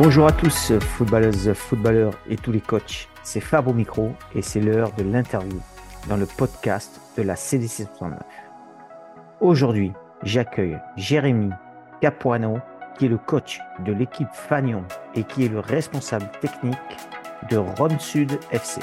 Bonjour 0.00 0.28
à 0.28 0.32
tous, 0.32 0.74
footballeuses, 0.78 1.52
footballeurs 1.54 2.14
et 2.30 2.36
tous 2.36 2.52
les 2.52 2.60
coachs. 2.60 3.08
C'est 3.24 3.40
Fab 3.40 3.66
au 3.66 3.72
micro 3.72 4.12
et 4.32 4.42
c'est 4.42 4.60
l'heure 4.60 4.92
de 4.92 5.02
l'interview 5.02 5.60
dans 6.08 6.16
le 6.16 6.24
podcast 6.24 7.00
de 7.16 7.22
la 7.24 7.34
CDC 7.34 7.88
69. 7.96 8.20
Aujourd'hui, 9.40 9.92
j'accueille 10.22 10.78
Jérémy 10.96 11.50
Capuano, 12.00 12.60
qui 12.96 13.06
est 13.06 13.08
le 13.08 13.18
coach 13.18 13.58
de 13.84 13.92
l'équipe 13.92 14.28
Fagnon 14.32 14.84
et 15.16 15.24
qui 15.24 15.46
est 15.46 15.48
le 15.48 15.58
responsable 15.58 16.30
technique 16.40 16.78
de 17.50 17.56
Rome 17.56 17.98
Sud 17.98 18.38
FC. 18.52 18.80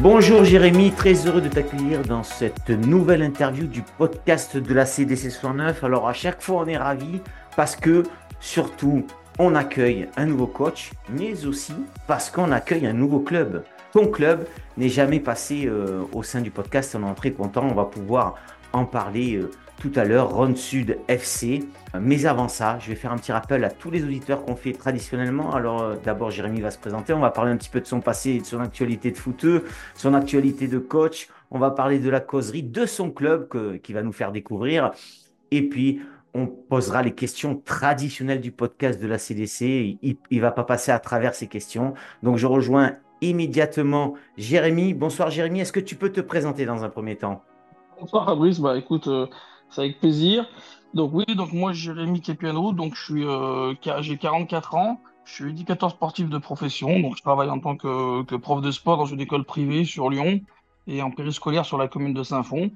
Bonjour 0.00 0.44
Jérémy, 0.44 0.92
très 0.92 1.26
heureux 1.26 1.40
de 1.40 1.48
t'accueillir 1.48 2.02
dans 2.02 2.22
cette 2.22 2.70
nouvelle 2.70 3.20
interview 3.20 3.66
du 3.66 3.82
podcast 3.82 4.56
de 4.56 4.72
la 4.72 4.86
CDC 4.86 5.28
69. 5.28 5.82
Alors 5.82 6.08
à 6.08 6.12
chaque 6.12 6.40
fois 6.40 6.62
on 6.62 6.66
est 6.66 6.76
ravis 6.76 7.20
parce 7.56 7.74
que 7.74 8.04
surtout 8.38 9.04
on 9.40 9.56
accueille 9.56 10.08
un 10.16 10.26
nouveau 10.26 10.46
coach, 10.46 10.92
mais 11.10 11.44
aussi 11.46 11.74
parce 12.06 12.30
qu'on 12.30 12.52
accueille 12.52 12.86
un 12.86 12.92
nouveau 12.92 13.18
club. 13.18 13.64
Ton 13.92 14.06
club 14.06 14.46
n'est 14.76 14.88
jamais 14.88 15.18
passé 15.18 15.66
euh, 15.66 16.04
au 16.12 16.22
sein 16.22 16.42
du 16.42 16.52
podcast, 16.52 16.96
on 16.96 17.10
est 17.10 17.14
très 17.16 17.32
content, 17.32 17.66
on 17.68 17.74
va 17.74 17.84
pouvoir 17.84 18.36
en 18.72 18.84
parler 18.84 19.34
euh, 19.34 19.50
tout 19.82 19.90
à 19.96 20.04
l'heure, 20.04 20.30
Ron 20.30 20.54
Sud 20.54 20.96
FC. 21.08 21.64
Mais 21.98 22.26
avant 22.26 22.48
ça, 22.48 22.78
je 22.80 22.88
vais 22.88 22.94
faire 22.94 23.12
un 23.12 23.16
petit 23.16 23.32
rappel 23.32 23.64
à 23.64 23.70
tous 23.70 23.90
les 23.90 24.04
auditeurs 24.04 24.44
qu'on 24.44 24.56
fait 24.56 24.72
traditionnellement. 24.72 25.52
Alors 25.52 25.82
euh, 25.82 25.96
d'abord, 26.04 26.30
Jérémy 26.30 26.60
va 26.60 26.70
se 26.70 26.78
présenter, 26.78 27.12
on 27.12 27.20
va 27.20 27.30
parler 27.30 27.52
un 27.52 27.56
petit 27.56 27.70
peu 27.70 27.80
de 27.80 27.86
son 27.86 28.00
passé 28.00 28.40
de 28.40 28.44
son 28.44 28.60
actualité 28.60 29.10
de 29.10 29.16
footeux, 29.16 29.64
son 29.94 30.14
actualité 30.14 30.68
de 30.68 30.78
coach, 30.78 31.28
on 31.50 31.58
va 31.58 31.70
parler 31.70 31.98
de 31.98 32.10
la 32.10 32.20
causerie 32.20 32.62
de 32.62 32.84
son 32.86 33.10
club 33.10 33.48
qui 33.82 33.92
va 33.92 34.02
nous 34.02 34.12
faire 34.12 34.32
découvrir. 34.32 34.92
Et 35.50 35.66
puis, 35.68 36.02
on 36.34 36.46
posera 36.46 37.02
les 37.02 37.14
questions 37.14 37.56
traditionnelles 37.56 38.40
du 38.40 38.52
podcast 38.52 39.00
de 39.00 39.06
la 39.06 39.18
CDC. 39.18 39.98
Il 40.02 40.18
ne 40.30 40.40
va 40.40 40.50
pas 40.50 40.64
passer 40.64 40.92
à 40.92 40.98
travers 40.98 41.34
ces 41.34 41.46
questions. 41.46 41.94
Donc, 42.22 42.36
je 42.36 42.46
rejoins 42.46 42.96
immédiatement 43.20 44.14
Jérémy. 44.36 44.94
Bonsoir 44.94 45.30
Jérémy, 45.30 45.60
est-ce 45.60 45.72
que 45.72 45.80
tu 45.80 45.96
peux 45.96 46.12
te 46.12 46.20
présenter 46.20 46.66
dans 46.66 46.84
un 46.84 46.88
premier 46.88 47.16
temps? 47.16 47.42
Bonsoir 48.00 48.26
Fabrice, 48.26 48.60
bah 48.60 48.76
écoute, 48.78 49.08
euh, 49.08 49.26
c'est 49.70 49.80
avec 49.80 49.98
plaisir. 49.98 50.48
Donc 50.94 51.10
oui, 51.12 51.24
donc 51.34 51.52
moi 51.52 51.72
Jérémy 51.72 52.20
Kepiano, 52.20 52.72
donc 52.72 52.94
je 52.94 53.04
suis 53.04 53.24
euh, 53.24 53.74
j'ai 54.00 54.16
44 54.16 54.74
ans, 54.74 55.00
je 55.24 55.34
suis 55.34 55.50
éducateur 55.50 55.90
sportif 55.90 56.28
de 56.28 56.38
profession, 56.38 56.98
donc 57.00 57.16
je 57.16 57.22
travaille 57.22 57.50
en 57.50 57.58
tant 57.58 57.76
que, 57.76 58.22
que 58.22 58.34
prof 58.34 58.62
de 58.62 58.70
sport 58.70 58.96
dans 58.96 59.06
une 59.06 59.20
école 59.20 59.44
privée 59.44 59.84
sur 59.84 60.08
Lyon 60.10 60.40
et 60.86 61.02
en 61.02 61.10
périscolaire 61.10 61.66
sur 61.66 61.78
la 61.78 61.88
commune 61.88 62.14
de 62.14 62.22
Saint-Fond. 62.22 62.70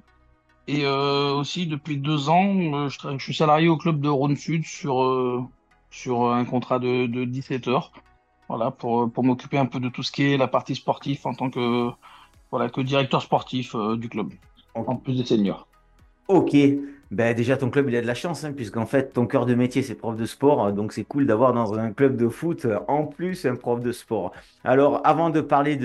Et 0.67 0.85
euh, 0.85 1.33
aussi 1.33 1.65
depuis 1.65 1.97
deux 1.97 2.29
ans, 2.29 2.87
je, 2.87 2.97
je, 3.17 3.23
suis 3.23 3.33
salarié 3.33 3.67
au 3.67 3.77
club 3.77 3.99
de 3.99 4.07
Rhône 4.07 4.37
Sud 4.37 4.63
sur, 4.65 5.49
sur 5.89 6.31
un 6.31 6.45
contrat 6.45 6.79
de, 6.79 7.07
de 7.07 7.25
17 7.25 7.67
heures. 7.67 7.91
Voilà, 8.49 8.71
pour, 8.71 9.11
pour 9.11 9.23
m'occuper 9.23 9.57
un 9.57 9.65
peu 9.65 9.79
de 9.79 9.89
tout 9.89 10.03
ce 10.03 10.11
qui 10.11 10.23
est 10.31 10.37
la 10.37 10.47
partie 10.47 10.75
sportive 10.75 11.19
en 11.25 11.33
tant 11.33 11.49
que, 11.49 11.89
voilà, 12.51 12.69
que 12.69 12.81
directeur 12.81 13.21
sportif 13.21 13.73
euh, 13.73 13.95
du 13.95 14.09
club, 14.09 14.31
en 14.75 14.95
plus 14.95 15.15
des 15.15 15.25
seniors. 15.25 15.67
Ok, 16.27 16.55
ben 17.13 17.35
déjà 17.35 17.57
ton 17.57 17.69
club 17.69 17.89
il 17.89 17.95
a 17.95 18.01
de 18.01 18.07
la 18.07 18.15
chance, 18.15 18.43
hein, 18.43 18.53
puisqu'en 18.53 18.85
fait 18.85 19.13
ton 19.13 19.27
cœur 19.27 19.45
de 19.45 19.53
métier 19.53 19.83
c'est 19.83 19.95
prof 19.95 20.15
de 20.15 20.25
sport, 20.25 20.73
donc 20.73 20.93
c'est 20.93 21.03
cool 21.03 21.27
d'avoir 21.27 21.53
dans 21.53 21.73
un 21.75 21.91
club 21.91 22.17
de 22.17 22.27
foot 22.27 22.65
en 22.87 23.05
plus 23.05 23.45
un 23.45 23.55
prof 23.55 23.81
de 23.81 23.91
sport. 23.91 24.31
Alors 24.63 24.99
avant 25.05 25.29
de 25.29 25.39
parler 25.39 25.79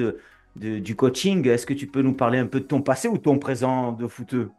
du 0.57 0.97
coaching, 0.97 1.47
est-ce 1.47 1.67
que 1.67 1.75
tu 1.75 1.87
peux 1.87 2.03
nous 2.03 2.15
parler 2.15 2.39
un 2.39 2.47
peu 2.47 2.61
de 2.61 2.65
ton 2.65 2.81
passé 2.81 3.09
ou 3.09 3.19
ton 3.19 3.39
présent 3.39 3.93
de 3.93 4.07
footeux? 4.07 4.51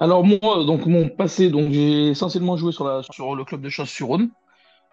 Alors 0.00 0.24
moi, 0.24 0.64
donc 0.64 0.86
mon 0.86 1.08
passé, 1.08 1.50
donc 1.50 1.72
j'ai 1.72 2.08
essentiellement 2.08 2.56
joué 2.56 2.72
sur, 2.72 2.84
le 2.86 3.44
club 3.44 3.60
de 3.60 3.68
chasse 3.68 3.90
sur 3.90 4.08
Rhône. 4.08 4.30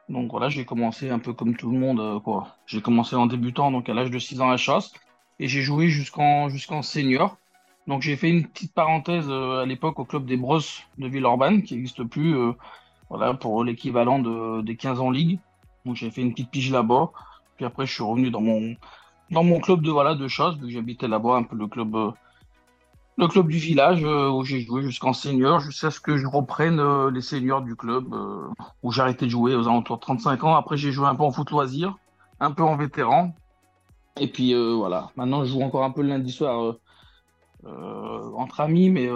Donc 0.10 0.32
voilà, 0.32 0.50
j'ai 0.50 0.66
commencé 0.66 1.10
un 1.10 1.20
peu 1.20 1.34
comme 1.34 1.56
tout 1.56 1.72
le 1.72 1.80
monde. 1.80 2.00
Euh, 2.00 2.20
quoi. 2.20 2.58
J'ai 2.66 2.82
commencé 2.82 3.16
en 3.16 3.26
débutant, 3.26 3.72
donc 3.72 3.90
à 3.90 3.94
l'âge 3.94 4.12
de 4.12 4.20
6 4.20 4.42
ans 4.42 4.50
à 4.50 4.58
chasse, 4.58 4.92
et 5.40 5.48
j'ai 5.48 5.62
joué 5.62 5.88
jusqu'en 5.88 6.50
senior. 6.82 7.38
Donc 7.88 8.02
j'ai 8.02 8.16
fait 8.16 8.30
une 8.30 8.46
petite 8.46 8.74
parenthèse 8.74 9.28
euh, 9.30 9.62
à 9.62 9.66
l'époque 9.66 10.00
au 10.00 10.06
club 10.06 10.26
des 10.26 10.38
Brosses 10.38 10.84
de 10.98 11.08
Villeurbanne, 11.08 11.64
qui 11.64 11.76
n'existe 11.76 12.04
plus, 12.04 12.36
euh, 12.36 12.52
voilà, 13.10 13.34
pour 13.34 13.64
l'équivalent 13.64 14.20
de, 14.20 14.62
des 14.62 14.76
15 14.76 15.00
ans 15.00 15.10
ligue. 15.10 15.40
Donc 15.86 15.96
j'ai 15.96 16.12
fait 16.12 16.22
une 16.22 16.32
petite 16.32 16.52
pige 16.52 16.72
là-bas. 16.72 17.12
Puis 17.56 17.66
après, 17.66 17.86
je 17.86 17.94
suis 17.94 18.04
revenu 18.04 18.30
dans 18.30 18.42
mon 18.42 18.76
dans 19.30 19.44
mon 19.44 19.60
club 19.60 19.82
de 19.82 19.92
voilà 19.92 20.16
de 20.16 20.28
chasse, 20.28 20.56
vu 20.56 20.72
j'habitais 20.72 21.08
là-bas, 21.08 21.36
un 21.36 21.44
peu 21.44 21.56
le 21.56 21.68
club 21.68 22.14
le 23.18 23.28
club 23.28 23.48
du 23.48 23.58
village 23.58 24.04
euh, 24.04 24.30
où 24.30 24.44
j'ai 24.44 24.62
joué 24.62 24.84
jusqu'en 24.84 25.12
senior, 25.12 25.60
jusqu'à 25.60 25.90
ce 25.90 26.00
que 26.00 26.18
je 26.18 26.28
reprenne 26.28 26.80
euh, 26.80 27.10
les 27.10 27.22
seniors 27.22 27.62
du 27.62 27.76
club 27.76 28.14
euh, 28.14 28.48
où 28.84 28.92
j'ai 28.92 29.02
arrêté 29.02 29.26
de 29.26 29.32
jouer 29.32 29.56
aux 29.56 29.68
alentours 29.68 29.98
de 29.98 30.02
35 30.02 30.44
ans. 30.44 30.56
Après, 30.56 30.78
j'ai 30.78 30.92
joué 30.92 31.08
un 31.08 31.16
peu 31.16 31.24
en 31.24 31.32
foot 31.32 31.50
loisir, 31.50 31.98
un 32.40 32.52
peu 32.52 32.64
en 32.64 32.76
vétéran. 32.78 33.34
Et 34.20 34.28
puis 34.28 34.56
voilà, 34.56 35.12
maintenant 35.16 35.46
je 35.46 35.52
joue 35.52 35.62
encore 35.62 35.84
un 35.84 35.92
peu 35.92 36.02
le 36.02 36.08
lundi 36.08 36.32
soir 36.32 36.74
entre 38.36 38.62
amis, 38.62 38.90
mais 38.90 39.10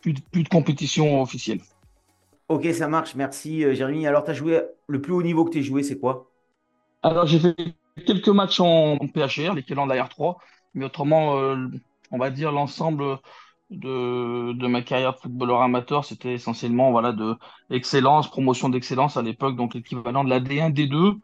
plus, 0.00 0.12
de, 0.12 0.20
plus 0.32 0.42
de 0.42 0.48
compétition 0.48 1.22
officielle. 1.22 1.60
Ok, 2.48 2.66
ça 2.72 2.88
marche, 2.88 3.14
merci 3.14 3.60
Jérémy. 3.74 4.06
Alors, 4.06 4.24
tu 4.24 4.30
as 4.30 4.34
joué 4.34 4.62
le 4.86 5.00
plus 5.00 5.12
haut 5.12 5.22
niveau 5.22 5.44
que 5.44 5.50
tu 5.50 5.58
as 5.58 5.62
joué, 5.62 5.82
c'est 5.82 5.98
quoi? 5.98 6.30
Alors, 7.02 7.26
j'ai 7.26 7.38
fait 7.38 7.54
quelques 8.06 8.28
matchs 8.28 8.60
en, 8.60 8.96
PHR, 8.98 9.54
l'équivalent 9.54 9.86
de 9.86 9.94
la 9.94 10.04
R3, 10.04 10.36
mais 10.74 10.84
autrement, 10.86 11.34
on 12.10 12.18
va 12.18 12.30
dire, 12.30 12.52
l'ensemble 12.52 13.18
de, 13.70 14.52
de, 14.52 14.66
ma 14.66 14.82
carrière 14.82 15.14
de 15.14 15.18
footballeur 15.18 15.62
amateur, 15.62 16.04
c'était 16.04 16.34
essentiellement 16.34 16.90
voilà, 16.90 17.12
de 17.12 17.36
excellence, 17.70 18.30
promotion 18.30 18.68
d'excellence 18.68 19.16
à 19.16 19.22
l'époque, 19.22 19.56
donc 19.56 19.74
l'équivalent 19.74 20.24
de 20.24 20.30
la 20.30 20.40
D1, 20.40 20.72
D2, 20.72 21.18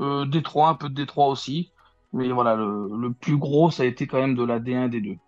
euh, 0.00 0.24
D3, 0.26 0.70
un 0.70 0.74
peu 0.74 0.88
de 0.88 1.04
D3 1.04 1.30
aussi. 1.30 1.70
Mais 2.12 2.28
voilà, 2.28 2.54
le, 2.54 2.88
le, 2.96 3.12
plus 3.12 3.36
gros, 3.36 3.70
ça 3.70 3.82
a 3.82 3.86
été 3.86 4.06
quand 4.06 4.18
même 4.18 4.36
de 4.36 4.44
la 4.44 4.60
D1, 4.60 4.88
D2. 4.88 5.18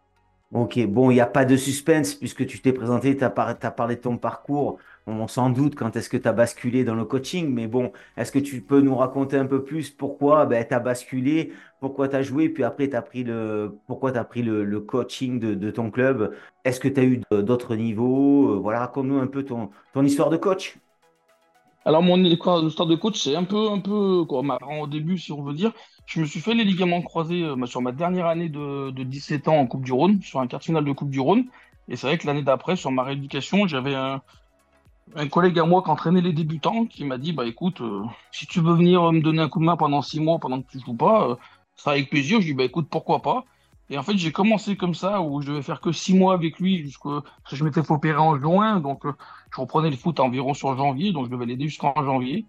Ok, 0.56 0.78
bon, 0.86 1.10
il 1.10 1.14
n'y 1.14 1.20
a 1.20 1.26
pas 1.26 1.44
de 1.44 1.54
suspense 1.54 2.14
puisque 2.14 2.46
tu 2.46 2.62
t'es 2.62 2.72
présenté, 2.72 3.14
tu 3.14 3.22
as, 3.22 3.28
parlé 3.28 3.96
de 3.96 4.00
ton 4.00 4.16
parcours. 4.16 4.78
On 5.06 5.28
s'en 5.28 5.50
doute 5.50 5.74
quand 5.74 5.94
est-ce 5.96 6.08
que 6.08 6.16
tu 6.16 6.26
as 6.26 6.32
basculé 6.32 6.82
dans 6.82 6.94
le 6.94 7.04
coaching, 7.04 7.52
mais 7.52 7.66
bon, 7.66 7.92
est-ce 8.16 8.32
que 8.32 8.38
tu 8.38 8.62
peux 8.62 8.80
nous 8.80 8.96
raconter 8.96 9.36
un 9.36 9.44
peu 9.44 9.62
plus 9.62 9.90
pourquoi 9.90 10.46
ben, 10.46 10.64
tu 10.66 10.72
as 10.72 10.80
basculé, 10.80 11.52
pourquoi 11.78 12.08
tu 12.08 12.16
as 12.16 12.22
joué, 12.22 12.48
puis 12.48 12.64
après 12.64 12.88
pris 13.02 13.22
le, 13.22 13.78
pourquoi 13.86 14.12
tu 14.12 14.18
as 14.18 14.24
pris 14.24 14.42
le, 14.42 14.80
coaching 14.80 15.38
de, 15.38 15.70
ton 15.70 15.90
club? 15.90 16.34
Est-ce 16.64 16.80
que 16.80 16.88
tu 16.88 17.00
as 17.00 17.04
eu 17.04 17.20
d'autres 17.30 17.76
niveaux? 17.76 18.54
Euh, 18.54 18.58
Voilà, 18.58 18.80
raconte-nous 18.80 19.18
un 19.18 19.26
peu 19.26 19.44
ton 19.44 19.70
histoire 20.02 20.30
de 20.30 20.38
coach. 20.38 20.78
Alors, 21.86 22.02
mon 22.02 22.22
histoire 22.24 22.60
de 22.62 22.96
coach, 22.96 23.16
c'est 23.22 23.36
un 23.36 23.44
peu, 23.44 23.70
un 23.70 23.78
peu 23.78 24.24
quoi, 24.24 24.42
marrant 24.42 24.80
au 24.80 24.86
début, 24.88 25.18
si 25.18 25.30
on 25.30 25.40
veut 25.42 25.54
dire. 25.54 25.72
Je 26.06 26.20
me 26.20 26.26
suis 26.26 26.40
fait 26.40 26.52
les 26.52 26.64
ligaments 26.64 27.00
croisés 27.00 27.44
euh, 27.44 27.64
sur 27.66 27.80
ma 27.80 27.92
dernière 27.92 28.26
année 28.26 28.48
de, 28.48 28.90
de 28.90 29.04
17 29.04 29.46
ans 29.46 29.56
en 29.56 29.68
Coupe 29.68 29.84
du 29.84 29.92
Rhône, 29.92 30.20
sur 30.20 30.40
un 30.40 30.48
quart 30.48 30.60
final 30.60 30.84
de 30.84 30.90
Coupe 30.90 31.10
du 31.10 31.20
Rhône. 31.20 31.44
Et 31.88 31.94
c'est 31.94 32.08
vrai 32.08 32.18
que 32.18 32.26
l'année 32.26 32.42
d'après, 32.42 32.74
sur 32.74 32.90
ma 32.90 33.04
rééducation, 33.04 33.68
j'avais 33.68 33.94
un, 33.94 34.20
collègue 35.30 35.60
à 35.60 35.64
moi 35.64 35.80
qui 35.84 35.90
entraînait 35.90 36.22
les 36.22 36.32
débutants 36.32 36.86
qui 36.86 37.04
m'a 37.04 37.18
dit 37.18 37.32
bah 37.32 37.46
écoute 37.46 37.80
euh, 37.80 38.02
si 38.32 38.48
tu 38.48 38.60
veux 38.60 38.74
venir 38.74 39.12
me 39.12 39.20
donner 39.20 39.40
un 39.40 39.48
coup 39.48 39.60
de 39.60 39.64
main 39.64 39.76
pendant 39.76 40.02
six 40.02 40.18
mois 40.18 40.40
pendant 40.40 40.60
que 40.60 40.68
tu 40.68 40.80
joues 40.80 40.96
pas 40.96 41.30
euh, 41.30 41.34
ça 41.76 41.84
sera 41.84 41.92
avec 41.92 42.10
plaisir 42.10 42.40
je 42.40 42.46
dis 42.46 42.54
bah 42.54 42.64
écoute 42.64 42.88
pourquoi 42.90 43.22
pas? 43.22 43.44
Et 43.90 43.98
en 43.98 44.02
fait 44.02 44.16
j'ai 44.16 44.32
commencé 44.32 44.76
comme 44.76 44.94
ça 44.94 45.20
où 45.20 45.40
je 45.40 45.48
devais 45.48 45.62
faire 45.62 45.80
que 45.80 45.92
six 45.92 46.14
mois 46.14 46.34
avec 46.34 46.58
lui 46.58 46.82
parce 46.82 47.22
que 47.22 47.56
je 47.56 47.64
m'étais 47.64 47.82
fait 47.82 47.92
opérer 47.92 48.18
en 48.18 48.38
juin 48.38 48.80
donc 48.80 49.06
euh, 49.06 49.12
je 49.54 49.60
reprenais 49.60 49.90
le 49.90 49.96
foot 49.96 50.20
environ 50.20 50.54
sur 50.54 50.76
janvier 50.76 51.12
donc 51.12 51.26
je 51.26 51.30
devais 51.30 51.46
l'aider 51.46 51.68
jusqu'en 51.68 51.94
janvier 51.96 52.44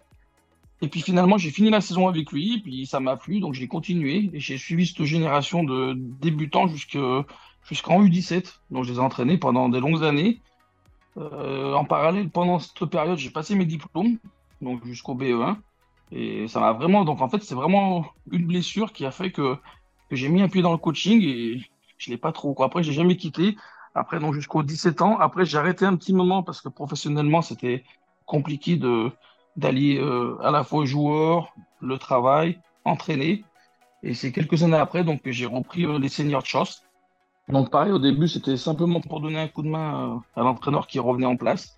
et 0.80 0.88
puis 0.88 1.00
finalement 1.00 1.38
j'ai 1.38 1.50
fini 1.50 1.70
la 1.70 1.80
saison 1.80 2.08
avec 2.08 2.32
lui 2.32 2.60
puis 2.60 2.86
ça 2.86 3.00
m'a 3.00 3.16
plu 3.16 3.40
donc 3.40 3.54
j'ai 3.54 3.68
continué 3.68 4.30
et 4.32 4.40
j'ai 4.40 4.58
suivi 4.58 4.86
cette 4.86 5.04
génération 5.04 5.64
de 5.64 5.94
débutants 5.96 6.66
jusqu'en 6.66 7.24
U17 7.70 8.54
donc 8.70 8.84
je 8.84 8.92
les 8.92 8.98
ai 8.98 9.00
entraînés 9.00 9.38
pendant 9.38 9.68
des 9.68 9.80
longues 9.80 10.04
années 10.04 10.40
euh, 11.18 11.74
en 11.74 11.84
parallèle, 11.84 12.30
pendant 12.30 12.58
cette 12.58 12.84
période, 12.86 13.18
j'ai 13.18 13.30
passé 13.30 13.54
mes 13.54 13.66
diplômes, 13.66 14.18
donc 14.60 14.84
jusqu'au 14.84 15.14
BE1. 15.14 15.56
Et 16.12 16.48
ça 16.48 16.60
m'a 16.60 16.72
vraiment. 16.72 17.04
Donc 17.04 17.20
en 17.20 17.28
fait, 17.28 17.42
c'est 17.42 17.54
vraiment 17.54 18.06
une 18.30 18.46
blessure 18.46 18.92
qui 18.92 19.04
a 19.04 19.10
fait 19.10 19.30
que, 19.30 19.56
j'ai 20.16 20.28
mis 20.28 20.42
un 20.42 20.48
pied 20.48 20.62
dans 20.62 20.72
le 20.72 20.78
coaching 20.78 21.22
et 21.22 21.62
je 21.98 22.10
l'ai 22.10 22.16
pas 22.16 22.32
trop. 22.32 22.54
Quoi. 22.54 22.66
Après, 22.66 22.82
j'ai 22.82 22.92
jamais 22.92 23.16
quitté. 23.16 23.56
Après, 23.94 24.20
donc 24.20 24.34
jusqu'aux 24.34 24.62
17 24.62 25.02
ans. 25.02 25.18
Après, 25.18 25.44
j'ai 25.44 25.58
arrêté 25.58 25.84
un 25.84 25.96
petit 25.96 26.12
moment 26.12 26.42
parce 26.42 26.60
que 26.60 26.68
professionnellement, 26.68 27.42
c'était 27.42 27.84
compliqué 28.26 28.76
de 28.76 29.10
d'allier 29.56 29.98
euh, 29.98 30.38
à 30.40 30.52
la 30.52 30.62
fois 30.62 30.84
joueur, 30.84 31.52
le 31.80 31.98
travail, 31.98 32.60
entraîner. 32.84 33.44
Et 34.04 34.14
c'est 34.14 34.30
quelques 34.30 34.62
années 34.62 34.76
après 34.76 35.02
donc 35.02 35.22
que 35.22 35.32
j'ai 35.32 35.46
repris 35.46 35.84
euh, 35.84 35.98
les 35.98 36.08
seniors 36.08 36.42
de 36.42 36.46
chasse. 36.46 36.84
Donc 37.48 37.70
pareil, 37.70 37.90
au 37.90 37.98
début, 37.98 38.28
c'était 38.28 38.56
simplement 38.56 39.00
pour 39.00 39.20
donner 39.20 39.40
un 39.40 39.48
coup 39.48 39.62
de 39.62 39.68
main 39.68 40.16
euh, 40.36 40.40
à 40.40 40.44
l'entraîneur 40.44 40.86
qui 40.86 41.00
revenait 41.00 41.26
en 41.26 41.36
place. 41.36 41.76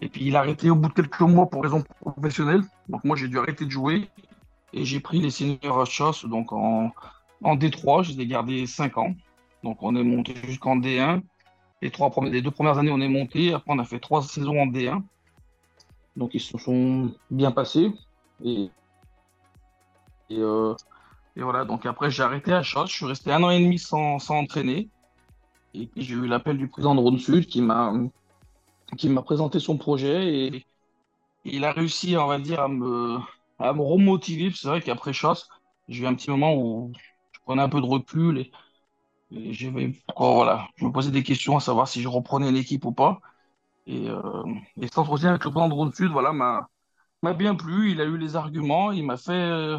Et 0.00 0.08
puis 0.08 0.24
il 0.26 0.34
a 0.34 0.40
arrêté 0.40 0.70
au 0.70 0.74
bout 0.74 0.88
de 0.88 0.94
quelques 0.94 1.20
mois 1.20 1.48
pour 1.48 1.62
raison 1.62 1.84
professionnelle. 2.00 2.62
Donc 2.88 3.04
moi, 3.04 3.16
j'ai 3.16 3.28
dû 3.28 3.38
arrêter 3.38 3.64
de 3.64 3.70
jouer. 3.70 4.08
Et 4.72 4.84
j'ai 4.84 4.98
pris 4.98 5.20
les 5.20 5.30
seniors 5.30 5.86
chasse 5.86 6.24
donc 6.24 6.52
en, 6.52 6.90
en 7.42 7.56
D3. 7.56 8.02
Je 8.04 8.12
les 8.12 8.22
ai 8.22 8.26
gardés 8.26 8.66
5 8.66 8.98
ans. 8.98 9.14
Donc 9.62 9.82
on 9.82 9.96
est 9.96 10.02
monté 10.02 10.34
jusqu'en 10.44 10.76
D1. 10.76 11.22
les, 11.82 11.90
trois, 11.90 12.12
les 12.24 12.42
deux 12.42 12.50
premières 12.50 12.78
années, 12.78 12.90
on 12.90 13.00
est 13.00 13.08
monté. 13.08 13.54
Après, 13.54 13.72
on 13.72 13.78
a 13.78 13.84
fait 13.84 14.00
trois 14.00 14.22
saisons 14.22 14.60
en 14.60 14.66
D1. 14.66 15.02
Donc, 16.16 16.34
ils 16.34 16.40
se 16.40 16.56
sont 16.58 17.12
bien 17.30 17.50
passés. 17.50 17.92
Et, 18.44 18.70
euh, 20.30 20.74
voilà, 21.36 21.64
donc 21.64 21.86
après, 21.86 22.10
j'ai 22.10 22.22
arrêté 22.22 22.52
à 22.52 22.62
Chos. 22.62 22.86
Je 22.86 22.92
suis 22.92 23.06
resté 23.06 23.32
un 23.32 23.42
an 23.42 23.50
et 23.50 23.60
demi 23.60 23.78
sans, 23.78 24.30
entraîner. 24.30 24.88
Et 25.74 25.86
puis, 25.86 26.02
j'ai 26.02 26.14
eu 26.14 26.26
l'appel 26.26 26.56
du 26.56 26.68
président 26.68 26.94
de 26.94 27.00
Rhône 27.00 27.18
Sud 27.18 27.46
qui 27.46 27.60
m'a 27.60 27.92
qui 28.96 29.08
m'a 29.08 29.22
présenté 29.22 29.58
son 29.58 29.76
projet 29.76 30.28
et 30.28 30.66
il 31.44 31.64
a 31.64 31.72
réussi, 31.72 32.16
on 32.16 32.28
va 32.28 32.38
dire, 32.38 32.60
à 32.60 32.68
me, 32.68 33.18
à 33.58 33.72
me 33.72 33.82
remotiver. 33.82 34.52
C'est 34.54 34.68
vrai 34.68 34.80
qu'après 34.80 35.12
Chasse, 35.12 35.48
j'ai 35.88 36.04
eu 36.04 36.06
un 36.06 36.14
petit 36.14 36.30
moment 36.30 36.54
où 36.54 36.92
prenais 37.44 37.62
un 37.62 37.68
peu 37.68 37.80
de 37.80 37.86
recul 37.86 38.38
et, 38.38 38.50
voilà, 40.16 40.68
je 40.76 40.84
me 40.84 40.92
posais 40.92 41.10
des 41.10 41.22
questions 41.22 41.56
à 41.56 41.60
savoir 41.60 41.88
si 41.88 42.00
je 42.00 42.08
reprenais 42.08 42.52
l'équipe 42.52 42.84
ou 42.84 42.92
pas. 42.92 43.20
Et, 43.86 44.08
euh, 44.08 44.44
et 44.80 44.86
cet 44.86 44.98
entretien 44.98 45.30
avec 45.30 45.44
le 45.44 45.50
président 45.50 45.86
de 45.86 45.94
Sud, 45.94 46.10
voilà, 46.10 46.32
m'a, 46.32 46.68
bien 47.34 47.54
plu. 47.54 47.90
Il 47.90 48.00
a 48.00 48.04
eu 48.04 48.16
les 48.16 48.36
arguments, 48.36 48.92
il 48.92 49.04
m'a 49.04 49.16
fait, 49.16 49.76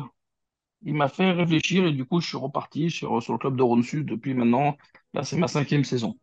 fait 1.09 1.31
réfléchir 1.31 1.85
et 1.85 1.91
du 1.91 2.05
coup, 2.05 2.19
je 2.19 2.27
suis 2.27 2.37
reparti 2.37 2.89
sur, 2.89 3.15
le 3.15 3.37
club 3.37 3.55
de 3.55 3.63
Rhône 3.63 3.83
Sud 3.83 4.07
depuis 4.07 4.33
maintenant. 4.33 4.77
Là, 5.13 5.23
c'est 5.23 5.37
ma 5.37 5.47
cinquième 5.47 5.83
saison. 5.83 6.17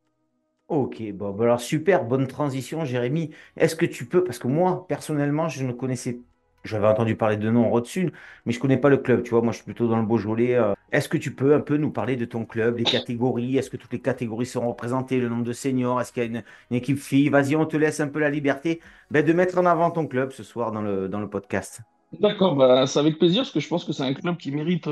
Ok, 0.69 1.03
bon, 1.13 1.33
bah 1.33 1.45
alors 1.45 1.61
super, 1.61 2.05
bonne 2.05 2.27
transition, 2.27 2.85
Jérémy. 2.85 3.31
Est-ce 3.57 3.77
que 3.77 3.85
tu 3.85 4.07
peux, 4.07 4.25
parce 4.25 4.39
que 4.39 4.49
moi, 4.49 4.87
personnellement, 4.87 5.49
je 5.49 5.65
ne 5.65 5.73
connaissais, 5.73 6.21
j'avais 6.65 6.87
entendu 6.87 7.17
parler 7.17 7.37
de 7.37 7.51
nom 7.51 7.73
Sud, 7.85 8.13
mais 8.47 8.53
je 8.53 8.59
ne 8.59 8.63
connais 8.63 8.77
pas 8.77 8.89
le 8.89 8.99
club, 8.99 9.23
tu 9.23 9.31
vois, 9.31 9.43
moi 9.43 9.53
je 9.53 9.57
suis 9.57 9.65
plutôt 9.65 9.89
dans 9.89 9.97
le 9.97 10.07
Beaujolais. 10.07 10.55
Euh. 10.55 10.75
Est-ce 10.93 11.09
que 11.09 11.17
tu 11.17 11.35
peux 11.35 11.55
un 11.55 11.61
peu 11.61 11.77
nous 11.77 11.91
parler 11.91 12.17
de 12.17 12.25
ton 12.25 12.45
club, 12.45 12.79
les 12.79 12.85
catégories? 12.85 13.57
Est-ce 13.57 13.71
que 13.71 13.77
toutes 13.77 13.93
les 13.93 14.01
catégories 14.01 14.47
seront 14.47 14.69
représentées, 14.69 15.19
le 15.19 15.29
nombre 15.29 15.45
de 15.45 15.53
seniors? 15.53 16.01
Est-ce 16.01 16.13
qu'il 16.13 16.23
y 16.23 16.27
a 16.27 16.29
une, 16.29 16.77
équipe 16.77 16.99
fille? 16.99 17.29
Vas-y, 17.29 17.57
on 17.57 17.67
te 17.67 17.77
laisse 17.77 18.01
un 18.01 18.09
peu 18.09 18.21
la 18.21 18.31
liberté 18.31 18.81
ben, 19.11 19.25
de 19.25 19.33
mettre 19.33 19.59
en 19.59 19.67
avant 19.67 19.91
ton 19.91 20.07
club 20.07 20.33
ce 20.33 20.43
soir 20.43 20.71
dans 20.71 20.83
le, 20.83 21.29
podcast. 21.29 21.81
D'accord, 22.21 22.57
bah, 22.57 22.87
c'est 22.87 22.99
avec 22.99 23.19
plaisir, 23.19 23.43
parce 23.43 23.53
que 23.53 23.61
je 23.61 23.69
pense 23.69 23.85
que 23.85 23.93
c'est 23.93 24.05
un 24.05 24.15
club 24.15 24.37
qui 24.37 24.53
mérite, 24.53 24.89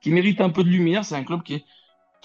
qui 0.00 0.10
mérite 0.10 0.40
un 0.40 0.50
peu 0.50 0.64
de 0.64 0.68
lumière. 0.68 1.04
C'est 1.04 1.16
un 1.16 1.24
club 1.24 1.42
qui 1.42 1.54
est 1.54 1.64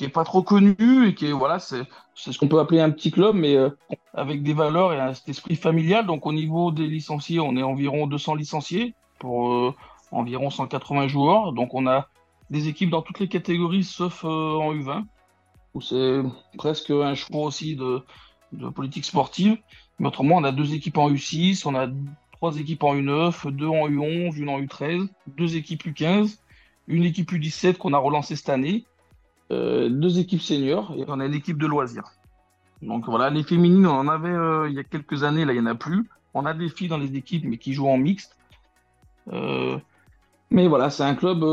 qui 0.01 0.05
est 0.05 0.09
pas 0.09 0.23
trop 0.23 0.41
connu 0.41 1.07
et 1.07 1.13
qui 1.13 1.27
est, 1.27 1.31
voilà, 1.31 1.59
c'est 1.59 1.83
ce 2.15 2.35
qu'on 2.39 2.47
peut 2.47 2.59
appeler 2.59 2.81
un 2.81 2.89
petit 2.89 3.11
club, 3.11 3.35
mais 3.35 3.55
euh, 3.55 3.69
avec 4.15 4.41
des 4.41 4.53
valeurs 4.53 4.93
et 4.93 4.99
un, 4.99 5.13
cet 5.13 5.29
esprit 5.29 5.55
familial. 5.55 6.07
Donc 6.07 6.25
au 6.25 6.33
niveau 6.33 6.71
des 6.71 6.87
licenciés, 6.87 7.39
on 7.39 7.55
est 7.55 7.61
environ 7.61 8.07
200 8.07 8.33
licenciés 8.33 8.95
pour 9.19 9.53
euh, 9.53 9.75
environ 10.11 10.49
180 10.49 11.07
joueurs. 11.07 11.53
Donc 11.53 11.75
on 11.75 11.85
a 11.85 12.07
des 12.49 12.67
équipes 12.67 12.89
dans 12.89 13.03
toutes 13.03 13.19
les 13.19 13.27
catégories 13.27 13.83
sauf 13.83 14.25
euh, 14.25 14.55
en 14.55 14.73
U20, 14.73 15.03
où 15.75 15.81
c'est 15.81 16.23
presque 16.57 16.89
un 16.89 17.13
choix 17.13 17.43
aussi 17.43 17.75
de, 17.75 18.03
de, 18.53 18.69
politique 18.69 19.05
sportive. 19.05 19.59
Mais 19.99 20.07
autrement, 20.07 20.37
on 20.37 20.43
a 20.43 20.51
deux 20.51 20.73
équipes 20.73 20.97
en 20.97 21.11
U6, 21.11 21.67
on 21.67 21.75
a 21.75 21.87
trois 22.31 22.57
équipes 22.57 22.83
en 22.85 22.95
U9, 22.95 23.51
deux 23.51 23.67
en 23.67 23.87
U11, 23.87 24.35
une 24.35 24.49
en 24.49 24.59
U13, 24.59 25.09
deux 25.27 25.57
équipes 25.57 25.85
U15, 25.85 26.39
une 26.87 27.03
équipe 27.03 27.31
U17 27.31 27.75
qu'on 27.75 27.93
a 27.93 27.99
relancée 27.99 28.35
cette 28.35 28.49
année 28.49 28.85
deux 29.89 30.19
équipes 30.19 30.41
seniors 30.41 30.93
et 30.97 31.03
on 31.07 31.19
a 31.19 31.25
une 31.25 31.33
équipe 31.33 31.57
de 31.57 31.67
loisirs. 31.67 32.11
Donc 32.81 33.05
voilà, 33.05 33.29
les 33.29 33.43
féminines, 33.43 33.85
on 33.85 33.91
en 33.91 34.07
avait 34.07 34.29
euh, 34.29 34.67
il 34.69 34.75
y 34.75 34.79
a 34.79 34.83
quelques 34.83 35.23
années, 35.23 35.45
là 35.45 35.53
il 35.53 35.61
n'y 35.61 35.67
en 35.67 35.71
a 35.71 35.75
plus. 35.75 36.09
On 36.33 36.45
a 36.45 36.53
des 36.53 36.69
filles 36.69 36.87
dans 36.87 36.97
les 36.97 37.15
équipes, 37.15 37.45
mais 37.45 37.57
qui 37.57 37.73
jouent 37.73 37.89
en 37.89 37.97
mixte. 37.97 38.37
Euh, 39.31 39.77
mais 40.49 40.67
voilà, 40.67 40.89
c'est 40.89 41.03
un 41.03 41.15
club, 41.15 41.43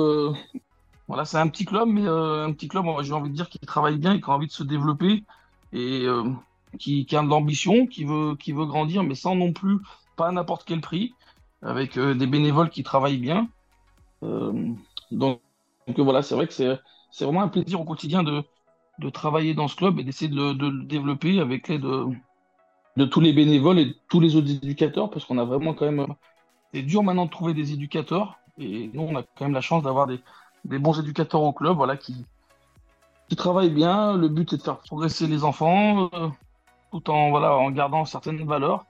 voilà, 1.06 1.24
c'est 1.24 1.36
un 1.36 1.48
petit 1.48 1.64
club, 1.64 1.88
mais 1.88 2.06
un 2.06 2.52
petit 2.52 2.68
club, 2.68 2.86
j'ai 3.02 3.12
envie 3.12 3.30
de 3.30 3.34
dire, 3.34 3.48
qui 3.48 3.58
travaille 3.58 3.98
bien 3.98 4.14
et 4.14 4.20
qui 4.20 4.30
a 4.30 4.32
envie 4.32 4.46
de 4.46 4.52
se 4.52 4.62
développer 4.62 5.24
et 5.72 6.06
qui, 6.78 7.06
a 7.12 7.22
de 7.22 7.28
l'ambition, 7.28 7.86
qui 7.86 8.04
veut, 8.04 8.34
qui 8.36 8.52
veut 8.52 8.66
grandir, 8.66 9.02
mais 9.02 9.14
sans 9.14 9.34
non 9.34 9.52
plus, 9.52 9.78
pas 10.16 10.28
à 10.28 10.32
n'importe 10.32 10.64
quel 10.64 10.80
prix, 10.80 11.14
avec 11.62 11.98
des 11.98 12.26
bénévoles 12.26 12.70
qui 12.70 12.82
travaillent 12.82 13.18
bien. 13.18 13.48
donc 14.22 15.40
voilà, 15.96 16.22
c'est 16.22 16.34
vrai 16.34 16.46
que 16.46 16.54
c'est 16.54 16.78
c'est 17.10 17.24
vraiment 17.24 17.42
un 17.42 17.48
plaisir 17.48 17.80
au 17.80 17.84
quotidien 17.84 18.22
de, 18.22 18.44
de 18.98 19.10
travailler 19.10 19.54
dans 19.54 19.68
ce 19.68 19.76
club 19.76 19.98
et 19.98 20.04
d'essayer 20.04 20.30
de, 20.30 20.52
le 20.52 20.84
développer 20.84 21.40
avec 21.40 21.68
l'aide 21.68 21.82
de, 21.82 22.06
de, 22.96 23.04
tous 23.04 23.20
les 23.20 23.32
bénévoles 23.32 23.78
et 23.78 23.96
tous 24.08 24.20
les 24.20 24.36
autres 24.36 24.50
éducateurs, 24.50 25.10
parce 25.10 25.24
qu'on 25.24 25.38
a 25.38 25.44
vraiment 25.44 25.74
quand 25.74 25.86
même. 25.86 26.06
C'est 26.74 26.82
dur 26.82 27.02
maintenant 27.02 27.24
de 27.24 27.30
trouver 27.30 27.54
des 27.54 27.72
éducateurs, 27.72 28.38
et 28.58 28.90
nous, 28.92 29.02
on 29.02 29.16
a 29.16 29.22
quand 29.22 29.46
même 29.46 29.54
la 29.54 29.60
chance 29.60 29.82
d'avoir 29.82 30.06
des, 30.06 30.20
des, 30.64 30.78
bons 30.78 30.98
éducateurs 30.98 31.42
au 31.42 31.52
club, 31.52 31.76
voilà, 31.76 31.96
qui, 31.96 32.26
qui 33.28 33.36
travaillent 33.36 33.70
bien. 33.70 34.16
Le 34.16 34.28
but 34.28 34.52
est 34.52 34.58
de 34.58 34.62
faire 34.62 34.78
progresser 34.78 35.26
les 35.26 35.44
enfants, 35.44 36.10
euh, 36.12 36.28
tout 36.92 37.08
en, 37.10 37.30
voilà, 37.30 37.56
en 37.56 37.70
gardant 37.70 38.04
certaines 38.04 38.44
valeurs. 38.44 38.84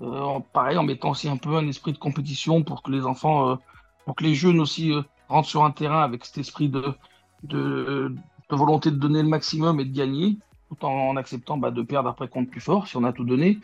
Euh, 0.00 0.40
pareil, 0.52 0.78
en 0.78 0.82
mettant 0.82 1.10
aussi 1.10 1.28
un 1.28 1.36
peu 1.36 1.56
un 1.56 1.68
esprit 1.68 1.92
de 1.92 1.98
compétition 1.98 2.64
pour 2.64 2.82
que 2.82 2.90
les 2.90 3.04
enfants, 3.04 3.50
euh, 3.50 3.56
pour 4.04 4.16
que 4.16 4.24
les 4.24 4.34
jeunes 4.34 4.58
aussi 4.58 4.92
rentrent 5.28 5.48
sur 5.48 5.64
un 5.64 5.70
terrain 5.70 6.02
avec 6.02 6.24
cet 6.24 6.38
esprit 6.38 6.68
de, 6.68 6.82
de, 7.42 8.14
volonté 8.50 8.90
de 8.90 8.96
donner 8.96 9.22
le 9.22 9.28
maximum 9.28 9.80
et 9.80 9.84
de 9.84 9.96
gagner, 9.96 10.38
tout 10.68 10.84
en 10.84 11.16
acceptant 11.16 11.56
bah, 11.56 11.70
de 11.70 11.82
perdre 11.82 12.08
après 12.08 12.28
contre 12.28 12.50
plus 12.50 12.60
fort 12.60 12.86
si 12.86 12.96
on 12.96 13.04
a 13.04 13.12
tout 13.12 13.24
donné. 13.24 13.58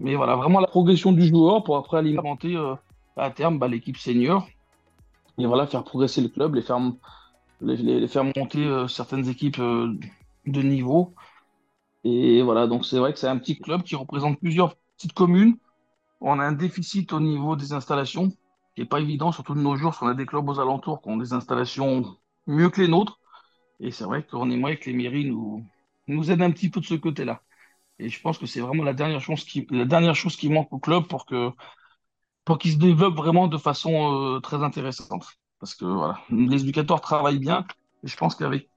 Mais 0.00 0.16
voilà, 0.16 0.36
vraiment 0.36 0.60
la 0.60 0.66
progression 0.66 1.12
du 1.12 1.26
joueur 1.26 1.62
pour 1.62 1.76
après 1.76 1.98
alimenter 1.98 2.56
euh, 2.56 2.74
à 3.16 3.30
terme 3.30 3.58
bah, 3.58 3.68
l'équipe 3.68 3.96
senior. 3.96 4.48
Et 5.38 5.46
voilà, 5.46 5.66
faire 5.66 5.84
progresser 5.84 6.20
le 6.20 6.28
club, 6.28 6.54
les 6.54 6.62
faire, 6.62 6.80
les, 7.60 8.08
faire 8.08 8.24
monter 8.24 8.64
euh, 8.64 8.88
certaines 8.88 9.28
équipes 9.28 9.60
euh, 9.60 9.96
de 10.46 10.62
niveau. 10.62 11.14
Et 12.04 12.42
voilà, 12.42 12.66
donc 12.66 12.84
c'est 12.84 12.98
vrai 12.98 13.12
que 13.12 13.18
c'est 13.18 13.28
un 13.28 13.38
petit 13.38 13.58
club 13.58 13.82
qui 13.82 13.94
représente 13.94 14.40
plusieurs 14.40 14.74
petites 14.96 15.12
communes. 15.12 15.56
On 16.20 16.38
a 16.38 16.44
un 16.44 16.52
déficit 16.52 17.12
au 17.12 17.20
niveau 17.20 17.56
des 17.56 17.72
installations, 17.72 18.30
qui 18.74 18.80
n'est 18.80 18.86
pas 18.86 19.00
évident, 19.00 19.32
surtout 19.32 19.54
de 19.54 19.60
nos 19.60 19.76
jours, 19.76 19.94
si 19.94 20.02
on 20.02 20.08
a 20.08 20.14
des 20.14 20.26
clubs 20.26 20.48
aux 20.48 20.60
alentours 20.60 21.00
qui 21.00 21.08
ont 21.08 21.16
des 21.16 21.32
installations 21.32 22.16
mieux 22.46 22.70
que 22.70 22.80
les 22.80 22.88
nôtres. 22.88 23.18
Et 23.80 23.90
c'est 23.90 24.04
vrai 24.04 24.24
qu'on 24.24 24.50
aimerait 24.50 24.76
que 24.76 24.90
les 24.90 24.96
mairies 24.96 25.24
nous, 25.24 25.64
nous 26.06 26.30
aident 26.30 26.42
un 26.42 26.50
petit 26.50 26.70
peu 26.70 26.80
de 26.80 26.86
ce 26.86 26.94
côté-là. 26.94 27.42
Et 27.98 28.08
je 28.08 28.20
pense 28.20 28.38
que 28.38 28.46
c'est 28.46 28.60
vraiment 28.60 28.84
la 28.84 28.94
dernière 28.94 29.20
chose 29.20 29.44
qui, 29.44 30.48
manque 30.48 30.72
au 30.72 30.78
club 30.78 31.06
pour 31.06 31.26
que 31.26 31.50
pour 32.44 32.58
qu'il 32.58 32.72
se 32.72 32.78
développe 32.78 33.14
vraiment 33.14 33.46
de 33.46 33.56
façon 33.56 34.34
euh, 34.34 34.40
très 34.40 34.64
intéressante. 34.64 35.26
Parce 35.60 35.76
que 35.76 35.84
voilà, 35.84 36.18
les 36.30 36.62
éducateurs 36.62 37.00
travaillent 37.00 37.38
bien. 37.38 37.64
Et 38.02 38.08
je 38.08 38.16
pense 38.16 38.34
qu'avec 38.34 38.68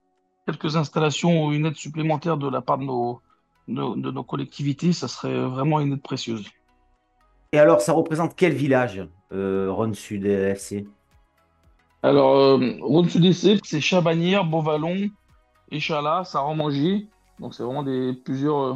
quelques 0.46 0.76
installations 0.76 1.46
ou 1.46 1.52
une 1.52 1.66
aide 1.66 1.74
supplémentaire 1.74 2.36
de 2.36 2.48
la 2.48 2.62
part 2.62 2.78
de 2.78 2.84
nos, 2.84 3.20
de, 3.66 4.10
nos 4.10 4.22
collectivités, 4.22 4.92
ça 4.92 5.08
serait 5.08 5.40
vraiment 5.46 5.80
une 5.80 5.94
aide 5.94 6.02
précieuse. 6.02 6.48
Et 7.52 7.58
alors, 7.58 7.80
ça 7.80 7.92
représente 7.92 8.36
quel 8.36 8.52
village, 8.52 9.04
euh, 9.32 9.72
Ron 9.72 9.94
Sud 9.94 10.24
FC 10.24 10.86
alors, 12.06 12.36
euh, 12.36 13.08
sud 13.08 13.34
c'est 13.64 13.80
Chabanière, 13.80 14.44
Beauvallon, 14.44 15.10
Échalas, 15.72 16.24
Saran-Manger. 16.24 17.08
Donc, 17.40 17.52
c'est 17.52 17.64
vraiment 17.64 17.82
des, 17.82 18.12
plusieurs, 18.12 18.58
euh, 18.58 18.74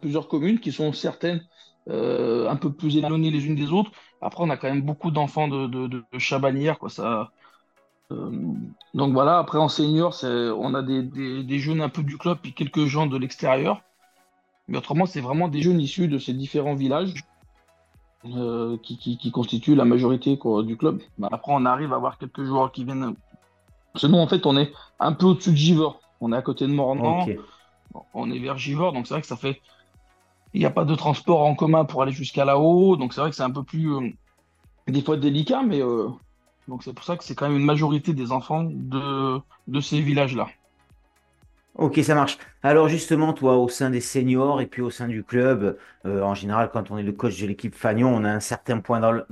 plusieurs 0.00 0.28
communes 0.28 0.58
qui 0.60 0.72
sont 0.72 0.90
certaines 0.94 1.42
euh, 1.90 2.48
un 2.48 2.56
peu 2.56 2.72
plus 2.72 2.96
éloignées 2.96 3.30
les 3.30 3.46
unes 3.46 3.54
des 3.54 3.70
autres. 3.70 3.90
Après, 4.22 4.42
on 4.42 4.48
a 4.48 4.56
quand 4.56 4.68
même 4.68 4.80
beaucoup 4.80 5.10
d'enfants 5.10 5.46
de, 5.46 5.66
de, 5.66 6.02
Quoi, 6.78 6.90
euh, 8.12 8.30
donc 8.94 9.12
voilà, 9.12 9.38
après 9.38 9.58
en 9.58 9.68
senior, 9.68 10.18
on 10.24 10.74
a 10.74 10.80
des, 10.82 11.02
des, 11.02 11.44
des, 11.44 11.58
jeunes 11.58 11.82
un 11.82 11.90
peu 11.90 12.02
du 12.02 12.16
club 12.16 12.38
et 12.44 12.52
quelques 12.52 12.86
gens 12.86 13.06
de 13.06 13.18
l'extérieur. 13.18 13.82
Mais 14.68 14.78
autrement, 14.78 15.04
c'est 15.04 15.20
vraiment 15.20 15.48
des 15.48 15.60
jeunes 15.60 15.80
issus 15.80 16.08
de 16.08 16.18
ces 16.18 16.32
différents 16.32 16.76
villages. 16.76 17.12
Euh, 18.26 18.76
qui, 18.82 18.98
qui, 18.98 19.30
constitue 19.30 19.74
la 19.74 19.86
majorité 19.86 20.38
du 20.66 20.76
club. 20.76 21.00
Après, 21.22 21.52
on 21.54 21.64
arrive 21.64 21.94
à 21.94 21.96
avoir 21.96 22.18
quelques 22.18 22.44
joueurs 22.44 22.70
qui 22.70 22.84
viennent. 22.84 23.14
Sinon, 23.96 24.20
en 24.20 24.26
fait, 24.26 24.44
on 24.44 24.58
est 24.58 24.72
un 24.98 25.14
peu 25.14 25.24
au-dessus 25.24 25.52
de 25.52 25.56
Givor. 25.56 26.00
On 26.20 26.30
est 26.34 26.36
à 26.36 26.42
côté 26.42 26.66
de 26.66 26.72
Mornan. 26.72 27.24
On 28.12 28.30
est 28.30 28.38
vers 28.38 28.58
Givor, 28.58 28.92
donc 28.92 29.06
c'est 29.06 29.14
vrai 29.14 29.22
que 29.22 29.26
ça 29.26 29.36
fait. 29.36 29.62
Il 30.52 30.60
n'y 30.60 30.66
a 30.66 30.70
pas 30.70 30.84
de 30.84 30.94
transport 30.94 31.40
en 31.40 31.54
commun 31.54 31.86
pour 31.86 32.02
aller 32.02 32.12
jusqu'à 32.12 32.44
là-haut, 32.44 32.96
donc 32.96 33.14
c'est 33.14 33.22
vrai 33.22 33.30
que 33.30 33.36
c'est 33.36 33.42
un 33.42 33.50
peu 33.50 33.62
plus. 33.62 33.90
Euh, 33.94 34.10
des 34.86 35.00
fois 35.00 35.16
délicat, 35.16 35.62
mais. 35.62 35.80
Euh, 35.82 36.08
donc 36.68 36.82
c'est 36.82 36.92
pour 36.92 37.04
ça 37.04 37.16
que 37.16 37.24
c'est 37.24 37.34
quand 37.34 37.48
même 37.48 37.56
une 37.56 37.64
majorité 37.64 38.12
des 38.12 38.32
enfants 38.32 38.64
de, 38.64 39.40
de 39.66 39.80
ces 39.80 40.02
villages-là. 40.02 40.48
Ok, 41.80 41.98
ça 42.02 42.14
marche. 42.14 42.36
Alors 42.62 42.88
justement, 42.88 43.32
toi, 43.32 43.56
au 43.56 43.70
sein 43.70 43.88
des 43.88 44.02
seniors 44.02 44.60
et 44.60 44.66
puis 44.66 44.82
au 44.82 44.90
sein 44.90 45.08
du 45.08 45.24
club, 45.24 45.78
euh, 46.04 46.20
en 46.20 46.34
général, 46.34 46.68
quand 46.70 46.90
on 46.90 46.98
est 46.98 47.02
le 47.02 47.12
coach 47.12 47.40
de 47.40 47.46
l'équipe 47.46 47.74
Fagnon, 47.74 48.14
on 48.14 48.22
a 48.22 48.30
un 48.30 48.40
certain, 48.40 48.80
point 48.80 49.00
dans 49.00 49.12
le, 49.12 49.24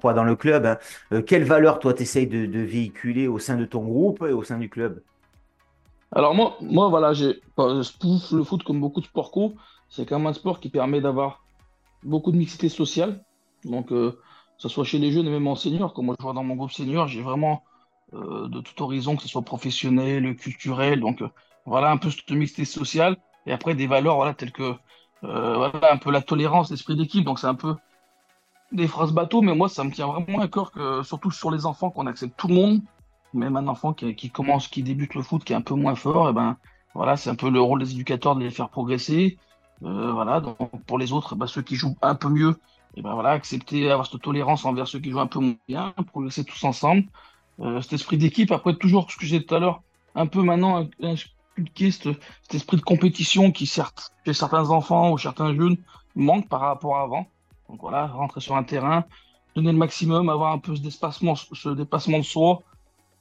poids 0.00 0.14
dans 0.14 0.24
le 0.24 0.34
club. 0.34 0.64
Hein. 0.64 0.78
Euh, 1.12 1.20
quelle 1.20 1.44
valeur, 1.44 1.80
toi, 1.80 1.92
tu 1.92 2.00
essayes 2.00 2.26
de, 2.26 2.58
véhiculer 2.58 3.28
au 3.28 3.38
sein 3.38 3.58
de 3.58 3.66
ton 3.66 3.84
groupe 3.84 4.24
et 4.26 4.32
au 4.32 4.42
sein 4.42 4.56
du 4.56 4.70
club? 4.70 5.02
Alors 6.10 6.34
moi, 6.34 6.56
moi 6.62 6.88
voilà, 6.88 7.12
j'ai 7.12 7.42
le 7.58 8.44
foot 8.44 8.62
comme 8.62 8.80
beaucoup 8.80 9.02
de 9.02 9.06
sports 9.06 9.30
co, 9.30 9.54
c'est 9.90 10.06
quand 10.06 10.16
même 10.18 10.28
un 10.28 10.32
sport 10.32 10.60
qui 10.60 10.70
permet 10.70 11.02
d'avoir 11.02 11.44
beaucoup 12.02 12.32
de 12.32 12.38
mixité 12.38 12.70
sociale. 12.70 13.22
Donc, 13.64 13.92
euh, 13.92 14.12
que 14.12 14.62
ce 14.62 14.70
soit 14.70 14.84
chez 14.84 14.98
les 14.98 15.12
jeunes 15.12 15.26
et 15.26 15.30
même 15.30 15.48
en 15.48 15.54
senior, 15.54 15.92
comme 15.92 16.06
moi 16.06 16.16
je 16.18 16.22
vois 16.22 16.32
dans 16.32 16.44
mon 16.44 16.54
groupe 16.54 16.72
senior, 16.72 17.08
j'ai 17.08 17.20
vraiment 17.20 17.62
de 18.12 18.60
tout 18.60 18.80
horizon, 18.80 19.16
que 19.16 19.22
ce 19.22 19.28
soit 19.28 19.42
professionnel, 19.42 20.36
culturel. 20.36 21.00
Donc, 21.00 21.20
voilà 21.66 21.90
un 21.90 21.96
peu 21.96 22.10
cette 22.10 22.30
mixité 22.30 22.64
sociale. 22.64 23.16
Et 23.46 23.52
après, 23.52 23.74
des 23.74 23.86
valeurs 23.86 24.16
voilà, 24.16 24.34
telles 24.34 24.52
que 24.52 24.74
voilà, 25.22 25.92
un 25.92 25.96
peu 25.96 26.10
la 26.10 26.22
tolérance, 26.22 26.70
l'esprit 26.70 26.96
d'équipe. 26.96 27.24
Donc, 27.24 27.38
c'est 27.38 27.46
un 27.46 27.54
peu 27.54 27.74
des 28.72 28.88
phrases 28.88 29.12
bateau, 29.12 29.40
mais 29.40 29.54
moi, 29.54 29.68
ça 29.68 29.84
me 29.84 29.90
tient 29.90 30.06
vraiment 30.06 30.40
à 30.40 30.48
cœur 30.48 30.72
que, 30.72 31.02
surtout 31.02 31.30
sur 31.30 31.50
les 31.50 31.64
enfants, 31.64 31.90
qu'on 31.90 32.06
accepte 32.06 32.36
tout 32.36 32.48
le 32.48 32.54
monde. 32.54 32.80
Même 33.32 33.56
un 33.56 33.66
enfant 33.66 33.92
qui, 33.92 34.30
commence, 34.30 34.68
qui 34.68 34.82
débute 34.82 35.14
le 35.14 35.22
foot, 35.22 35.42
qui 35.42 35.52
est 35.52 35.56
un 35.56 35.60
peu 35.60 35.74
moins 35.74 35.96
fort, 35.96 36.28
et 36.28 36.32
ben 36.32 36.56
voilà, 36.94 37.16
c'est 37.16 37.30
un 37.30 37.34
peu 37.34 37.50
le 37.50 37.60
rôle 37.60 37.80
des 37.80 37.92
éducateurs 37.92 38.36
de 38.36 38.40
les 38.40 38.50
faire 38.50 38.68
progresser. 38.68 39.38
Euh, 39.82 40.12
voilà, 40.12 40.40
donc 40.40 40.56
pour 40.86 40.98
les 40.98 41.12
autres, 41.12 41.34
bah, 41.34 41.48
ceux 41.48 41.62
qui 41.62 41.74
jouent 41.74 41.96
un 42.00 42.14
peu 42.14 42.28
mieux, 42.28 42.56
et 42.96 43.02
ben 43.02 43.12
voilà, 43.12 43.30
accepter, 43.30 43.90
avoir 43.90 44.06
cette 44.06 44.22
tolérance 44.22 44.64
envers 44.64 44.86
ceux 44.86 45.00
qui 45.00 45.10
jouent 45.10 45.20
un 45.20 45.26
peu 45.26 45.40
moins 45.40 45.56
bien, 45.66 45.92
progresser 46.12 46.44
tous 46.44 46.62
ensemble. 46.62 47.04
Euh, 47.60 47.80
cet 47.80 47.94
esprit 47.94 48.18
d'équipe, 48.18 48.52
après 48.52 48.76
toujours 48.76 49.10
ce 49.10 49.16
que 49.16 49.26
j'ai 49.26 49.44
tout 49.44 49.54
à 49.54 49.58
l'heure, 49.58 49.82
un 50.14 50.26
peu 50.28 50.42
maintenant 50.42 50.86
inculquer 51.54 51.90
cet, 51.90 52.02
cet 52.42 52.54
esprit 52.54 52.76
de 52.76 52.82
compétition 52.82 53.52
qui 53.52 53.66
certes 53.66 54.12
chez 54.24 54.34
certains 54.34 54.70
enfants 54.70 55.12
ou 55.12 55.18
certains 55.18 55.54
jeunes 55.54 55.76
manque 56.14 56.48
par 56.48 56.60
rapport 56.60 56.96
à 56.96 57.02
avant. 57.02 57.26
Donc 57.68 57.80
voilà, 57.80 58.06
rentrer 58.06 58.40
sur 58.40 58.56
un 58.56 58.64
terrain, 58.64 59.04
donner 59.54 59.72
le 59.72 59.78
maximum, 59.78 60.28
avoir 60.28 60.52
un 60.52 60.58
peu 60.58 60.76
ce 60.76 60.82
dépassement, 60.82 61.34
ce 61.34 61.68
dépassement 61.70 62.18
de 62.18 62.24
soi, 62.24 62.62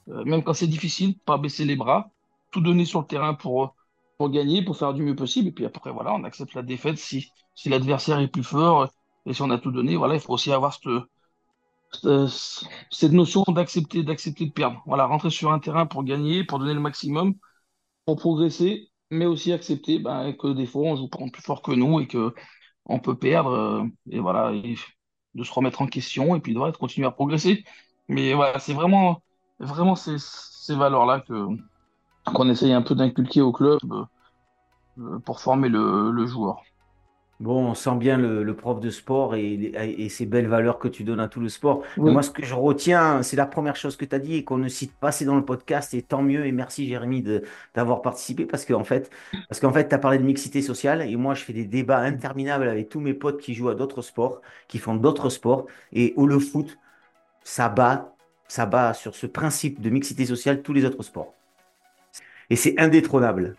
euh, 0.10 0.24
même 0.26 0.44
quand 0.44 0.54
c'est 0.54 0.68
difficile, 0.68 1.18
pas 1.20 1.38
baisser 1.38 1.66
les 1.66 1.76
bras, 1.76 2.10
tout 2.52 2.62
donner 2.62 2.86
sur 2.86 3.02
le 3.02 3.08
terrain 3.08 3.34
pour, 3.34 3.76
pour 4.18 4.30
gagner, 4.30 4.64
pour 4.64 4.78
faire 4.78 4.94
du 4.94 5.04
mieux 5.04 5.16
possible. 5.16 5.50
Et 5.50 5.52
puis 5.52 5.66
après, 5.66 5.92
voilà, 5.92 6.14
on 6.14 6.24
accepte 6.24 6.54
la 6.54 6.62
défaite 6.62 6.98
si, 6.98 7.32
si 7.56 7.70
l'adversaire 7.70 8.20
est 8.20 8.28
plus 8.28 8.44
fort. 8.44 8.90
Et 9.26 9.34
si 9.34 9.42
on 9.42 9.50
a 9.50 9.58
tout 9.58 9.72
donné, 9.72 9.96
voilà, 9.96 10.16
il 10.16 10.20
faut 10.20 10.34
aussi 10.34 10.52
avoir 10.52 10.74
cette, 10.74 10.92
cette 12.92 13.12
notion 13.14 13.44
d'accepter, 13.48 14.04
d'accepter 14.04 14.46
de 14.46 14.52
perdre. 14.52 14.82
Voilà, 14.86 15.06
rentrer 15.06 15.30
sur 15.30 15.52
un 15.52 15.60
terrain 15.60 15.86
pour 15.86 16.04
gagner, 16.04 16.44
pour 16.44 16.60
donner 16.60 16.74
le 16.74 16.82
maximum, 16.82 17.36
pour 18.06 18.18
progresser, 18.18 18.90
mais 19.12 19.26
aussi 19.26 19.54
accepter 19.54 20.00
ben, 20.00 20.34
que 20.34 20.54
des 20.54 20.66
fois 20.66 20.84
on 20.84 20.96
joue 20.96 21.08
plus 21.08 21.42
fort 21.42 21.62
que 21.62 21.72
nous 21.72 22.00
et 22.00 22.08
que 22.08 22.34
on 22.86 23.00
peut 23.00 23.16
perdre 23.16 23.52
euh, 23.52 23.84
et 24.10 24.20
voilà 24.20 24.52
de 25.36 25.44
se 25.44 25.54
remettre 25.54 25.82
en 25.82 25.88
question 25.88 26.36
et 26.36 26.40
puis 26.40 26.54
de 26.54 26.78
continuer 26.78 27.08
à 27.08 27.12
progresser. 27.12 27.64
Mais 28.08 28.34
voilà, 28.34 28.60
c'est 28.60 28.74
vraiment 28.74 29.22
vraiment 29.60 29.96
ces, 29.96 30.18
valeurs 30.76 31.06
là 31.06 31.20
que 31.20 31.48
qu'on 32.26 32.50
essaye 32.50 32.74
un 32.74 32.82
peu 32.82 32.96
d'inculquer 32.96 33.42
au 33.42 33.52
club 33.52 33.80
euh, 34.98 35.20
pour 35.20 35.42
former 35.42 35.70
le, 35.70 36.26
joueur. 36.26 36.64
Bon, 37.44 37.72
on 37.72 37.74
sent 37.74 37.96
bien 37.98 38.18
le, 38.18 38.56
prof 38.56 38.80
de 38.80 38.90
sport 38.90 39.36
et, 39.36 39.54
et, 39.54 40.08
ces 40.08 40.26
belles 40.26 40.48
valeurs 40.48 40.80
que 40.80 40.88
tu 40.88 41.04
donnes 41.04 41.20
à 41.20 41.28
tout 41.28 41.42
le 41.42 41.50
sport. 41.50 41.84
moi, 41.98 42.24
ce 42.24 42.30
que 42.32 42.46
je 42.46 42.54
retiens, 42.54 43.22
c'est 43.22 43.36
la 43.36 43.46
première 43.46 43.76
chose 43.76 43.98
que 43.98 44.06
tu 44.06 44.16
as 44.16 44.20
dit 44.20 44.36
et 44.36 44.44
qu'on 44.46 44.58
ne 44.58 44.70
cite 44.70 44.94
pas 44.94 45.10
assez 45.10 45.26
dans 45.26 45.36
le 45.36 45.44
podcast. 45.44 45.94
Et 45.94 46.02
tant 46.04 46.22
mieux. 46.22 46.46
Et 46.46 46.54
merci, 46.54 46.88
Jérémy, 46.88 47.22
d'avoir 47.76 48.02
participé 48.02 48.46
parce 48.46 48.64
qu'en 48.64 48.86
fait, 48.86 49.12
parce 49.50 49.60
qu'en 49.60 49.74
fait, 49.74 49.90
tu 49.90 49.94
as 49.94 49.98
parlé 49.98 50.20
de 50.20 50.24
mixité 50.24 50.62
sociale. 50.62 51.02
Et 51.02 51.18
moi, 51.18 51.34
je 51.34 51.44
fais 51.44 51.52
des 51.52 51.66
débats 51.66 52.00
interminables 52.00 52.70
avec 52.70 52.88
tous 52.88 53.02
mes 53.02 53.14
potes 53.14 53.42
qui 53.42 53.54
jouent 53.54 53.70
à 53.70 53.76
d'autres 53.76 54.02
sports, 54.02 54.42
qui 54.70 54.78
font 54.78 54.96
d'autres 54.96 55.28
sports. 55.28 55.66
Et 55.92 56.14
où 56.16 56.28
le 56.28 56.40
foot, 56.40 56.78
ça 57.44 57.68
bat, 57.68 58.16
ça 58.48 58.66
bat 58.66 58.94
sur 58.94 59.16
ce 59.16 59.28
principe 59.28 59.82
de 59.82 59.90
mixité 59.90 60.26
sociale 60.26 60.62
tous 60.62 60.72
les 60.72 60.86
autres 60.86 61.04
sports. 61.04 61.34
Et 62.50 62.56
c'est 62.56 62.80
indétrônable. 62.80 63.58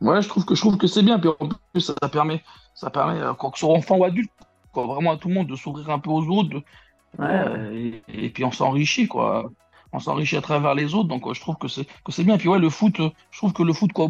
Ouais, 0.00 0.20
je 0.20 0.28
trouve 0.28 0.44
que 0.44 0.54
je 0.54 0.60
trouve 0.60 0.76
que 0.76 0.86
c'est 0.86 1.02
bien. 1.02 1.18
Puis 1.18 1.30
en 1.40 1.48
plus, 1.72 1.80
ça, 1.80 2.08
permet, 2.08 2.42
ça 2.74 2.90
permet, 2.90 3.20
euh, 3.20 3.34
quoi 3.34 3.50
que 3.50 3.58
ce 3.58 3.66
soit 3.66 3.74
enfant 3.74 3.96
ou 3.96 4.04
adulte, 4.04 4.30
quoi, 4.72 4.86
vraiment 4.86 5.12
à 5.12 5.16
tout 5.16 5.28
le 5.28 5.34
monde 5.34 5.46
de 5.46 5.56
s'ouvrir 5.56 5.90
un 5.90 5.98
peu 5.98 6.10
aux 6.10 6.26
autres. 6.28 6.62
et, 7.18 8.30
puis 8.30 8.44
on 8.44 8.52
s'enrichit, 8.52 9.08
quoi. 9.08 9.50
On 9.92 9.98
s'enrichit 9.98 10.36
à 10.36 10.42
travers 10.42 10.74
les 10.74 10.94
autres. 10.94 11.08
Donc 11.08 11.32
je 11.32 11.40
trouve 11.40 11.56
que 11.56 11.68
c'est 11.68 11.86
que 12.04 12.12
c'est 12.12 12.24
bien. 12.24 12.36
Puis 12.36 12.48
ouais, 12.48 12.58
le 12.58 12.70
foot, 12.70 13.00
je 13.30 13.38
trouve 13.38 13.52
que 13.52 13.62
le 13.62 13.72
foot, 13.72 13.92
quoi, 13.92 14.08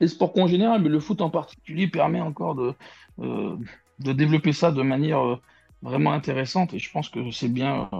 les 0.00 0.08
sports 0.08 0.32
en 0.38 0.46
général, 0.46 0.80
mais 0.82 0.88
le 0.88 1.00
foot 1.00 1.20
en 1.20 1.30
particulier 1.30 1.88
permet 1.88 2.20
encore 2.20 2.54
de 2.54 2.74
euh, 3.20 3.56
de 3.98 4.12
développer 4.12 4.52
ça 4.52 4.70
de 4.72 4.82
manière 4.82 5.24
euh, 5.24 5.40
vraiment 5.82 6.12
intéressante. 6.12 6.72
Et 6.74 6.78
je 6.78 6.90
pense 6.90 7.08
que 7.10 7.30
c'est 7.30 7.48
bien. 7.48 7.90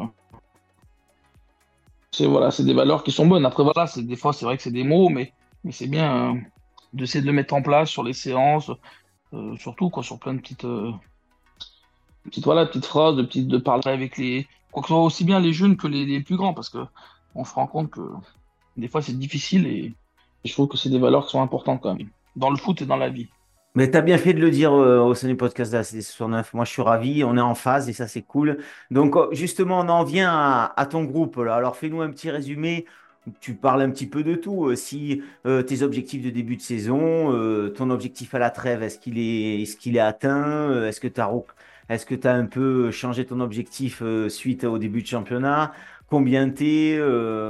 c'est 2.11 2.27
voilà, 2.27 2.51
c'est 2.51 2.65
des 2.65 2.75
valeurs 2.75 3.05
qui 3.05 3.13
sont 3.13 3.27
bonnes. 3.27 3.45
Après 3.45 3.63
voilà, 3.63 3.87
c'est 3.87 4.03
des 4.03 4.17
fois 4.17 4.33
c'est 4.33 4.47
vrai 4.47 4.57
que 4.57 4.63
c'est 4.63 4.71
des 4.71 4.85
mots, 4.85 5.11
mais 5.11 5.33
mais 5.65 5.73
c'est 5.73 5.89
bien 5.89 6.41
d'essayer 6.97 7.21
de 7.21 7.27
le 7.27 7.33
mettre 7.33 7.55
en 7.55 7.63
place 7.63 7.89
sur 7.89 8.03
les 8.03 8.13
séances, 8.13 8.71
euh, 9.33 9.57
surtout 9.57 9.91
quoi, 9.91 10.03
sur 10.03 10.19
plein 10.19 10.35
de 10.35 10.41
petites, 10.41 10.65
euh, 10.65 10.93
petites, 12.25 12.45
voilà, 12.45 12.67
petites 12.67 12.87
phrases, 12.87 13.17
de, 13.17 13.23
petites, 13.23 13.49
de 13.49 13.59
parler 13.59 13.89
avec 13.89 14.17
les, 14.17 14.47
quoi 14.73 14.83
que 14.83 14.89
ce 14.89 14.95
soit 14.95 15.03
aussi 15.03 15.25
bien 15.25 15.41
les 15.41 15.53
jeunes 15.53 15.77
que 15.77 15.87
les, 15.87 16.21
plus 16.21 16.37
grands, 16.37 16.55
parce 16.55 16.69
que 16.69 16.79
on 17.35 17.45
se 17.45 17.55
rend 17.55 17.67
compte 17.67 17.91
que 17.91 18.01
des 18.77 18.89
fois 18.89 19.03
c'est 19.03 19.19
difficile 19.19 19.67
et, 19.67 19.95
je 20.45 20.53
trouve 20.53 20.69
que 20.69 20.77
c'est 20.77 20.91
des 20.91 21.01
valeurs 21.01 21.25
qui 21.25 21.33
sont 21.33 21.43
importantes 21.43 21.81
quand 21.83 21.97
même, 21.97 22.09
dans 22.37 22.51
le 22.51 22.57
foot 22.57 22.81
et 22.81 22.87
dans 22.87 22.97
la 22.97 23.09
vie. 23.09 23.29
Mais 23.75 23.91
tu 23.91 23.97
as 23.97 24.01
bien 24.01 24.17
fait 24.17 24.33
de 24.33 24.39
le 24.39 24.51
dire 24.51 24.73
euh, 24.73 25.01
au 25.01 25.15
sein 25.15 25.27
du 25.27 25.37
podcast 25.37 25.73
de 25.73 25.77
la 25.77 25.83
CD69. 25.83 26.45
Moi, 26.55 26.65
je 26.65 26.71
suis 26.71 26.83
ravi. 26.83 27.25
On 27.25 27.37
est 27.37 27.43
en 27.43 27.55
phase 27.55 27.91
et 27.91 27.93
ça, 27.93 28.09
c'est 28.09 28.23
cool. 28.23 28.59
Donc, 28.91 29.17
justement, 29.33 29.81
on 29.81 29.89
en 29.91 30.03
vient 30.03 30.31
à, 30.31 30.73
à 30.77 30.87
ton 30.87 31.05
groupe. 31.05 31.37
Là. 31.37 31.57
Alors, 31.57 31.77
fais-nous 31.77 32.01
un 32.01 32.11
petit 32.11 32.31
résumé 32.31 32.87
tu 33.41 33.55
parles 33.55 33.83
un 33.83 33.91
petit 33.91 34.07
peu 34.07 34.23
de 34.23 34.35
tout. 34.35 34.67
Euh, 34.67 34.77
si 34.77 35.23
euh, 35.47 35.63
tes 35.63 35.83
objectifs 35.83 36.23
de 36.23 36.31
début 36.31 36.57
de 36.57 36.63
saison, 36.63 37.33
euh, 37.33 37.69
ton 37.69 37.91
objectif 37.91 38.35
à 38.35 38.39
la 38.39 38.51
trêve, 38.51 38.83
est-ce 38.83 38.99
qu'il 38.99 39.19
est, 39.19 39.63
est, 39.63 39.79
qu'il 39.79 39.97
est 39.97 40.01
atteint 40.01 40.85
Est-ce 40.85 41.01
que 41.01 41.09
tu 41.09 41.21
as, 41.21 41.31
est-ce 41.89 42.07
que 42.07 42.27
as 42.27 42.33
un 42.33 42.47
peu 42.47 42.91
changé 42.91 43.25
ton 43.25 43.41
objectif 43.41 44.03
suite 44.29 44.65
au 44.65 44.79
début 44.79 45.03
de 45.03 45.07
championnat? 45.07 45.73
Combien 46.09 46.49
t'es 46.51 47.01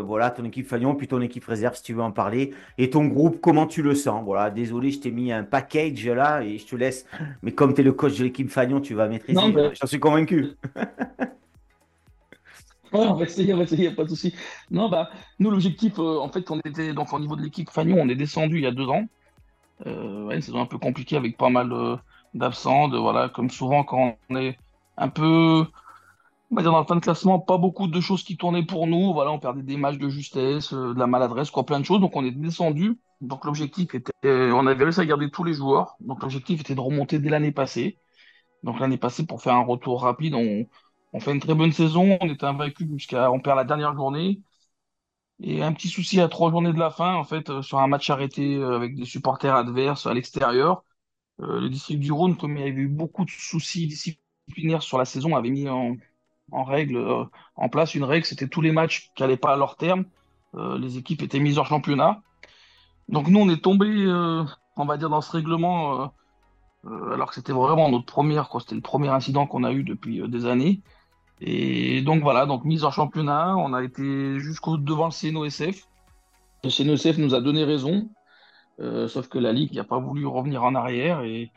Voilà, 0.05 0.31
ton 0.31 0.45
équipe 0.45 0.67
Fagnon, 0.67 0.95
puis 0.95 1.09
ton 1.09 1.21
équipe 1.21 1.45
réserve, 1.45 1.77
si 1.77 1.83
tu 1.83 1.93
veux 1.93 2.03
en 2.03 2.11
parler. 2.11 2.55
Et 2.79 2.89
ton 2.89 3.05
groupe, 3.05 3.39
comment 3.41 3.67
tu 3.67 3.83
le 3.83 3.95
sens? 3.95 4.25
Voilà, 4.25 4.51
désolé, 4.51 4.91
je 4.91 5.01
t'ai 5.01 5.11
mis 5.11 5.31
un 5.31 5.45
package 5.45 6.07
là 6.07 6.43
et 6.43 6.57
je 6.57 6.67
te 6.67 6.75
laisse. 6.75 7.05
Mais 7.43 7.53
comme 7.53 7.75
tu 7.75 7.83
es 7.83 7.85
le 7.85 7.93
coach 7.93 8.19
de 8.19 8.25
l'équipe 8.25 8.51
Fagnon, 8.51 8.81
tu 8.81 8.95
vas 8.95 9.09
maîtriser. 9.09 9.41
J'en 9.75 9.87
suis 9.87 10.01
convaincu. 10.01 10.47
on 13.01 13.15
va 13.15 13.25
essayer, 13.25 13.55
on 13.55 13.59
va 13.59 13.65
essayer, 13.65 13.91
pas 13.91 14.05
de 14.05 14.09
souci. 14.09 14.35
Non, 14.71 14.89
bah, 14.89 15.11
nous, 15.39 15.51
l'objectif, 15.51 15.99
euh, 15.99 16.19
en 16.19 16.29
fait, 16.29 16.51
on 16.51 16.61
était 16.61 16.93
donc 16.93 17.13
au 17.13 17.19
niveau 17.19 17.37
de 17.37 17.43
l'équipe 17.43 17.71
Fagnon, 17.71 17.99
on 18.01 18.09
est 18.09 18.15
descendu 18.15 18.59
il 18.59 18.65
y 18.65 18.67
a 18.67 18.73
deux 18.73 18.89
ans. 18.89 19.05
Euh, 19.87 20.31
une 20.31 20.41
saison 20.41 20.61
un 20.61 20.67
peu 20.67 20.79
compliquée 20.79 21.17
avec 21.17 21.37
pas 21.37 21.51
mal 21.51 21.73
d'absents, 22.35 22.89
de, 22.89 22.99
voilà, 22.99 23.29
comme 23.29 23.51
souvent 23.51 23.85
quand 23.85 24.17
on 24.31 24.37
est 24.37 24.59
un 24.97 25.09
peu, 25.09 25.67
on 26.51 26.55
va 26.55 26.63
dire 26.63 26.73
dans 26.73 26.81
le 26.81 26.87
fin 26.87 26.97
de 26.97 27.01
classement, 27.01 27.39
pas 27.39 27.59
beaucoup 27.59 27.87
de 27.87 28.01
choses 28.01 28.23
qui 28.23 28.37
tournaient 28.37 28.65
pour 28.65 28.87
nous. 28.87 29.13
Voilà, 29.13 29.33
on 29.33 29.39
perdait 29.39 29.63
des 29.63 29.77
matchs 29.77 29.99
de 29.99 30.09
justesse, 30.09 30.73
euh, 30.73 30.95
de 30.95 30.99
la 30.99 31.07
maladresse, 31.07 31.51
quoi, 31.51 31.67
plein 31.67 31.81
de 31.81 31.85
choses. 31.85 32.01
Donc 32.01 32.17
on 32.17 32.25
est 32.25 32.31
descendu. 32.31 32.99
Donc 33.21 33.45
l'objectif 33.45 33.95
était, 33.95 34.13
on 34.25 34.67
avait 34.67 34.85
réussi 34.85 35.01
à 35.01 35.07
garder 35.07 35.31
tous 35.31 35.45
les 35.45 35.55
joueurs. 35.55 35.97
Donc 36.01 36.23
l'objectif 36.23 36.61
était 36.61 36.75
de 36.75 36.81
remonter 36.81 37.19
dès 37.19 37.31
l'année 37.31 37.53
passée. 37.53 37.99
Donc 38.63 38.81
l'année 38.81 38.99
passée, 38.99 39.27
pour 39.27 39.43
faire 39.43 39.55
un 39.55 39.65
retour 39.65 40.03
rapide, 40.03 40.35
on, 40.35 40.67
on 41.17 41.21
fait 41.21 41.33
une 41.33 41.41
très 41.41 41.55
bonne 41.55 41.73
saison, 41.73 42.19
on 42.21 42.29
est 42.29 42.45
invaincu 42.45 42.87
jusqu'à, 42.93 43.31
on 43.33 43.41
perd 43.41 43.57
la 43.57 43.65
dernière 43.65 43.97
journée. 43.97 44.43
Et 45.41 45.63
un 45.63 45.73
petit 45.73 45.89
souci 45.89 46.21
à 46.21 46.29
trois 46.29 46.51
journées 46.51 46.75
de 46.75 46.79
la 46.79 46.91
fin, 46.91 47.15
en 47.15 47.25
fait, 47.25 47.49
euh, 47.49 47.63
sur 47.63 47.79
un 47.79 47.87
match 47.87 48.11
arrêté 48.11 48.57
euh, 48.57 48.77
avec 48.77 48.95
des 48.95 49.07
supporters 49.07 49.55
adverses 49.55 50.07
à 50.07 50.13
l'extérieur. 50.13 50.85
Euh, 51.41 51.61
le 51.61 51.71
district 51.71 52.01
du 52.01 52.13
Rhône, 52.13 52.37
comme 52.37 52.59
il 52.59 52.61
y 52.61 52.63
avait 52.65 52.73
eu 52.73 52.89
beaucoup 52.89 53.25
de 53.25 53.31
soucis 53.31 53.87
disciplinaires 53.87 54.83
sur 54.83 54.99
la 54.99 55.07
saison, 55.07 55.37
avait 55.37 55.49
mis 55.49 55.69
en, 55.71 55.97
règle, 56.53 57.27
en 57.57 57.69
place 57.71 57.95
une 57.95 58.05
règle, 58.05 58.27
c'était 58.27 58.49
tous 58.49 58.61
les 58.61 58.73
matchs 58.73 59.11
qui 59.15 59.23
n'allaient 59.23 59.37
pas 59.39 59.55
à 59.55 59.57
leur 59.57 59.77
terme. 59.77 60.05
les 60.55 60.99
équipes 60.99 61.23
étaient 61.23 61.41
mises 61.41 61.59
hors 61.59 61.67
championnat. 61.67 62.23
Donc 63.09 63.29
nous, 63.29 63.41
on 63.41 63.49
est 63.49 63.63
tombé, 63.63 63.89
on 64.77 64.85
va 64.85 64.97
dire, 64.97 65.11
dans 65.11 65.21
ce 65.21 65.33
règlement, 65.33 66.13
alors 66.85 67.29
que 67.29 67.35
c'était 67.35 67.53
vraiment 67.53 67.91
notre 67.91 68.07
première. 68.07 68.49
C'était 68.61 68.75
le 68.77 68.81
premier 68.81 69.09
incident 69.09 69.47
qu'on 69.47 69.65
a 69.65 69.73
eu 69.73 69.83
depuis 69.83 70.27
des 70.29 70.47
années. 70.47 70.83
Et 71.41 72.03
donc 72.03 72.23
voilà, 72.23 72.47
donc 72.47 72.65
mise 72.65 72.85
en 72.85 72.91
championnat, 72.91 73.57
on 73.57 73.75
a 73.75 73.83
été 73.83 74.39
jusqu'au 74.39 74.79
devant 74.79 75.07
le 75.07 75.11
CNOSF. 75.11 75.87
Le 76.65 76.71
CNOSF 76.71 77.19
nous 77.19 77.35
a 77.35 77.41
donné 77.41 77.65
raison, 77.65 78.09
euh, 78.81 79.07
sauf 79.07 79.29
que 79.29 79.39
la 79.39 79.53
Ligue 79.53 79.75
n'a 79.75 79.85
pas 79.85 79.99
voulu 79.99 80.27
revenir 80.27 80.65
en 80.65 80.75
arrière 80.75 81.23
et, 81.23 81.51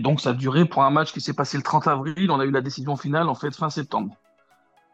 donc 0.00 0.20
ça 0.20 0.30
a 0.30 0.32
duré 0.32 0.64
pour 0.64 0.82
un 0.82 0.90
match 0.90 1.12
qui 1.12 1.20
s'est 1.20 1.34
passé 1.34 1.56
le 1.56 1.62
30 1.62 1.86
avril. 1.86 2.30
On 2.32 2.40
a 2.40 2.44
eu 2.44 2.50
la 2.50 2.60
décision 2.60 2.96
finale 2.96 3.28
en 3.28 3.36
fait 3.36 3.54
fin 3.54 3.70
septembre. 3.70 4.16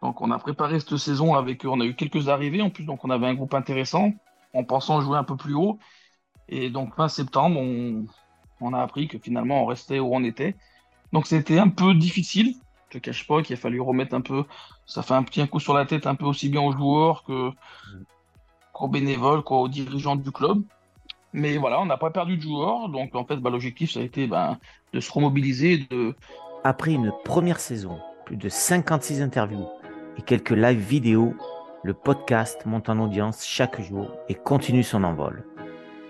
Donc 0.03 0.21
on 0.21 0.31
a 0.31 0.39
préparé 0.39 0.81
cette 0.81 0.97
saison 0.99 1.35
avec, 1.35 1.65
on 1.65 1.81
a 1.81 1.87
eu 1.87 1.95
quelques 1.95 2.29
arrivées 2.29 2.61
en 2.61 2.69
plus, 2.69 2.85
donc 2.85 3.05
on 3.05 3.11
avait 3.11 3.27
un 3.27 3.35
groupe 3.35 3.55
intéressant 3.55 4.13
en 4.53 4.65
pensant 4.65 5.01
jouer 5.01 5.17
un 5.17 5.25
peu 5.25 5.37
plus 5.37 5.55
haut. 5.55 5.79
Et 6.49 6.69
donc 6.69 6.95
fin 6.95 7.09
septembre, 7.09 7.59
on, 7.59 8.05
on 8.61 8.75
a 8.75 8.83
appris 8.83 9.09
que 9.09 9.19
finalement 9.19 9.63
on 9.63 9.67
restait 9.67 9.99
où 9.99 10.15
on 10.15 10.25
était. 10.25 10.57
Donc 11.13 11.27
c'était 11.27 11.59
un 11.59 11.69
peu 11.69 11.95
difficile 11.95 12.57
te 12.93 12.99
cache 12.99 13.27
pas 13.27 13.43
qu'il 13.43 13.55
a 13.55 13.57
fallu 13.57 13.81
remettre 13.81 14.15
un 14.15 14.21
peu, 14.21 14.45
ça 14.87 15.03
fait 15.03 15.15
un 15.15 15.23
petit 15.23 15.47
coup 15.49 15.61
sur 15.61 15.75
la 15.75 15.87
tête 15.87 16.07
un 16.07 16.15
peu 16.15 16.27
aussi 16.27 16.49
bien 16.49 16.61
aux 16.61 16.73
joueurs 16.73 17.25
que 17.25 17.51
qu'aux 18.73 18.89
bénévoles, 18.89 19.43
qu'aux 19.43 19.69
dirigeants 19.69 20.17
du 20.17 20.31
club. 20.31 20.63
Mais 21.33 21.57
voilà, 21.57 21.81
on 21.81 21.87
n'a 21.87 21.97
pas 21.97 22.11
perdu 22.11 22.37
de 22.37 22.43
joueurs, 22.43 22.89
donc 22.91 23.15
en 23.15 23.25
fait, 23.25 23.37
bah, 23.37 23.49
l'objectif, 23.49 23.93
ça 23.93 24.01
a 24.01 24.03
été 24.03 24.27
bah, 24.27 24.59
de 24.93 25.01
se 25.01 25.11
remobiliser. 25.11 25.87
De... 25.91 26.15
Après 26.65 26.93
une 26.93 27.13
première 27.25 27.59
saison, 27.59 27.99
plus 28.27 28.37
de 28.37 28.49
56 28.49 29.23
interviews 29.23 29.67
et 30.19 30.23
quelques 30.23 30.51
live 30.51 30.79
vidéo, 30.79 31.35
le 31.85 31.95
podcast 31.95 32.67
monte 32.67 32.91
en 32.91 32.99
audience 32.99 33.47
chaque 33.47 33.81
jour 33.81 34.11
et 34.29 34.35
continue 34.35 34.83
son 34.83 35.05
envol. 35.05 35.45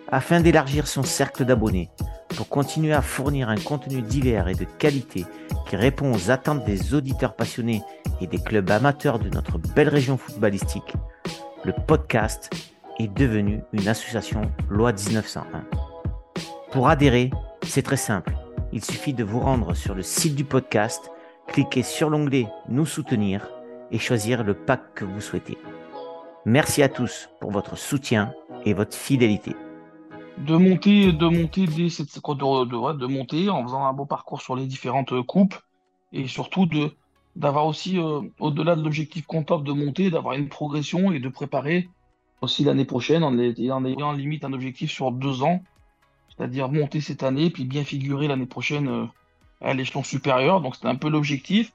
Afin 0.08 0.40
d'élargir 0.40 0.88
son 0.88 1.04
cercle 1.04 1.44
d'abonnés, 1.44 1.88
pour 2.36 2.48
continuer 2.48 2.92
à 2.92 3.02
fournir 3.02 3.48
un 3.48 3.56
contenu 3.56 4.02
divers 4.02 4.48
et 4.48 4.54
de 4.54 4.64
qualité 4.64 5.24
qui 5.68 5.76
répond 5.76 6.12
aux 6.12 6.30
attentes 6.30 6.64
des 6.64 6.94
auditeurs 6.94 7.34
passionnés 7.34 7.82
et 8.20 8.26
des 8.26 8.38
clubs 8.38 8.70
amateurs 8.70 9.18
de 9.18 9.28
notre 9.28 9.58
belle 9.58 9.88
région 9.88 10.16
footballistique, 10.16 10.94
le 11.64 11.72
podcast 11.86 12.50
est 12.98 13.12
devenu 13.12 13.60
une 13.72 13.88
association 13.88 14.42
loi 14.68 14.92
1901. 14.92 15.64
Pour 16.70 16.88
adhérer, 16.88 17.30
c'est 17.66 17.82
très 17.82 17.96
simple. 17.96 18.34
Il 18.72 18.84
suffit 18.84 19.14
de 19.14 19.24
vous 19.24 19.40
rendre 19.40 19.74
sur 19.74 19.94
le 19.94 20.02
site 20.02 20.34
du 20.34 20.44
podcast, 20.44 21.10
cliquer 21.48 21.82
sur 21.82 22.10
l'onglet 22.10 22.46
Nous 22.68 22.86
soutenir 22.86 23.48
et 23.90 23.98
choisir 23.98 24.42
le 24.44 24.54
pack 24.54 24.94
que 24.94 25.04
vous 25.04 25.20
souhaitez. 25.20 25.58
Merci 26.46 26.82
à 26.82 26.88
tous 26.88 27.28
pour 27.40 27.50
votre 27.50 27.76
soutien 27.76 28.32
et 28.64 28.74
votre 28.74 28.96
fidélité 28.96 29.54
de 30.38 30.56
monter, 30.56 31.12
de 31.12 31.26
monter 31.26 31.66
cette, 31.88 32.14
de, 32.14 32.64
de, 32.64 32.98
de, 32.98 33.06
monter 33.06 33.50
en 33.50 33.62
faisant 33.62 33.84
un 33.84 33.92
beau 33.92 34.06
parcours 34.06 34.40
sur 34.40 34.56
les 34.56 34.66
différentes 34.66 35.12
euh, 35.12 35.22
coupes 35.22 35.54
et 36.12 36.26
surtout 36.26 36.68
d'avoir 37.36 37.66
aussi 37.66 37.98
euh, 37.98 38.22
au-delà 38.40 38.76
de 38.76 38.82
l'objectif 38.82 39.26
comptable 39.26 39.64
de 39.64 39.72
monter, 39.72 40.10
d'avoir 40.10 40.34
une 40.34 40.48
progression 40.48 41.12
et 41.12 41.20
de 41.20 41.28
préparer 41.28 41.88
aussi 42.40 42.64
l'année 42.64 42.84
prochaine 42.84 43.22
en, 43.22 43.32
en 43.32 43.84
ayant 43.84 44.12
limite 44.12 44.44
un 44.44 44.52
objectif 44.52 44.90
sur 44.90 45.12
deux 45.12 45.42
ans, 45.42 45.62
c'est-à-dire 46.28 46.68
monter 46.68 47.00
cette 47.00 47.22
année 47.22 47.50
puis 47.50 47.64
bien 47.64 47.84
figurer 47.84 48.26
l'année 48.26 48.46
prochaine 48.46 48.88
euh, 48.88 49.06
à 49.60 49.74
l'échelon 49.74 50.02
supérieur. 50.02 50.60
Donc 50.60 50.74
c'était 50.74 50.88
un 50.88 50.96
peu 50.96 51.08
l'objectif. 51.08 51.72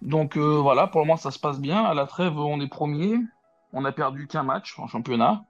Donc 0.00 0.36
voilà, 0.36 0.88
pour 0.88 1.00
le 1.00 1.06
moment 1.06 1.16
ça 1.16 1.30
se 1.30 1.38
passe 1.38 1.60
bien. 1.60 1.84
À 1.84 1.94
la 1.94 2.06
trêve, 2.06 2.36
on 2.36 2.60
est 2.60 2.66
premier. 2.66 3.18
On 3.72 3.84
a 3.84 3.92
perdu 3.92 4.26
qu'un 4.26 4.42
match 4.42 4.76
en 4.78 4.88
championnat. 4.88 5.44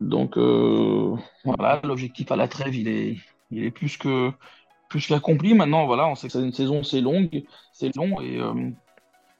Donc 0.00 0.36
euh, 0.36 1.16
voilà, 1.44 1.80
l'objectif 1.84 2.30
à 2.30 2.36
la 2.36 2.48
trêve, 2.48 2.74
il 2.74 2.88
est, 2.88 3.16
il 3.50 3.64
est 3.64 3.70
plus 3.70 3.96
que 3.96 4.30
plus 4.88 5.06
qu'accompli. 5.06 5.54
Maintenant, 5.54 5.86
voilà, 5.86 6.06
on 6.08 6.14
sait 6.14 6.26
que 6.28 6.32
c'est 6.34 6.42
une 6.42 6.52
saison, 6.52 6.82
c'est 6.82 7.00
longue, 7.00 7.44
c'est 7.72 7.94
long, 7.96 8.20
et 8.20 8.38
euh, 8.38 8.70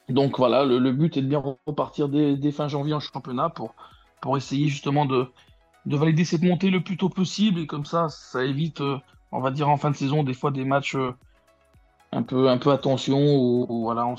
donc 0.09 0.39
voilà, 0.39 0.65
le, 0.65 0.93
but 0.93 1.17
est 1.17 1.23
de 1.23 1.29
bien 1.29 1.43
repartir 1.67 2.09
dès, 2.09 2.53
fin 2.53 2.69
janvier 2.69 2.95
en 2.95 3.01
championnat 3.01 3.51
pour 3.51 3.75
pour 4.23 4.37
essayer 4.37 4.69
justement 4.69 5.05
de 5.05 5.29
de 5.85 5.97
valider 5.97 6.25
cette 6.25 6.43
montée 6.43 6.71
le 6.71 6.83
plus 6.83 6.97
tôt 6.97 7.11
possible, 7.11 7.61
et 7.61 7.67
comme 7.67 7.85
ça, 7.85 8.09
ça 8.09 8.45
évite, 8.45 8.81
euh, 8.81 8.99
on 9.33 9.41
va 9.41 9.51
dire 9.51 9.69
en 9.69 9.77
fin 9.77 9.91
de 9.91 9.97
saison, 9.97 10.25
des 10.25 10.35
fois 10.35 10.51
des 10.51 10.65
matchs 10.65 10.97
un 12.13 12.23
peu 12.23 12.49
un 12.49 12.59
peu 12.59 12.71
attention 12.73 13.19
ou 13.19 13.83
voilà, 13.83 14.07
on 14.07 14.17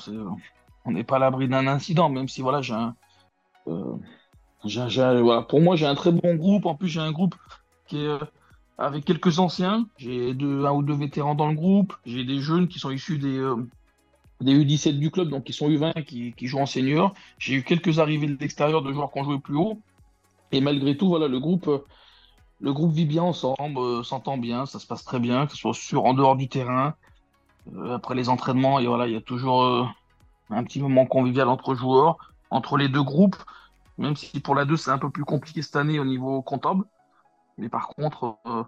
on 0.85 0.91
n'est 0.91 1.03
pas 1.03 1.17
à 1.17 1.19
l'abri 1.19 1.47
d'un 1.49 1.67
incident, 1.67 2.09
même 2.09 2.27
si 2.29 2.41
voilà, 2.41 2.61
j'ai 2.61 2.73
un 2.73 2.95
pour 5.47 5.61
moi, 5.61 5.75
j'ai 5.75 5.85
un 5.85 5.95
très 5.95 6.11
bon 6.11 6.35
groupe. 6.35 6.65
En 6.65 6.75
plus, 6.75 6.87
j'ai 6.87 6.99
un 6.99 7.11
groupe 7.11 7.35
qui 7.87 7.97
est 8.03 8.07
euh, 8.07 8.19
avec 8.77 9.05
quelques 9.05 9.39
anciens. 9.39 9.87
J'ai 9.97 10.31
un 10.31 10.71
ou 10.71 10.83
deux 10.83 10.95
vétérans 10.95 11.35
dans 11.35 11.47
le 11.47 11.55
groupe. 11.55 11.93
J'ai 12.05 12.23
des 12.23 12.39
jeunes 12.39 12.67
qui 12.67 12.79
sont 12.79 12.91
issus 12.91 13.17
des, 13.17 13.37
euh, 13.37 13.55
des 14.41 14.53
U17 14.53 14.99
du 14.99 15.11
club, 15.11 15.29
donc 15.29 15.43
qui 15.43 15.53
sont 15.53 15.69
U20, 15.69 16.03
qui, 16.03 16.33
qui 16.33 16.47
jouent 16.47 16.59
en 16.59 16.65
senior. 16.65 17.13
J'ai 17.39 17.55
eu 17.55 17.63
quelques 17.63 17.99
arrivées 17.99 18.27
de 18.27 18.37
l'extérieur 18.39 18.81
de 18.81 18.91
joueurs 18.91 19.11
qui 19.11 19.19
ont 19.19 19.23
joué 19.23 19.39
plus 19.39 19.55
haut. 19.55 19.79
Et 20.51 20.61
malgré 20.61 20.95
tout, 20.97 21.07
voilà, 21.07 21.27
le 21.27 21.39
groupe, 21.39 21.67
euh, 21.67 21.79
le 22.59 22.73
groupe 22.73 22.91
vit 22.91 23.05
bien 23.05 23.23
ensemble, 23.23 24.03
s'entend 24.03 24.37
bien, 24.37 24.65
ça 24.65 24.79
se 24.79 24.87
passe 24.87 25.03
très 25.03 25.19
bien, 25.19 25.45
que 25.45 25.51
ce 25.51 25.57
soit 25.57 25.73
sur, 25.73 26.05
en 26.05 26.13
dehors 26.13 26.35
du 26.35 26.47
terrain, 26.47 26.95
après 27.91 28.15
les 28.15 28.29
entraînements. 28.29 28.79
Et 28.79 28.87
voilà, 28.87 29.05
il 29.05 29.13
y 29.13 29.17
a 29.17 29.21
toujours 29.21 29.87
un 30.49 30.63
petit 30.63 30.81
moment 30.81 31.05
convivial 31.05 31.49
entre 31.49 31.75
joueurs, 31.75 32.17
entre 32.49 32.77
les 32.77 32.89
deux 32.89 33.03
groupes. 33.03 33.35
Même 33.97 34.15
si 34.15 34.39
pour 34.39 34.55
la 34.55 34.65
2, 34.65 34.77
c'est 34.77 34.91
un 34.91 34.97
peu 34.97 35.09
plus 35.09 35.25
compliqué 35.25 35.61
cette 35.61 35.75
année 35.75 35.99
au 35.99 36.05
niveau 36.05 36.41
comptable. 36.41 36.85
Mais 37.57 37.69
par 37.69 37.87
contre, 37.89 38.37
euh, 38.45 38.63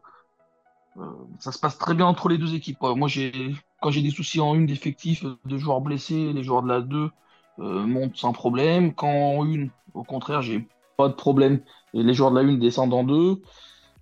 euh, 0.98 1.06
ça 1.40 1.52
se 1.52 1.60
passe 1.60 1.78
très 1.78 1.94
bien 1.94 2.08
entre 2.08 2.30
les 2.30 2.38
deux 2.38 2.56
équipes. 2.56 2.82
Moi, 2.82 3.08
j'ai, 3.08 3.54
quand 3.82 3.92
j'ai 3.92 4.02
des 4.02 4.10
soucis 4.10 4.42
en 4.42 4.56
une 4.56 4.66
d'effectifs, 4.66 5.24
de 5.46 5.58
joueurs 5.58 5.82
blessés, 5.82 6.34
les 6.34 6.44
joueurs 6.44 6.64
de 6.64 6.70
la 6.70 6.82
2 6.82 7.12
euh, 7.60 7.86
montent 7.86 8.18
sans 8.18 8.34
problème. 8.34 8.94
Quand 8.94 9.08
en 9.08 9.46
une, 9.46 9.70
au 9.94 10.04
contraire, 10.04 10.42
j'ai 10.42 10.68
pas 10.98 11.08
de 11.08 11.14
problème. 11.14 11.62
Et 11.94 12.02
les 12.02 12.14
joueurs 12.14 12.32
de 12.32 12.40
la 12.40 12.48
1 12.48 12.58
descendent 12.58 12.94
en 12.94 13.04
deux. 13.04 13.42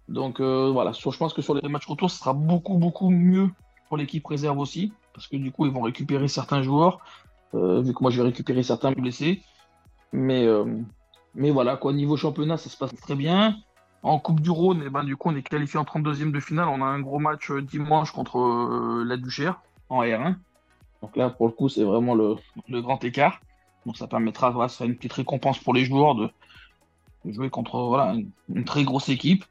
Donc 0.07 0.39
voilà, 0.39 0.93
je 0.93 1.17
pense 1.17 1.33
que 1.33 1.41
sur 1.41 1.53
les 1.53 1.67
matchs 1.67 1.85
retour, 1.85 2.09
ce 2.09 2.17
sera 2.17 2.31
beaucoup, 2.31 2.77
beaucoup 2.77 3.09
mieux 3.09 3.49
pour 3.89 3.97
l'équipe 3.97 4.25
réserve 4.25 4.57
aussi. 4.57 4.93
Parce 5.13 5.27
que 5.27 5.35
du 5.35 5.51
coup, 5.51 5.65
ils 5.65 5.71
vont 5.73 5.81
récupérer 5.81 6.29
certains 6.29 6.61
joueurs. 6.61 6.99
vu 7.53 7.93
que 7.93 8.01
moi, 8.01 8.09
je 8.09 8.21
vais 8.21 8.27
récupérer 8.27 8.63
certains 8.63 8.93
blessés. 8.93 9.41
Mais 10.13 10.47
mais 11.37 11.51
voilà, 11.51 11.77
quoi, 11.77 11.93
niveau 11.93 12.17
championnat, 12.17 12.57
ça 12.57 12.67
se 12.67 12.75
passe 12.75 12.95
très 12.95 13.13
bien. 13.13 13.57
En 14.01 14.19
Coupe 14.19 14.41
du 14.41 14.49
Rhône, 14.49 14.81
et 14.81 14.85
eh 14.87 14.89
ben, 14.89 15.03
du 15.03 15.15
coup, 15.15 15.29
on 15.29 15.35
est 15.35 15.43
qualifié 15.43 15.79
en 15.79 15.83
32e 15.83 16.31
de 16.31 16.39
finale. 16.39 16.67
On 16.67 16.81
a 16.81 16.85
un 16.85 16.99
gros 16.99 17.19
match 17.19 17.51
euh, 17.51 17.61
dimanche 17.61 18.11
contre 18.11 18.39
euh, 18.39 19.03
la 19.05 19.17
Duchère 19.17 19.61
en 19.89 20.01
R1. 20.01 20.35
Donc 21.03 21.15
là, 21.15 21.29
pour 21.29 21.45
le 21.45 21.51
coup, 21.51 21.69
c'est 21.69 21.83
vraiment 21.83 22.15
le, 22.15 22.37
grand 22.81 23.03
écart. 23.03 23.39
Donc 23.85 23.97
ça 23.97 24.07
permettra, 24.07 24.49
voilà, 24.49 24.67
ça 24.67 24.85
une 24.85 24.95
petite 24.95 25.13
récompense 25.13 25.59
pour 25.59 25.75
les 25.75 25.85
joueurs 25.85 26.15
de, 26.15 26.29
jouer 27.25 27.51
contre 27.51 27.81
voilà, 27.81 28.15
une, 28.49 28.65
très 28.65 28.83
grosse 28.83 29.09
équipe. 29.09 29.45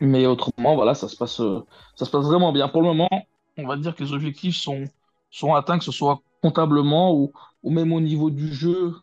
Mais 0.00 0.24
autrement, 0.26 0.74
voilà, 0.74 0.94
ça 0.94 1.06
se 1.08 1.16
passe, 1.16 1.40
euh, 1.40 1.66
ça 1.96 2.06
se 2.06 2.10
passe 2.10 2.24
vraiment 2.24 2.50
bien. 2.50 2.68
Pour 2.68 2.80
le 2.80 2.88
moment, 2.88 3.10
on 3.58 3.66
va 3.66 3.76
dire 3.76 3.94
que 3.94 4.02
les 4.02 4.14
objectifs 4.14 4.56
sont, 4.56 4.84
sont 5.30 5.54
atteints, 5.54 5.78
que 5.78 5.84
ce 5.84 5.92
soit 5.92 6.22
comptablement 6.40 7.14
ou 7.14 7.30
même 7.64 7.92
au 7.92 8.00
niveau 8.00 8.30
du 8.30 8.54
jeu 8.54 8.94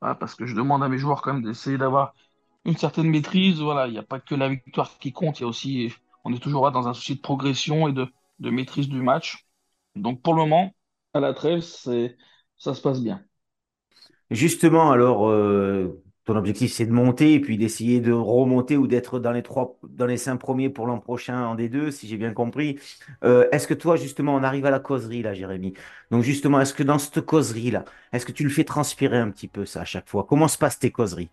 parce 0.00 0.34
que 0.34 0.46
je 0.46 0.54
demande 0.54 0.82
à 0.82 0.88
mes 0.88 0.98
joueurs 0.98 1.22
quand 1.22 1.34
même 1.34 1.42
d'essayer 1.44 1.78
d'avoir 1.78 2.14
une 2.64 2.76
certaine 2.76 3.08
maîtrise. 3.08 3.60
Voilà, 3.60 3.86
il 3.86 3.92
n'y 3.92 3.98
a 3.98 4.02
pas 4.02 4.20
que 4.20 4.34
la 4.34 4.48
victoire 4.48 4.98
qui 4.98 5.12
compte, 5.12 5.40
il 5.40 5.42
y 5.42 5.46
a 5.46 5.48
aussi, 5.48 5.92
on 6.24 6.32
est 6.32 6.42
toujours 6.42 6.64
là 6.64 6.70
dans 6.70 6.88
un 6.88 6.94
souci 6.94 7.16
de 7.16 7.20
progression 7.20 7.88
et 7.88 7.92
de, 7.92 8.06
maîtrise 8.50 8.88
du 8.88 9.02
match. 9.02 9.46
Donc 9.96 10.22
pour 10.22 10.34
le 10.34 10.40
moment, 10.40 10.74
à 11.14 11.20
la 11.20 11.34
trêve, 11.34 11.60
ça 11.60 12.74
se 12.74 12.80
passe 12.80 13.02
bien. 13.02 13.22
Justement, 14.30 14.92
alors, 14.92 15.28
euh, 15.28 16.02
ton 16.30 16.38
objectif, 16.38 16.72
c'est 16.72 16.86
de 16.86 16.92
monter 16.92 17.34
et 17.34 17.40
puis 17.40 17.58
d'essayer 17.58 18.00
de 18.00 18.12
remonter 18.12 18.76
ou 18.76 18.86
d'être 18.86 19.18
dans 19.18 19.32
les 19.32 19.42
trois, 19.42 19.76
dans 19.82 20.06
les 20.06 20.16
cinq 20.16 20.36
premiers 20.36 20.70
pour 20.70 20.86
l'an 20.86 20.98
prochain 20.98 21.44
en 21.44 21.56
D2, 21.56 21.90
si 21.90 22.06
j'ai 22.06 22.16
bien 22.16 22.32
compris. 22.32 22.78
Euh, 23.24 23.48
est-ce 23.50 23.66
que 23.66 23.74
toi, 23.74 23.96
justement, 23.96 24.36
on 24.36 24.44
arrive 24.44 24.64
à 24.64 24.70
la 24.70 24.78
causerie, 24.78 25.22
là, 25.22 25.34
Jérémy? 25.34 25.74
Donc, 26.12 26.22
justement, 26.22 26.60
est-ce 26.60 26.72
que 26.72 26.84
dans 26.84 26.98
cette 26.98 27.22
causerie-là, 27.22 27.84
est-ce 28.12 28.24
que 28.24 28.30
tu 28.30 28.44
le 28.44 28.50
fais 28.50 28.62
transpirer 28.62 29.18
un 29.18 29.28
petit 29.30 29.48
peu, 29.48 29.64
ça, 29.64 29.80
à 29.80 29.84
chaque 29.84 30.08
fois? 30.08 30.24
Comment 30.28 30.46
se 30.46 30.56
passent 30.56 30.78
tes 30.78 30.92
causeries? 30.92 31.30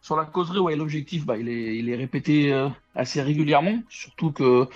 Sur 0.00 0.16
la 0.16 0.24
causerie, 0.24 0.60
ouais, 0.60 0.76
l'objectif, 0.76 1.26
bah, 1.26 1.36
il, 1.36 1.48
est, 1.48 1.76
il 1.76 1.88
est 1.88 1.96
répété 1.96 2.52
euh, 2.52 2.68
assez 2.94 3.20
régulièrement, 3.22 3.82
surtout 3.88 4.30
que, 4.30 4.68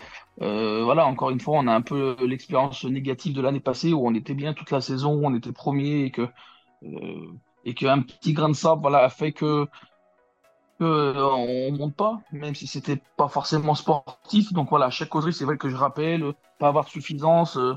euh, 0.42 0.82
voilà, 0.82 1.06
encore 1.06 1.30
une 1.30 1.40
fois, 1.40 1.58
on 1.58 1.68
a 1.68 1.72
un 1.72 1.82
peu 1.82 2.16
l'expérience 2.26 2.84
négative 2.84 3.32
de 3.32 3.40
l'année 3.40 3.60
passée 3.60 3.92
où 3.92 4.04
on 4.08 4.14
était 4.14 4.34
bien 4.34 4.54
toute 4.54 4.72
la 4.72 4.80
saison, 4.80 5.14
où 5.14 5.24
on 5.24 5.36
était 5.36 5.52
premier 5.52 6.04
et 6.04 6.10
que 6.10 6.26
et 7.66 7.74
qu'un 7.74 8.00
petit 8.00 8.32
grain 8.32 8.48
de 8.48 8.54
sable 8.54 8.80
voilà, 8.80 8.98
a 8.98 9.08
fait 9.10 9.32
que, 9.32 9.66
que 10.78 10.84
euh, 10.84 11.28
on 11.32 11.72
monte 11.72 11.94
pas, 11.94 12.20
même 12.32 12.54
si 12.54 12.66
c'était 12.66 13.00
pas 13.16 13.28
forcément 13.28 13.74
sportif. 13.74 14.52
Donc 14.52 14.70
voilà, 14.70 14.88
chaque 14.88 15.10
causerie, 15.10 15.32
c'est 15.32 15.44
vrai 15.44 15.58
que 15.58 15.68
je 15.68 15.76
rappelle, 15.76 16.32
pas 16.58 16.68
avoir 16.68 16.88
suffisance. 16.88 17.56
Euh, 17.58 17.74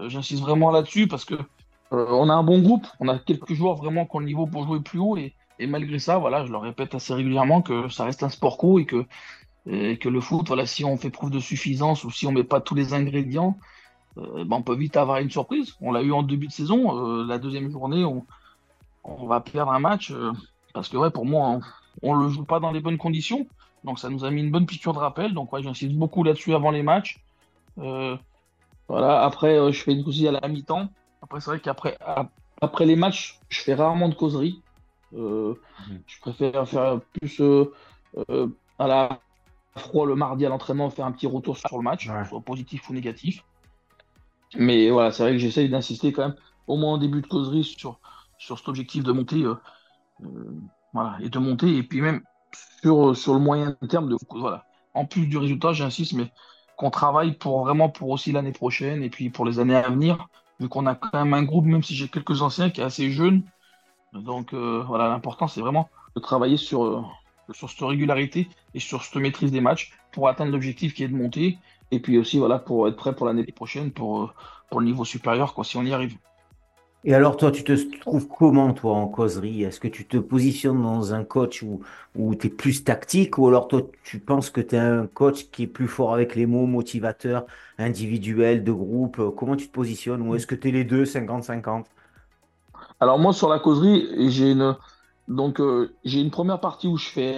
euh, 0.00 0.08
j'insiste 0.08 0.40
vraiment 0.40 0.70
là-dessus 0.70 1.08
parce 1.08 1.26
que 1.26 1.34
on 1.90 2.30
a 2.30 2.32
un 2.32 2.42
bon 2.42 2.62
groupe, 2.62 2.86
on 3.00 3.08
a 3.08 3.18
quelques 3.18 3.52
joueurs 3.52 3.74
vraiment 3.74 4.06
qui 4.06 4.16
ont 4.16 4.20
le 4.20 4.24
niveau 4.24 4.46
pour 4.46 4.64
jouer 4.64 4.80
plus 4.80 4.98
haut 4.98 5.18
et, 5.18 5.34
malgré 5.60 5.98
ça, 5.98 6.16
voilà, 6.16 6.46
je 6.46 6.50
leur 6.50 6.62
répète 6.62 6.94
assez 6.94 7.12
régulièrement 7.12 7.60
que 7.60 7.90
ça 7.90 8.04
reste 8.04 8.22
un 8.22 8.30
sport 8.30 8.56
co 8.56 8.78
et 8.78 8.86
que, 8.86 9.04
que 9.66 10.08
le 10.08 10.20
foot, 10.20 10.48
voilà, 10.48 10.64
si 10.64 10.86
on 10.86 10.96
fait 10.96 11.10
preuve 11.10 11.30
de 11.30 11.38
suffisance 11.38 12.04
ou 12.04 12.10
si 12.10 12.26
on 12.26 12.32
met 12.32 12.44
pas 12.44 12.62
tous 12.62 12.74
les 12.74 12.94
ingrédients, 12.94 13.58
ben 14.16 14.46
on 14.50 14.62
peut 14.62 14.74
vite 14.74 14.96
avoir 14.96 15.18
une 15.18 15.30
surprise. 15.30 15.76
On 15.82 15.92
l'a 15.92 16.00
eu 16.00 16.12
en 16.12 16.22
début 16.22 16.46
de 16.46 16.52
saison, 16.52 17.24
la 17.24 17.38
deuxième 17.38 17.70
journée, 17.70 18.06
on, 18.06 18.24
on 19.04 19.26
va 19.26 19.40
perdre 19.40 19.72
un 19.72 19.78
match 19.78 20.10
euh, 20.10 20.32
parce 20.74 20.88
que 20.88 20.96
ouais, 20.96 21.10
pour 21.10 21.26
moi, 21.26 21.60
on, 22.02 22.16
ne 22.16 22.24
le 22.24 22.28
joue 22.28 22.44
pas 22.44 22.60
dans 22.60 22.70
les 22.70 22.80
bonnes 22.80 22.98
conditions. 22.98 23.46
Donc 23.84 23.98
ça 23.98 24.08
nous 24.10 24.24
a 24.24 24.30
mis 24.30 24.42
une 24.42 24.50
bonne 24.50 24.66
piqûre 24.66 24.92
de 24.92 24.98
rappel. 24.98 25.34
Donc 25.34 25.52
ouais, 25.52 25.62
j'insiste 25.62 25.94
beaucoup 25.94 26.22
là-dessus 26.22 26.54
avant 26.54 26.70
les 26.70 26.82
matchs. 26.82 27.22
Euh, 27.78 28.16
voilà. 28.88 29.22
Après, 29.22 29.58
euh, 29.58 29.72
je 29.72 29.82
fais 29.82 29.92
une 29.92 30.04
causerie 30.04 30.28
à 30.28 30.32
la 30.32 30.48
mi-temps. 30.48 30.88
Après, 31.22 31.40
c'est 31.40 31.50
vrai 31.50 31.60
qu'après 31.60 31.98
après 32.60 32.86
les 32.86 32.96
matchs, 32.96 33.40
je 33.48 33.60
fais 33.60 33.74
rarement 33.74 34.08
de 34.08 34.14
causerie. 34.14 34.62
Mhm. 35.12 35.56
Je 36.06 36.20
préfère 36.20 36.66
faire 36.68 37.00
plus 37.20 37.42
à 38.78 38.86
la 38.86 39.20
froid 39.76 40.06
le 40.06 40.14
mardi 40.14 40.46
à 40.46 40.48
l'entraînement, 40.48 40.90
faire 40.90 41.06
un 41.06 41.12
petit 41.12 41.26
retour 41.26 41.56
sur 41.56 41.76
le 41.76 41.82
match, 41.82 42.08
soit 42.28 42.40
positif 42.40 42.88
ou 42.88 42.94
négatif. 42.94 43.44
Mais 44.54 44.90
voilà, 44.90 45.12
c'est 45.12 45.22
vrai 45.22 45.32
que 45.32 45.38
j'essaye 45.38 45.68
d'insister 45.68 46.12
quand 46.12 46.28
même, 46.28 46.36
au 46.66 46.76
moins 46.76 46.94
en 46.94 46.98
début 46.98 47.22
de 47.22 47.26
causerie, 47.26 47.64
sur, 47.64 47.98
sur 48.42 48.58
cet 48.58 48.68
objectif 48.68 49.04
de 49.04 49.12
monter, 49.12 49.42
euh, 49.42 49.54
euh, 50.24 50.26
voilà, 50.92 51.16
et 51.20 51.28
de 51.28 51.38
monter, 51.38 51.76
et 51.76 51.82
puis 51.82 52.00
même 52.00 52.22
sur, 52.82 53.10
euh, 53.10 53.14
sur 53.14 53.34
le 53.34 53.40
moyen 53.40 53.76
terme, 53.88 54.08
de, 54.08 54.16
voilà. 54.30 54.66
En 54.94 55.06
plus 55.06 55.26
du 55.26 55.38
résultat, 55.38 55.72
j'insiste, 55.72 56.12
mais 56.14 56.30
qu'on 56.76 56.90
travaille 56.90 57.34
pour 57.34 57.60
vraiment 57.60 57.88
pour 57.88 58.10
aussi 58.10 58.32
l'année 58.32 58.52
prochaine 58.52 59.02
et 59.02 59.10
puis 59.10 59.30
pour 59.30 59.44
les 59.44 59.58
années 59.58 59.76
à 59.76 59.88
venir, 59.88 60.26
vu 60.60 60.68
qu'on 60.68 60.86
a 60.86 60.94
quand 60.94 61.24
même 61.24 61.34
un 61.34 61.44
groupe, 61.44 61.64
même 61.64 61.82
si 61.82 61.94
j'ai 61.94 62.08
quelques 62.08 62.42
anciens, 62.42 62.70
qui 62.70 62.80
est 62.80 62.84
assez 62.84 63.10
jeune. 63.10 63.42
Donc 64.12 64.52
voilà, 64.52 65.08
l'important 65.08 65.48
c'est 65.48 65.62
vraiment 65.62 65.88
de 66.14 66.20
travailler 66.20 66.58
sur, 66.58 67.10
sur 67.52 67.70
cette 67.70 67.80
régularité 67.80 68.48
et 68.74 68.80
sur 68.80 69.02
cette 69.02 69.16
maîtrise 69.16 69.52
des 69.52 69.62
matchs. 69.62 69.92
pour 70.12 70.28
atteindre 70.28 70.52
l'objectif 70.52 70.92
qui 70.92 71.04
est 71.04 71.08
de 71.08 71.16
monter. 71.16 71.58
Et 71.90 72.00
puis 72.00 72.18
aussi, 72.18 72.38
voilà, 72.38 72.58
pour 72.58 72.88
être 72.88 72.96
prêt 72.96 73.14
pour 73.14 73.26
l'année 73.26 73.44
prochaine, 73.44 73.92
pour, 73.92 74.34
pour 74.68 74.80
le 74.80 74.86
niveau 74.86 75.04
supérieur, 75.04 75.54
quoi, 75.54 75.64
si 75.64 75.76
on 75.76 75.84
y 75.84 75.92
arrive. 75.92 76.16
Et 77.04 77.14
alors, 77.14 77.36
toi, 77.36 77.50
tu 77.50 77.64
te 77.64 77.72
trouves 77.98 78.28
comment, 78.28 78.72
toi, 78.74 78.94
en 78.94 79.08
causerie? 79.08 79.64
Est-ce 79.64 79.80
que 79.80 79.88
tu 79.88 80.06
te 80.06 80.16
positionnes 80.16 80.82
dans 80.82 81.14
un 81.14 81.24
coach 81.24 81.62
où, 81.62 81.80
où 82.14 82.34
tu 82.36 82.46
es 82.46 82.50
plus 82.50 82.84
tactique? 82.84 83.38
Ou 83.38 83.48
alors, 83.48 83.66
toi, 83.66 83.82
tu 84.04 84.20
penses 84.20 84.50
que 84.50 84.60
tu 84.60 84.76
es 84.76 84.78
un 84.78 85.08
coach 85.08 85.50
qui 85.50 85.64
est 85.64 85.66
plus 85.66 85.88
fort 85.88 86.14
avec 86.14 86.36
les 86.36 86.46
mots, 86.46 86.66
motivateur, 86.66 87.46
individuel, 87.76 88.62
de 88.62 88.70
groupe? 88.70 89.20
Comment 89.36 89.56
tu 89.56 89.66
te 89.66 89.72
positionnes? 89.72 90.22
Ou 90.22 90.36
est-ce 90.36 90.46
que 90.46 90.54
tu 90.54 90.68
es 90.68 90.70
les 90.70 90.84
deux, 90.84 91.04
50-50? 91.04 91.86
Alors, 93.00 93.18
moi, 93.18 93.32
sur 93.32 93.48
la 93.48 93.58
causerie, 93.58 94.30
j'ai 94.30 94.52
une, 94.52 94.76
donc, 95.26 95.60
euh, 95.60 95.92
j'ai 96.04 96.20
une 96.20 96.30
première 96.30 96.60
partie 96.60 96.86
où 96.86 96.96
je 96.96 97.08
fais 97.08 97.36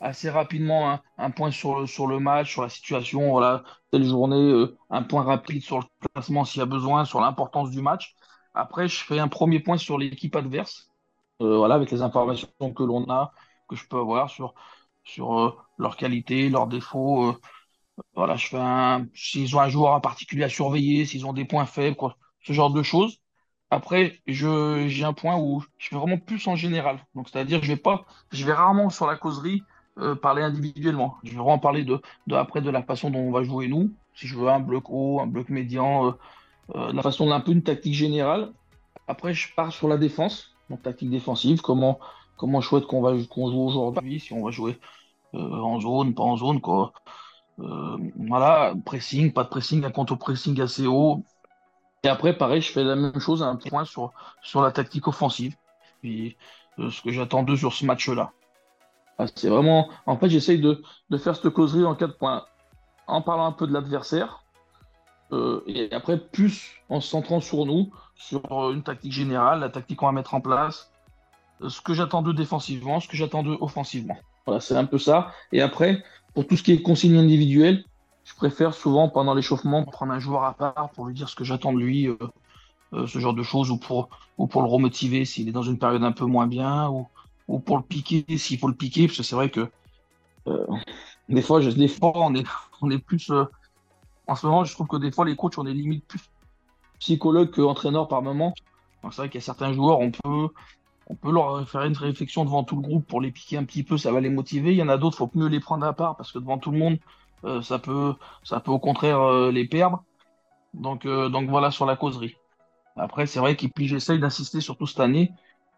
assez 0.00 0.30
rapidement 0.30 1.00
un, 1.18 1.30
point 1.30 1.50
sur 1.50 1.80
le, 1.80 1.86
sur 1.86 2.06
le 2.06 2.20
match, 2.20 2.52
sur 2.52 2.62
la 2.62 2.68
situation, 2.68 3.30
voilà, 3.30 3.64
telle 3.90 4.04
journée, 4.04 4.36
euh, 4.36 4.76
un 4.90 5.02
point 5.02 5.22
rapide 5.22 5.62
sur 5.62 5.78
le 5.78 5.84
classement 6.12 6.44
s'il 6.44 6.60
y 6.60 6.62
a 6.62 6.66
besoin, 6.66 7.04
sur 7.04 7.20
l'importance 7.20 7.70
du 7.70 7.80
match. 7.80 8.14
Après, 8.56 8.88
je 8.88 9.04
fais 9.04 9.20
un 9.20 9.28
premier 9.28 9.60
point 9.60 9.78
sur 9.78 9.98
l'équipe 9.98 10.36
adverse, 10.36 10.90
euh, 11.42 11.58
voilà, 11.58 11.76
avec 11.76 11.90
les 11.92 12.02
informations 12.02 12.48
que 12.76 12.84
l'on 12.84 13.08
a, 13.10 13.32
que 13.68 13.76
je 13.76 13.86
peux 13.88 13.98
avoir 13.98 14.30
sur, 14.30 14.54
sur 15.04 15.38
euh, 15.40 15.56
leurs 15.78 15.96
qualités, 15.96 16.50
leurs 16.50 16.68
défauts. 16.68 17.30
euh, 17.30 17.34
voilà, 18.14 18.36
je 18.36 18.48
fais 18.48 18.58
un, 18.58 19.06
s'ils 19.14 19.56
ont 19.56 19.60
un 19.60 19.68
joueur 19.68 19.92
en 19.94 20.00
particulier 20.00 20.44
à 20.44 20.48
surveiller, 20.48 21.04
s'ils 21.06 21.26
ont 21.26 21.32
des 21.32 21.44
points 21.44 21.66
faibles, 21.66 21.96
quoi, 21.96 22.16
ce 22.42 22.52
genre 22.52 22.70
de 22.72 22.82
choses. 22.82 23.20
Après, 23.70 24.20
j'ai 24.26 25.04
un 25.04 25.12
point 25.12 25.36
où 25.38 25.62
je 25.78 25.88
fais 25.88 25.96
vraiment 25.96 26.18
plus 26.18 26.46
en 26.46 26.56
général. 26.56 27.04
Donc, 27.14 27.28
c'est-à-dire, 27.28 27.62
je 27.62 27.68
vais 27.68 27.76
pas, 27.76 28.04
je 28.32 28.44
vais 28.46 28.52
rarement 28.52 28.90
sur 28.90 29.06
la 29.06 29.16
causerie 29.16 29.62
euh, 29.98 30.14
parler 30.14 30.42
individuellement. 30.42 31.16
Je 31.24 31.30
vais 31.30 31.36
vraiment 31.38 31.58
parler 31.58 31.84
de, 31.84 32.00
de 32.28 32.34
après 32.36 32.60
de 32.60 32.70
la 32.70 32.82
façon 32.82 33.10
dont 33.10 33.18
on 33.20 33.32
va 33.32 33.42
jouer 33.44 33.66
nous. 33.68 33.92
Si 34.14 34.26
je 34.28 34.36
veux 34.38 34.48
un 34.48 34.60
bloc 34.60 34.84
haut, 34.88 35.20
un 35.20 35.26
bloc 35.26 35.48
médian, 35.48 36.14
euh, 36.74 36.92
la 36.92 37.02
façon 37.02 37.26
d'un 37.26 37.40
peu 37.40 37.52
une 37.52 37.62
tactique 37.62 37.94
générale. 37.94 38.52
Après, 39.08 39.34
je 39.34 39.54
pars 39.54 39.72
sur 39.72 39.88
la 39.88 39.98
défense, 39.98 40.56
donc 40.68 40.82
tactique 40.82 41.10
défensive, 41.10 41.60
comment, 41.60 42.00
comment 42.36 42.60
je 42.60 42.68
souhaite 42.68 42.86
qu'on 42.86 43.00
va 43.00 43.16
joue 43.16 43.26
aujourd'hui, 43.36 44.20
si 44.20 44.32
on 44.32 44.44
va 44.44 44.50
jouer 44.50 44.78
euh, 45.34 45.38
en 45.38 45.80
zone, 45.80 46.14
pas 46.14 46.24
en 46.24 46.36
zone. 46.36 46.60
Euh, 47.58 47.96
voilà, 48.28 48.74
pressing, 48.84 49.32
pas 49.32 49.44
de 49.44 49.48
pressing, 49.48 49.84
un 49.84 49.90
compte 49.90 50.10
au 50.10 50.16
pressing 50.16 50.60
assez 50.60 50.86
haut. 50.86 51.22
Et 52.02 52.08
après, 52.08 52.36
pareil, 52.36 52.60
je 52.60 52.72
fais 52.72 52.84
la 52.84 52.96
même 52.96 53.18
chose, 53.20 53.42
un 53.42 53.56
point 53.56 53.84
sur, 53.84 54.12
sur 54.42 54.60
la 54.62 54.72
tactique 54.72 55.08
offensive. 55.08 55.56
Puis 56.00 56.36
ce 56.78 57.00
que 57.00 57.10
j'attends 57.10 57.42
d'eux 57.42 57.56
sur 57.56 57.72
ce 57.72 57.86
match-là. 57.86 58.32
Ah, 59.18 59.26
c'est 59.34 59.48
vraiment. 59.48 59.88
En 60.04 60.16
fait, 60.18 60.28
j'essaye 60.28 60.60
de, 60.60 60.82
de 61.10 61.18
faire 61.18 61.34
cette 61.34 61.48
causerie 61.50 61.84
en 61.84 61.94
quatre 61.94 62.18
points. 62.18 62.44
En 63.06 63.22
parlant 63.22 63.46
un 63.46 63.52
peu 63.52 63.66
de 63.66 63.72
l'adversaire, 63.72 64.44
euh, 65.32 65.62
et 65.66 65.92
après, 65.92 66.18
plus 66.18 66.72
en 66.88 67.00
se 67.00 67.08
centrant 67.08 67.40
sur 67.40 67.66
nous, 67.66 67.90
sur 68.14 68.40
euh, 68.52 68.72
une 68.72 68.82
tactique 68.82 69.12
générale, 69.12 69.60
la 69.60 69.68
tactique 69.68 69.98
qu'on 69.98 70.06
va 70.06 70.12
mettre 70.12 70.34
en 70.34 70.40
place, 70.40 70.92
euh, 71.62 71.68
ce 71.68 71.80
que 71.80 71.94
j'attends 71.94 72.22
d'eux 72.22 72.34
défensivement, 72.34 73.00
ce 73.00 73.08
que 73.08 73.16
j'attends 73.16 73.42
d'eux 73.42 73.56
offensivement. 73.60 74.16
Voilà, 74.46 74.60
c'est 74.60 74.76
un 74.76 74.84
peu 74.84 74.98
ça. 74.98 75.32
Et 75.52 75.60
après, 75.60 76.02
pour 76.34 76.46
tout 76.46 76.56
ce 76.56 76.62
qui 76.62 76.72
est 76.72 76.82
consigne 76.82 77.16
individuelle, 77.16 77.84
je 78.24 78.34
préfère 78.34 78.74
souvent 78.74 79.08
pendant 79.08 79.34
l'échauffement 79.34 79.84
prendre 79.84 80.12
un 80.12 80.18
joueur 80.18 80.44
à 80.44 80.54
part 80.54 80.90
pour 80.94 81.06
lui 81.06 81.14
dire 81.14 81.28
ce 81.28 81.36
que 81.36 81.44
j'attends 81.44 81.72
de 81.72 81.78
lui, 81.78 82.08
ce 82.92 83.18
genre 83.20 83.34
de 83.34 83.42
choses, 83.44 83.70
ou 83.70 83.78
pour, 83.78 84.08
ou 84.36 84.48
pour 84.48 84.62
le 84.62 84.68
remotiver 84.68 85.24
s'il 85.24 85.48
est 85.48 85.52
dans 85.52 85.62
une 85.62 85.78
période 85.78 86.02
un 86.02 86.10
peu 86.10 86.24
moins 86.24 86.48
bien, 86.48 86.88
ou, 86.88 87.06
ou 87.46 87.60
pour 87.60 87.76
le 87.76 87.84
piquer 87.84 88.24
s'il 88.36 88.58
faut 88.58 88.66
le 88.66 88.74
piquer, 88.74 89.06
parce 89.06 89.18
que 89.18 89.22
c'est 89.22 89.36
vrai 89.36 89.48
que 89.48 89.70
des 91.28 91.42
fois, 91.42 91.60
je, 91.60 91.70
on, 92.02 92.34
est, 92.34 92.46
on 92.82 92.90
est 92.90 92.98
plus. 92.98 93.30
En 94.26 94.34
ce 94.34 94.46
moment, 94.46 94.64
je 94.64 94.72
trouve 94.72 94.86
que 94.88 94.96
des 94.96 95.10
fois, 95.10 95.24
les 95.24 95.36
coachs, 95.36 95.58
on 95.58 95.66
est 95.66 95.72
limite 95.72 96.06
plus 96.06 96.20
psychologue 96.98 97.50
qu'entraîneur 97.50 98.08
par 98.08 98.22
moment. 98.22 98.54
Donc, 99.02 99.12
C'est 99.14 99.22
vrai 99.22 99.28
qu'il 99.28 99.40
y 99.40 99.42
a 99.42 99.44
certains 99.44 99.72
joueurs, 99.72 100.00
on 100.00 100.10
peut, 100.10 100.48
on 101.06 101.14
peut 101.14 101.30
leur 101.30 101.68
faire 101.68 101.82
une 101.82 101.96
réflexion 101.96 102.44
devant 102.44 102.64
tout 102.64 102.76
le 102.76 102.82
groupe 102.82 103.06
pour 103.06 103.20
les 103.20 103.30
piquer 103.30 103.56
un 103.56 103.64
petit 103.64 103.82
peu, 103.82 103.98
ça 103.98 104.12
va 104.12 104.20
les 104.20 104.30
motiver. 104.30 104.72
Il 104.72 104.76
y 104.76 104.82
en 104.82 104.88
a 104.88 104.98
d'autres, 104.98 105.18
faut 105.18 105.30
mieux 105.34 105.48
les 105.48 105.60
prendre 105.60 105.86
à 105.86 105.92
part 105.92 106.16
parce 106.16 106.32
que 106.32 106.38
devant 106.38 106.58
tout 106.58 106.72
le 106.72 106.78
monde, 106.78 106.98
euh, 107.44 107.62
ça 107.62 107.78
peut, 107.78 108.14
ça 108.42 108.60
peut 108.60 108.70
au 108.70 108.78
contraire 108.78 109.20
euh, 109.20 109.52
les 109.52 109.66
perdre. 109.66 110.02
Donc, 110.74 111.06
euh, 111.06 111.28
donc 111.28 111.48
voilà 111.48 111.70
sur 111.70 111.86
la 111.86 111.96
causerie. 111.96 112.36
Après, 112.96 113.26
c'est 113.26 113.40
vrai 113.40 113.56
que 113.56 113.66
puis 113.66 113.88
j'essaye 113.88 114.18
d'insister 114.18 114.60
surtout 114.60 114.86
cette 114.86 115.00
année 115.00 115.32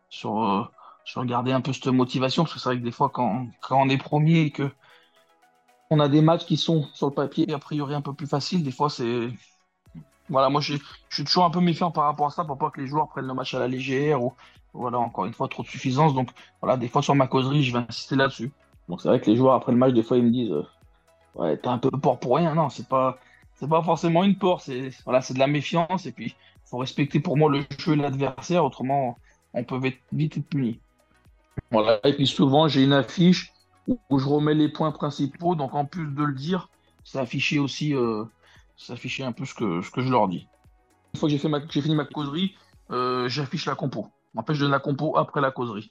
sur, 0.09 0.71
sur 1.05 1.25
garder 1.25 1.53
un 1.53 1.61
peu 1.61 1.73
cette 1.73 1.89
motivation 1.89 2.45
parce 2.45 2.55
que 2.55 2.61
c'est 2.61 2.69
vrai 2.69 2.79
que 2.79 2.85
des 2.85 2.93
fois, 2.93 3.11
quand, 3.11 3.49
quand 3.61 3.81
on 3.81 3.89
est 3.89 3.99
premier 3.99 4.41
et 4.43 4.51
que 4.51 4.71
on 5.91 6.01
a 6.01 6.09
des 6.09 6.21
matchs 6.21 6.45
qui 6.45 6.57
sont 6.57 6.87
sur 6.93 7.09
le 7.09 7.15
papier 7.15 7.53
a 7.53 7.59
priori 7.59 7.95
un 7.95 8.03
peu 8.03 8.13
plus 8.13 8.27
faciles, 8.27 8.63
des 8.63 8.73
fois 8.73 8.91
c'est 8.91 9.29
voilà, 10.29 10.51
moi 10.51 10.61
je 10.61 10.75
suis 11.11 11.25
toujours 11.25 11.45
un 11.45 11.51
peu 11.51 11.61
méfiant 11.61 11.91
par 11.91 12.05
rapport 12.05 12.27
à 12.27 12.31
ça 12.31 12.45
pour 12.45 12.59
pas 12.59 12.71
que 12.71 12.81
les 12.81 12.87
joueurs 12.87 13.09
prennent 13.09 13.27
le 13.27 13.35
match 13.35 13.55
à 13.55 13.59
la 13.59 13.69
légère 13.69 14.23
ou 14.23 14.35
voilà, 14.75 14.99
encore 14.99 15.25
une 15.25 15.33
fois 15.33 15.49
trop 15.49 15.63
de 15.63 15.69
suffisance. 15.69 16.15
Donc 16.15 16.31
voilà, 16.61 16.77
des 16.77 16.89
fois 16.89 17.03
sur 17.03 17.15
ma 17.15 17.27
causerie, 17.27 17.65
je 17.65 17.73
vais 17.73 17.85
insister 17.89 18.17
là-dessus. 18.17 18.53
Donc 18.89 19.01
c'est 19.01 19.09
vrai 19.09 19.21
que 19.21 19.31
les 19.31 19.37
joueurs 19.37 19.55
après 19.55 19.73
le 19.73 19.79
match, 19.79 19.95
des 19.95 20.03
fois 20.03 20.19
ils 20.19 20.25
me 20.25 20.31
disent 20.31 20.53
euh, 20.53 20.67
ouais, 21.35 21.57
t'es 21.57 21.69
un 21.69 21.79
peu 21.79 21.91
port 21.91 22.19
pour 22.19 22.37
rien. 22.37 22.55
Non, 22.55 22.69
c'est 22.69 22.89
pas 22.89 23.19
c'est 23.55 23.69
pas 23.69 23.83
forcément 23.83 24.23
une 24.23 24.37
peur, 24.37 24.61
c'est 24.61 24.91
voilà, 25.05 25.23
c'est 25.23 25.35
de 25.35 25.39
la 25.39 25.47
méfiance 25.47 26.07
et 26.07 26.13
puis 26.13 26.35
faut 26.65 26.79
respecter 26.79 27.21
pour 27.21 27.37
moi 27.37 27.51
le 27.51 27.65
jeu 27.79 27.95
et 27.95 27.97
l'adversaire, 27.97 28.65
autrement 28.65 29.19
on 29.55 29.65
peut 29.65 29.79
vite, 29.79 29.99
vite 30.13 30.37
être 30.37 30.49
puni. 30.49 30.79
Voilà, 31.71 31.99
et 32.05 32.13
puis 32.13 32.27
souvent 32.27 32.69
j'ai 32.69 32.85
une 32.85 32.93
affiche 32.93 33.53
où, 33.89 34.19
je 34.19 34.27
remets 34.27 34.55
les 34.55 34.69
points 34.69 34.93
principaux, 34.93 35.55
donc 35.55 35.75
en 35.75 35.85
plus 35.85 36.07
de 36.07 36.23
le 36.23 36.35
dire, 36.35 36.69
c'est 37.05 37.19
affiché 37.19 37.59
aussi 37.59 37.95
euh, 37.95 38.25
c'est 38.79 38.93
affiché 38.93 39.25
un 39.25 39.33
peu 39.33 39.45
ce 39.45 39.55
que, 39.55 39.81
je 39.83 40.11
leur 40.11 40.29
dis. 40.29 40.47
Une 41.15 41.21
fois 41.21 41.29
que 41.29 41.35
j'ai 41.35 41.39
fait 41.39 41.83
fini 41.83 41.95
ma 41.95 42.05
causerie, 42.05 42.55
euh, 42.91 43.29
j'affiche 43.29 43.67
la 43.67 43.75
compo. 43.75 44.09
Après, 44.37 44.55
je 44.55 44.61
donne 44.61 44.71
la 44.71 44.79
compo 44.79 45.17
après 45.17 45.41
la 45.41 45.51
causerie. 45.51 45.91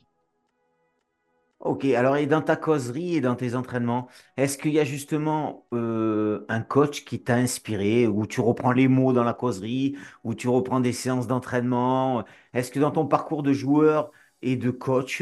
Ok, 1.59 1.85
alors 1.85 2.15
et 2.17 2.27
dans 2.27 2.41
ta 2.41 2.55
causerie 2.55 3.15
et 3.15 3.21
dans 3.21 3.35
tes 3.35 3.55
entraînements, 3.55 4.07
est-ce 4.37 4.59
qu'il 4.59 4.71
y 4.71 4.79
a 4.79 4.83
justement 4.83 5.65
euh, 5.73 6.45
un 6.49 6.61
coach 6.61 7.03
qui 7.03 7.21
t'a 7.21 7.35
inspiré, 7.35 8.07
où 8.07 8.27
tu 8.27 8.41
reprends 8.41 8.71
les 8.71 8.87
mots 8.87 9.11
dans 9.11 9.23
la 9.23 9.33
causerie, 9.33 9.97
où 10.23 10.35
tu 10.35 10.47
reprends 10.47 10.79
des 10.79 10.93
séances 10.93 11.27
d'entraînement? 11.27 12.23
Est-ce 12.53 12.71
que 12.71 12.79
dans 12.79 12.91
ton 12.91 13.07
parcours 13.07 13.41
de 13.41 13.53
joueur 13.53 14.11
et 14.43 14.55
de 14.55 14.69
coach 14.69 15.21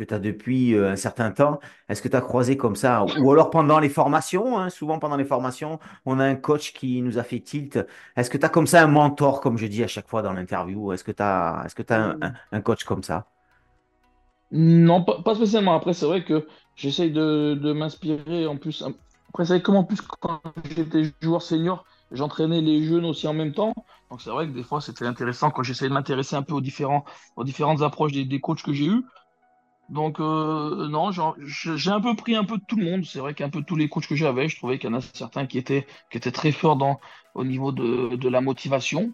que 0.00 0.04
tu 0.04 0.14
as 0.14 0.18
depuis 0.18 0.74
euh, 0.74 0.90
un 0.92 0.96
certain 0.96 1.30
temps, 1.30 1.60
est-ce 1.88 2.02
que 2.02 2.08
tu 2.08 2.16
as 2.16 2.20
croisé 2.20 2.56
comme 2.56 2.76
ça? 2.76 3.04
Ou 3.20 3.32
alors 3.32 3.50
pendant 3.50 3.78
les 3.78 3.88
formations, 3.90 4.58
hein, 4.58 4.70
souvent 4.70 4.98
pendant 4.98 5.16
les 5.16 5.24
formations, 5.24 5.78
on 6.06 6.18
a 6.20 6.24
un 6.24 6.36
coach 6.36 6.72
qui 6.72 7.02
nous 7.02 7.18
a 7.18 7.22
fait 7.22 7.40
tilt. 7.40 7.78
Est-ce 8.16 8.30
que 8.30 8.38
tu 8.38 8.46
as 8.46 8.48
comme 8.48 8.66
ça 8.66 8.82
un 8.82 8.86
mentor, 8.88 9.40
comme 9.40 9.58
je 9.58 9.66
dis 9.66 9.84
à 9.84 9.88
chaque 9.88 10.08
fois 10.08 10.22
dans 10.22 10.32
l'interview? 10.32 10.92
Est-ce 10.92 11.04
que 11.04 11.12
tu 11.12 11.22
as, 11.22 11.62
est-ce 11.66 11.74
que 11.74 11.82
tu 11.82 11.92
un, 11.92 12.16
un 12.22 12.32
un 12.52 12.60
coach 12.62 12.84
comme 12.84 13.02
ça? 13.02 13.26
Non, 14.52 15.04
pas, 15.04 15.22
pas 15.22 15.34
spécialement. 15.34 15.74
Après, 15.74 15.94
c'est 15.94 16.06
vrai 16.06 16.24
que 16.24 16.46
j'essaye 16.74 17.12
de, 17.12 17.54
de 17.54 17.72
m'inspirer 17.72 18.46
en 18.46 18.56
plus. 18.56 18.82
Après, 19.28 19.44
c'est 19.44 19.54
vrai 19.54 19.60
que 19.60 19.66
comme 19.66 19.76
en 19.76 19.84
plus, 19.84 20.00
quand 20.02 20.40
j'étais 20.76 21.04
joueur 21.22 21.42
senior, 21.42 21.84
j'entraînais 22.10 22.60
les 22.60 22.82
jeunes 22.82 23.04
aussi 23.04 23.28
en 23.28 23.34
même 23.34 23.52
temps. 23.52 23.72
Donc, 24.10 24.20
c'est 24.20 24.30
vrai 24.30 24.48
que 24.48 24.52
des 24.52 24.64
fois, 24.64 24.80
c'était 24.80 25.06
intéressant 25.06 25.50
quand 25.50 25.62
j'essayais 25.62 25.88
de 25.88 25.94
m'intéresser 25.94 26.34
un 26.34 26.42
peu 26.42 26.54
aux 26.54 26.60
différents, 26.60 27.04
aux 27.36 27.44
différentes 27.44 27.82
approches 27.82 28.12
des, 28.12 28.24
des 28.24 28.40
coachs 28.40 28.62
que 28.62 28.72
j'ai 28.72 28.86
eus. 28.86 29.04
Donc, 29.90 30.20
euh, 30.20 30.86
non, 30.88 31.10
j'ai 31.10 31.90
un 31.90 32.00
peu 32.00 32.14
pris 32.14 32.36
un 32.36 32.44
peu 32.44 32.58
de 32.58 32.62
tout 32.66 32.76
le 32.76 32.84
monde. 32.84 33.04
C'est 33.04 33.18
vrai 33.18 33.34
qu'un 33.34 33.50
peu 33.50 33.62
tous 33.62 33.74
les 33.74 33.88
coachs 33.88 34.06
que 34.06 34.14
j'avais, 34.14 34.48
je 34.48 34.56
trouvais 34.56 34.78
qu'il 34.78 34.88
y 34.88 34.92
en 34.92 34.96
a 34.96 35.00
certains 35.00 35.46
qui 35.46 35.58
étaient, 35.58 35.84
étaient 36.12 36.30
très 36.30 36.52
forts 36.52 36.78
au 37.34 37.44
niveau 37.44 37.72
de, 37.72 38.28
la 38.28 38.40
motivation. 38.40 39.12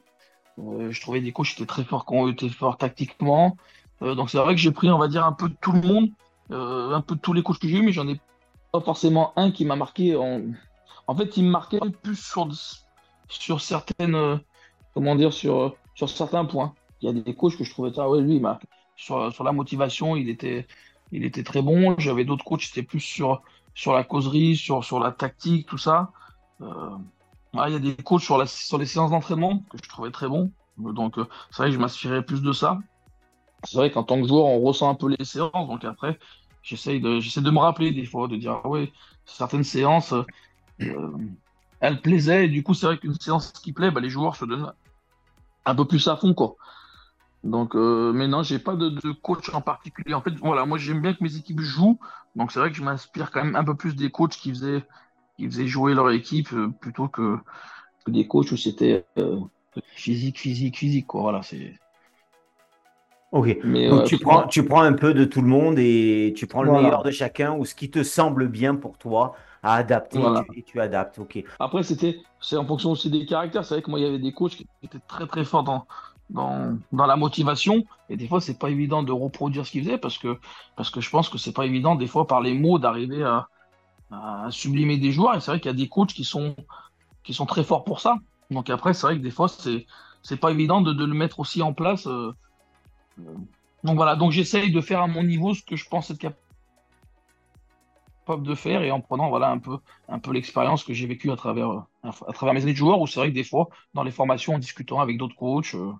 Euh, 0.59 0.91
je 0.91 1.01
trouvais 1.01 1.21
des 1.21 1.33
coachs 1.33 1.47
qui 1.47 1.63
étaient 1.63 1.67
très 1.67 1.85
forts, 1.85 2.05
qui 2.05 2.15
été 2.29 2.49
forts 2.51 2.77
tactiquement. 2.77 3.57
Euh, 4.03 4.15
donc, 4.15 4.29
c'est 4.29 4.37
vrai 4.37 4.55
que 4.55 4.61
j'ai 4.61 4.71
pris, 4.71 4.91
on 4.91 4.99
va 4.99 5.09
dire, 5.09 5.25
un 5.25 5.33
peu 5.33 5.49
de 5.49 5.57
tout 5.59 5.73
le 5.73 5.81
monde, 5.81 6.11
un 6.51 7.01
peu 7.01 7.15
de 7.15 7.21
tous 7.21 7.33
les 7.33 7.43
coachs 7.43 7.59
que 7.59 7.69
j'ai 7.69 7.79
eu, 7.79 7.83
mais 7.83 7.93
j'en 7.93 8.07
ai 8.07 8.21
pas 8.71 8.81
forcément 8.81 9.33
un 9.37 9.51
qui 9.51 9.65
m'a 9.65 9.77
marqué. 9.77 10.15
En, 10.15 11.17
fait, 11.17 11.39
il 11.39 11.45
me 11.45 11.51
marquait 11.51 11.81
plus 12.03 12.17
sur, 13.29 13.61
certaines, 13.63 14.41
comment 14.93 15.17
dire, 15.17 15.33
sur, 15.33 15.75
sur 15.95 16.11
certains 16.11 16.45
points. 16.45 16.75
Il 17.01 17.07
y 17.07 17.09
a 17.09 17.15
des 17.15 17.35
coachs 17.35 17.57
que 17.57 17.65
je 17.65 17.71
trouvais, 17.71 17.93
ah 17.97 18.11
ouais, 18.11 18.21
lui, 18.21 18.37
il 18.37 18.43
m'a 18.43 18.59
sur, 18.97 19.33
sur 19.33 19.45
la 19.45 19.53
motivation, 19.53 20.17
il 20.17 20.29
était, 20.29 20.67
il 21.13 21.25
était 21.25 21.43
très 21.43 21.63
bon. 21.63 21.95
J'avais 21.99 22.25
d'autres 22.25 22.45
coachs, 22.45 22.63
c'était 22.63 22.83
plus 22.83 23.01
sur, 23.01 23.43
sur 23.75 23.93
la 23.93 24.05
causerie, 24.05 24.57
sur, 24.57 24.85
sur 24.85 24.99
la 24.99 25.13
tactique, 25.13 25.67
tout 25.67 25.79
ça. 25.79 26.11
Euh, 26.63 26.97
il 27.55 27.73
y 27.73 27.77
a 27.77 27.79
des 27.79 27.95
coachs 27.97 28.23
sur, 28.23 28.39
la, 28.39 28.47
sur 28.47 28.79
les 28.79 28.87
séances 28.87 29.11
d'entraînement 29.11 29.63
que 29.71 29.79
je 29.83 29.89
trouvais 29.89 30.11
très 30.11 30.29
bons. 30.29 30.51
Donc, 30.79 31.19
euh, 31.19 31.27
c'est 31.51 31.59
vrai 31.59 31.69
que 31.69 31.75
je 31.75 31.81
m'inspirais 31.81 32.23
plus 32.23 32.43
de 32.43 32.53
ça. 32.53 32.79
C'est 33.65 33.79
vrai 33.79 33.91
qu'en 33.91 34.03
tant 34.03 34.21
que 34.21 34.29
joueur, 34.29 34.45
on 34.45 34.61
ressent 34.61 34.91
un 34.91 34.95
peu 34.95 35.09
les 35.09 35.25
séances. 35.25 35.53
Donc, 35.53 35.85
après, 35.85 36.19
j'essaye 36.63 37.01
de, 37.01 37.21
j'essaie 37.21 37.41
de 37.41 37.51
me 37.51 37.59
rappeler 37.59 37.93
des 37.93 38.05
fois, 38.05 38.29
de 38.29 38.37
dire, 38.37 38.61
ah 38.63 38.69
ouais, 38.69 38.93
certaines 39.25 39.65
séances, 39.65 40.13
euh, 40.83 41.17
elles 41.81 42.01
plaisaient. 42.03 42.49
Du 42.49 42.63
coup, 42.63 42.75
c'est 42.75 42.87
vrai 42.87 42.99
qu'une 42.99 43.15
séance 43.15 43.53
qui 43.53 43.73
plaît, 43.73 43.91
bah, 43.91 44.01
les 44.01 44.11
joueurs 44.11 44.37
se 44.37 44.45
donnent 44.45 44.73
un 45.65 45.75
peu 45.75 45.87
plus 45.87 46.07
à 46.09 46.17
fond, 46.17 46.35
quoi. 46.35 46.57
Donc, 47.47 47.77
euh, 47.77 48.13
mais 48.13 48.27
non, 48.27 48.43
j'ai 48.43 48.59
pas 48.59 48.75
de, 48.75 48.89
de 48.89 49.13
coach 49.13 49.55
en 49.55 49.61
particulier. 49.61 50.15
En 50.15 50.21
fait, 50.21 50.33
voilà, 50.41 50.67
moi 50.67 50.79
j'aime 50.79 51.01
bien 51.01 51.15
que 51.15 51.23
mes 51.23 51.37
équipes 51.37 51.61
jouent. 51.61 51.99
Donc 52.35 52.51
c'est 52.51 52.59
vrai 52.59 52.71
que 52.71 52.77
je 52.77 52.83
m'inspire 52.83 53.31
quand 53.31 53.45
même 53.45 53.57
un 53.57 53.65
peu 53.65 53.75
plus 53.75 53.95
des 53.95 54.11
coachs 54.11 54.37
qui 54.37 54.51
faisaient, 54.51 54.83
qui 55.37 55.47
faisaient 55.47 55.69
jouer 55.69 55.95
leur 55.95 56.11
équipe 56.11 56.53
euh, 56.53 56.69
plutôt 56.69 57.09
que, 57.09 57.39
que 58.05 58.11
des 58.11 58.27
coachs 58.27 58.51
où 58.51 58.57
c'était 58.57 59.07
euh, 59.19 59.39
physique, 59.95 60.39
physique, 60.39 60.77
physique. 60.77 61.07
Quoi. 61.07 61.23
Voilà, 61.23 61.43
c'est. 61.43 61.75
Ok. 63.31 63.59
Mais 63.63 63.89
Donc 63.89 64.01
euh, 64.01 64.05
tu 64.05 64.19
prends, 64.19 64.47
tu 64.49 64.65
prends 64.65 64.83
un 64.83 64.95
peu 64.95 65.15
de 65.15 65.25
tout 65.25 65.41
le 65.41 65.49
monde 65.49 65.79
et 65.79 66.35
tu 66.37 66.49
prends 66.49 66.65
le 66.65 66.73
meilleur 66.73 67.05
de 67.05 67.13
chacun 67.13 67.55
ou 67.55 67.65
ce 67.65 67.75
qui 67.75 67.91
te 67.91 68.03
semble 68.03 68.49
bien 68.49 68.75
pour 68.75 68.99
toi 68.99 69.37
à 69.63 69.75
adapter 69.75 70.19
et 70.19 70.23
voilà. 70.23 70.45
tu, 70.51 70.59
et 70.59 70.63
tu 70.63 70.81
adaptes. 70.81 71.19
Ok. 71.21 71.43
Après, 71.61 71.83
c'était, 71.85 72.19
c'est 72.41 72.57
en 72.57 72.67
fonction 72.67 72.91
aussi 72.91 73.09
des 73.09 73.25
caractères. 73.25 73.65
C'est 73.65 73.75
vrai 73.75 73.83
que 73.83 73.91
moi, 73.91 74.01
il 74.01 74.05
y 74.05 74.09
avait 74.09 74.19
des 74.19 74.33
coachs 74.33 74.57
qui 74.57 74.67
étaient 74.83 74.99
très 75.07 75.27
très 75.27 75.45
forts 75.45 75.65
dans, 75.65 75.87
dans, 76.31 76.79
la 76.93 77.17
motivation. 77.17 77.85
Et 78.09 78.17
des 78.17 78.29
fois, 78.29 78.41
c'est 78.41 78.59
pas 78.59 78.71
évident 78.71 79.03
de 79.03 79.13
reproduire 79.13 79.67
ce 79.67 79.71
qu'ils 79.73 79.85
faisaient 79.85 79.99
parce 79.99 80.19
que, 80.19 80.39
parce 80.77 80.91
que 80.91 81.01
je 81.01 81.11
pense 81.11 81.29
que 81.29 81.39
c'est 81.39 81.53
pas 81.53 81.67
évident, 81.67 81.95
des 81.95 82.07
fois, 82.07 82.27
par 82.27 82.41
les 82.41 82.55
mots, 82.55 82.79
d'arriver 82.79 83.23
à, 83.23 83.49
sublimer 84.51 84.99
des 84.99 85.11
joueurs. 85.11 85.35
Et 85.35 85.41
c'est 85.41 85.51
vrai 85.51 85.61
qu'il 85.61 85.71
y 85.71 85.75
a 85.75 85.77
des 85.77 85.89
coachs 85.89 86.13
qui 86.13 86.25
sont, 86.25 86.55
qui 87.25 87.35
sont 87.35 87.47
très 87.47 87.65
forts 87.65 87.85
pour 87.85 88.01
ça. 88.01 88.17
Donc 88.51 88.71
après, 88.71 88.95
c'est 88.95 89.07
vrai 89.07 89.17
que 89.17 89.23
des 89.23 89.31
fois, 89.31 89.49
c'est, 89.49 89.87
c'est 90.23 90.37
pas 90.37 90.51
évident 90.51 90.81
de, 90.81 91.05
le 91.05 91.15
mettre 91.15 91.41
aussi 91.41 91.63
en 91.63 91.73
place. 91.73 92.07
euh, 92.07 92.33
Donc 93.83 93.97
voilà, 93.97 94.15
donc 94.15 94.31
j'essaye 94.31 94.71
de 94.71 94.81
faire 94.81 95.01
à 95.01 95.09
mon 95.09 95.25
niveau 95.25 95.55
ce 95.55 95.63
que 95.63 95.75
je 95.75 95.89
pense 95.89 96.11
être 96.11 96.19
capable 96.19 96.37
de 98.43 98.55
faire 98.55 98.83
et 98.83 98.91
en 98.91 99.01
prenant 99.01 99.29
voilà 99.29 99.51
un 99.51 99.59
peu, 99.59 99.79
un 100.09 100.19
peu 100.19 100.33
l'expérience 100.33 100.83
que 100.85 100.93
j'ai 100.93 101.07
vécue 101.07 101.31
à 101.31 101.37
travers, 101.37 101.85
à 102.03 102.33
travers 102.33 102.55
mes 102.55 102.63
années 102.63 102.73
de 102.73 102.77
joueur, 102.77 103.01
où 103.01 103.07
c'est 103.07 103.21
vrai 103.21 103.31
que 103.31 103.35
des 103.35 103.45
fois, 103.45 103.69
dans 103.95 104.03
les 104.03 104.11
formations, 104.11 104.55
en 104.55 104.59
discutant 104.59 105.01
avec 105.01 105.17
d'autres 105.19 105.37
coachs, 105.37 105.75
euh, 105.75 105.93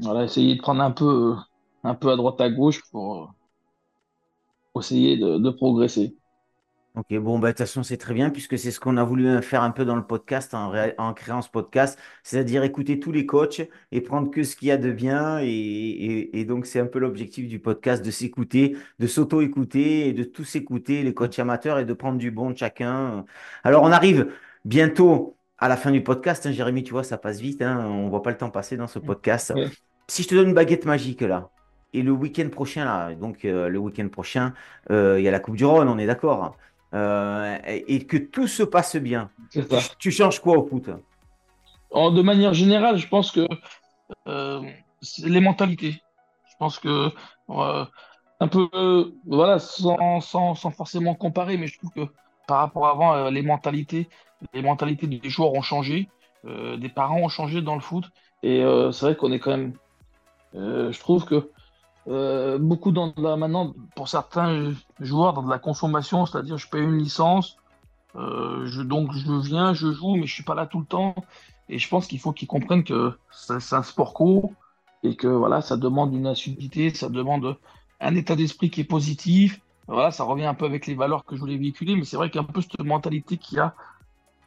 voilà, 0.00 0.24
essayer 0.24 0.56
de 0.56 0.60
prendre 0.60 0.82
un 0.82 0.90
peu, 0.90 1.32
euh, 1.32 1.36
un 1.84 1.94
peu 1.94 2.10
à 2.10 2.16
droite 2.16 2.40
à 2.40 2.50
gauche 2.50 2.82
pour, 2.90 3.34
euh, 4.76 4.80
essayer 4.80 5.16
de, 5.16 5.50
progresser. 5.50 6.16
Ok, 6.94 7.14
bon, 7.18 7.38
bah, 7.38 7.48
de 7.48 7.52
toute 7.52 7.58
façon, 7.66 7.82
c'est 7.82 7.96
très 7.96 8.12
bien 8.12 8.28
puisque 8.28 8.58
c'est 8.58 8.70
ce 8.70 8.78
qu'on 8.78 8.98
a 8.98 9.04
voulu 9.04 9.40
faire 9.40 9.62
un 9.62 9.70
peu 9.70 9.86
dans 9.86 9.96
le 9.96 10.06
podcast 10.06 10.52
en, 10.52 10.68
ré- 10.68 10.94
en 10.98 11.14
créant 11.14 11.40
ce 11.40 11.48
podcast, 11.48 11.98
c'est-à-dire 12.22 12.64
écouter 12.64 13.00
tous 13.00 13.12
les 13.12 13.24
coachs 13.24 13.62
et 13.92 14.00
prendre 14.02 14.30
que 14.30 14.42
ce 14.42 14.56
qu'il 14.56 14.68
y 14.68 14.70
a 14.70 14.76
de 14.76 14.92
bien. 14.92 15.40
Et, 15.40 15.46
et- 15.48 16.40
et 16.40 16.44
donc, 16.44 16.66
c'est 16.66 16.80
un 16.80 16.86
peu 16.86 16.98
l'objectif 16.98 17.48
du 17.48 17.60
podcast 17.60 18.04
de 18.04 18.10
s'écouter, 18.10 18.76
de 18.98 19.06
s'auto-écouter 19.06 20.08
et 20.08 20.12
de 20.12 20.24
tous 20.24 20.54
écouter 20.56 21.02
les 21.02 21.14
coachs 21.14 21.38
amateurs 21.38 21.78
et 21.78 21.86
de 21.86 21.94
prendre 21.94 22.18
du 22.18 22.30
bon 22.30 22.50
de 22.50 22.58
chacun. 22.58 23.24
Alors, 23.64 23.82
on 23.84 23.90
arrive 23.92 24.30
bientôt 24.66 25.36
à 25.62 25.68
la 25.68 25.76
fin 25.76 25.92
du 25.92 26.02
podcast, 26.02 26.44
hein, 26.44 26.50
Jérémy, 26.50 26.82
tu 26.82 26.90
vois, 26.90 27.04
ça 27.04 27.16
passe 27.16 27.38
vite, 27.38 27.62
hein, 27.62 27.86
on 27.86 28.08
voit 28.08 28.24
pas 28.24 28.30
le 28.30 28.36
temps 28.36 28.50
passer 28.50 28.76
dans 28.76 28.88
ce 28.88 28.98
podcast. 28.98 29.52
Ouais. 29.54 29.70
Si 30.08 30.24
je 30.24 30.28
te 30.28 30.34
donne 30.34 30.48
une 30.48 30.54
baguette 30.54 30.86
magique 30.86 31.20
là, 31.20 31.50
et 31.92 32.02
le 32.02 32.10
week-end 32.10 32.48
prochain, 32.48 32.84
là, 32.84 33.14
donc 33.14 33.44
euh, 33.44 33.68
le 33.68 33.78
week-end 33.78 34.08
prochain, 34.08 34.54
euh, 34.90 35.20
il 35.20 35.22
y 35.24 35.28
a 35.28 35.30
la 35.30 35.38
Coupe 35.38 35.54
du 35.54 35.64
Rhône, 35.64 35.88
on 35.88 35.98
est 35.98 36.06
d'accord. 36.06 36.56
Euh, 36.94 37.56
et, 37.64 37.94
et 37.94 38.06
que 38.06 38.16
tout 38.16 38.48
se 38.48 38.64
passe 38.64 38.96
bien. 38.96 39.30
Tu, 40.00 40.10
changes 40.10 40.40
quoi 40.40 40.58
au 40.58 40.66
foot? 40.66 40.90
En- 41.92 42.10
de 42.10 42.22
manière 42.22 42.54
générale, 42.54 42.96
je 42.96 43.06
pense 43.06 43.30
que 43.30 43.46
c'est 45.00 45.28
les 45.28 45.40
mentalités. 45.40 46.02
Je 46.50 46.56
pense 46.58 46.80
que 46.80 47.10
un 47.48 48.48
peu, 48.48 49.14
voilà, 49.28 49.60
sans, 49.60 50.20
sans, 50.20 50.56
sans 50.56 50.70
forcément 50.72 51.14
comparer, 51.14 51.56
mais 51.56 51.68
je 51.68 51.78
trouve 51.78 51.92
que 51.92 52.12
par 52.48 52.58
rapport 52.58 52.88
à 52.88 52.90
avant, 52.90 53.30
les 53.30 53.42
mentalités, 53.42 54.08
les 54.54 54.62
mentalités 54.62 55.06
des 55.06 55.28
joueurs 55.28 55.52
ont 55.52 55.62
changé, 55.62 56.08
euh, 56.44 56.76
des 56.76 56.88
parents 56.88 57.20
ont 57.20 57.28
changé 57.28 57.62
dans 57.62 57.74
le 57.74 57.80
foot, 57.80 58.04
et 58.42 58.62
euh, 58.62 58.92
c'est 58.92 59.06
vrai 59.06 59.16
qu'on 59.16 59.32
est 59.32 59.38
quand 59.38 59.50
même, 59.50 59.72
euh, 60.54 60.92
je 60.92 60.98
trouve 61.00 61.24
que 61.24 61.48
beaucoup 62.58 62.90
dans 62.90 63.12
la 63.16 63.36
maintenant, 63.36 63.72
pour 63.94 64.08
certains 64.08 64.72
joueurs, 64.98 65.34
dans 65.34 65.42
de 65.44 65.50
la 65.50 65.60
consommation, 65.60 66.26
c'est-à-dire 66.26 66.58
je 66.58 66.68
paye 66.68 66.82
une 66.82 66.98
licence, 66.98 67.58
donc 68.14 69.12
je 69.12 69.32
viens, 69.40 69.72
je 69.72 69.92
joue, 69.92 70.16
mais 70.16 70.26
je 70.26 70.34
suis 70.34 70.42
pas 70.42 70.56
là 70.56 70.66
tout 70.66 70.80
le 70.80 70.84
temps. 70.84 71.14
Et 71.68 71.78
je 71.78 71.88
pense 71.88 72.06
qu'il 72.06 72.18
faut 72.18 72.32
qu'ils 72.32 72.48
comprennent 72.48 72.84
que 72.84 73.16
c'est 73.30 73.74
un 73.74 73.82
sport 73.82 74.14
co 74.14 74.52
et 75.02 75.16
que 75.16 75.26
voilà, 75.26 75.62
ça 75.62 75.76
demande 75.76 76.12
une 76.12 76.26
assiduité, 76.26 76.92
ça 76.92 77.08
demande 77.08 77.56
un 78.00 78.14
état 78.14 78.36
d'esprit 78.36 78.68
qui 78.70 78.80
est 78.82 78.84
positif. 78.84 79.60
Voilà, 79.88 80.10
ça 80.10 80.24
revient 80.24 80.44
un 80.44 80.54
peu 80.54 80.64
avec 80.64 80.86
les 80.86 80.94
valeurs 80.94 81.24
que 81.24 81.34
je 81.34 81.40
voulais 81.40 81.56
véhiculer, 81.56 81.96
mais 81.96 82.04
c'est 82.04 82.16
vrai 82.16 82.30
qu'il 82.30 82.40
y 82.40 82.44
a 82.44 82.48
un 82.48 82.52
peu 82.52 82.60
cette 82.60 82.78
mentalité 82.80 83.36
qu'il 83.36 83.58
y 83.58 83.60
a, 83.60 83.74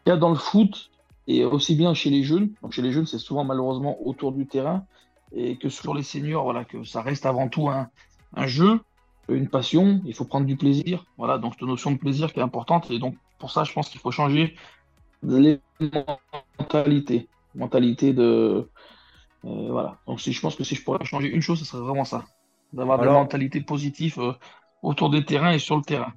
qu'il 0.06 0.12
y 0.12 0.14
a 0.14 0.18
dans 0.18 0.30
le 0.30 0.36
foot 0.36 0.92
et 1.28 1.44
aussi 1.44 1.76
bien 1.76 1.94
chez 1.96 2.12
les 2.12 2.24
jeunes. 2.24 2.52
Donc 2.62 2.74
chez 2.74 2.84
les 2.84 2.92
jeunes, 2.92 3.08
c'est 3.08 3.18
souvent 3.18 3.44
malheureusement 3.44 3.98
autour 4.06 4.32
du 4.32 4.46
terrain 4.46 4.86
et 5.34 5.58
que 5.58 5.68
sur 5.70 5.96
les 5.96 6.04
seniors, 6.04 6.44
voilà, 6.44 6.64
que 6.64 6.84
ça 6.84 7.02
reste 7.02 7.26
avant 7.26 7.50
tout 7.50 7.68
un, 7.68 7.90
un 8.36 8.46
jeu, 8.46 8.82
une 9.28 9.50
passion. 9.50 10.02
Il 10.06 10.14
faut 10.14 10.26
prendre 10.26 10.46
du 10.46 10.56
plaisir. 10.56 11.06
Voilà, 11.18 11.40
donc 11.40 11.54
cette 11.54 11.68
notion 11.68 11.92
de 11.92 11.98
plaisir 11.98 12.32
qui 12.32 12.40
est 12.40 12.44
importante. 12.44 12.92
Et 12.92 13.00
donc 13.00 13.16
pour 13.40 13.50
ça, 13.50 13.64
je 13.64 13.74
pense 13.74 13.90
qu'il 13.90 14.00
faut 14.00 14.12
changer 14.12 14.56
les 15.24 15.60
mentalités. 16.60 17.28
Mentalité 17.56 18.14
de. 18.14 18.70
euh, 19.46 19.68
voilà. 19.72 19.98
Donc, 20.08 20.22
si 20.22 20.32
je 20.32 20.42
pense 20.42 20.56
que 20.56 20.64
si 20.64 20.76
je 20.76 20.84
pourrais 20.84 21.04
changer 21.06 21.30
une 21.30 21.42
chose, 21.42 21.60
ce 21.60 21.66
serait 21.66 21.82
vraiment 21.82 22.06
ça. 22.06 22.26
D'avoir 22.74 22.98
des 22.98 23.04
Alors, 23.04 23.22
mentalités 23.22 23.62
positives 23.62 24.20
euh, 24.20 24.34
autour 24.84 25.10
des 25.10 25.26
terrains 25.26 25.52
et 25.52 25.60
sur 25.60 25.78
le 25.78 25.82
terrain. 25.82 26.14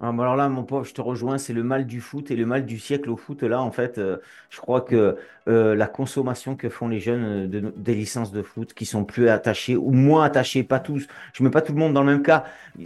Ah, 0.00 0.08
alors 0.08 0.34
là, 0.36 0.48
mon 0.48 0.64
pauvre, 0.64 0.84
je 0.84 0.94
te 0.94 1.00
rejoins, 1.02 1.36
c'est 1.38 1.52
le 1.52 1.62
mal 1.62 1.86
du 1.86 2.00
foot 2.00 2.30
et 2.30 2.36
le 2.36 2.46
mal 2.46 2.64
du 2.64 2.78
siècle 2.78 3.10
au 3.10 3.16
foot. 3.16 3.42
Là, 3.42 3.60
en 3.60 3.70
fait, 3.70 3.98
euh, 3.98 4.16
je 4.48 4.58
crois 4.58 4.80
que 4.80 5.16
euh, 5.48 5.74
la 5.74 5.86
consommation 5.88 6.56
que 6.56 6.70
font 6.70 6.88
les 6.88 7.00
jeunes 7.00 7.24
euh, 7.24 7.46
de- 7.46 7.72
des 7.76 7.94
licences 7.94 8.32
de 8.32 8.42
foot, 8.42 8.72
qui 8.74 8.86
sont 8.86 9.04
plus 9.04 9.28
attachés 9.28 9.76
ou 9.76 9.90
moins 9.92 10.24
attachés, 10.24 10.64
pas 10.64 10.80
tous. 10.80 11.06
Je 11.34 11.42
mets 11.44 11.50
pas 11.50 11.60
tout 11.62 11.72
le 11.72 11.78
monde 11.78 11.92
dans 11.92 12.02
le 12.02 12.12
même 12.12 12.22
cas. 12.22 12.44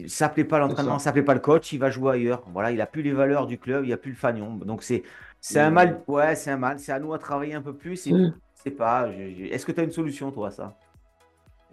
Ça 0.09 0.29
plaît 0.29 0.45
pas 0.45 0.59
C'est 0.67 0.77
l'entraînement, 0.77 0.99
ça. 0.99 0.99
ça 0.99 1.13
plaît 1.13 1.23
pas 1.23 1.35
le 1.35 1.41
coach, 1.41 1.73
il 1.73 1.79
va 1.79 1.91
jouer 1.91 2.13
ailleurs. 2.15 2.43
Voilà, 2.53 2.73
il 2.73 2.81
a 2.81 2.87
plus 2.87 3.03
les 3.03 3.13
valeurs 3.13 3.47
du 3.47 3.59
club, 3.59 3.85
il 3.85 3.93
a 3.93 3.97
plus 3.97 4.11
le 4.11 4.17
fanion. 4.17 4.57
Donc 4.57 4.83
c'est 4.83 5.05
c'est 5.41 5.61
un 5.61 5.71
mal. 5.71 6.03
Ouais, 6.09 6.35
c'est 6.37 6.51
un 6.51 6.57
mal. 6.57 6.79
C'est 6.81 6.93
à 6.93 6.99
nous 6.99 7.13
à 7.15 7.19
travailler 7.19 7.55
un 7.55 7.63
peu 7.63 7.77
plus. 7.77 8.07
Et 8.09 8.19
c'est 8.55 8.71
pas. 8.73 9.11
je- 9.13 9.35
je- 9.35 9.45
Est-ce 9.53 9.67
que 9.67 9.73
tu 9.73 9.81
as 9.81 9.85
une 9.85 9.93
solution, 9.93 10.33
toi, 10.33 10.49
à 10.49 10.51
ça? 10.51 10.79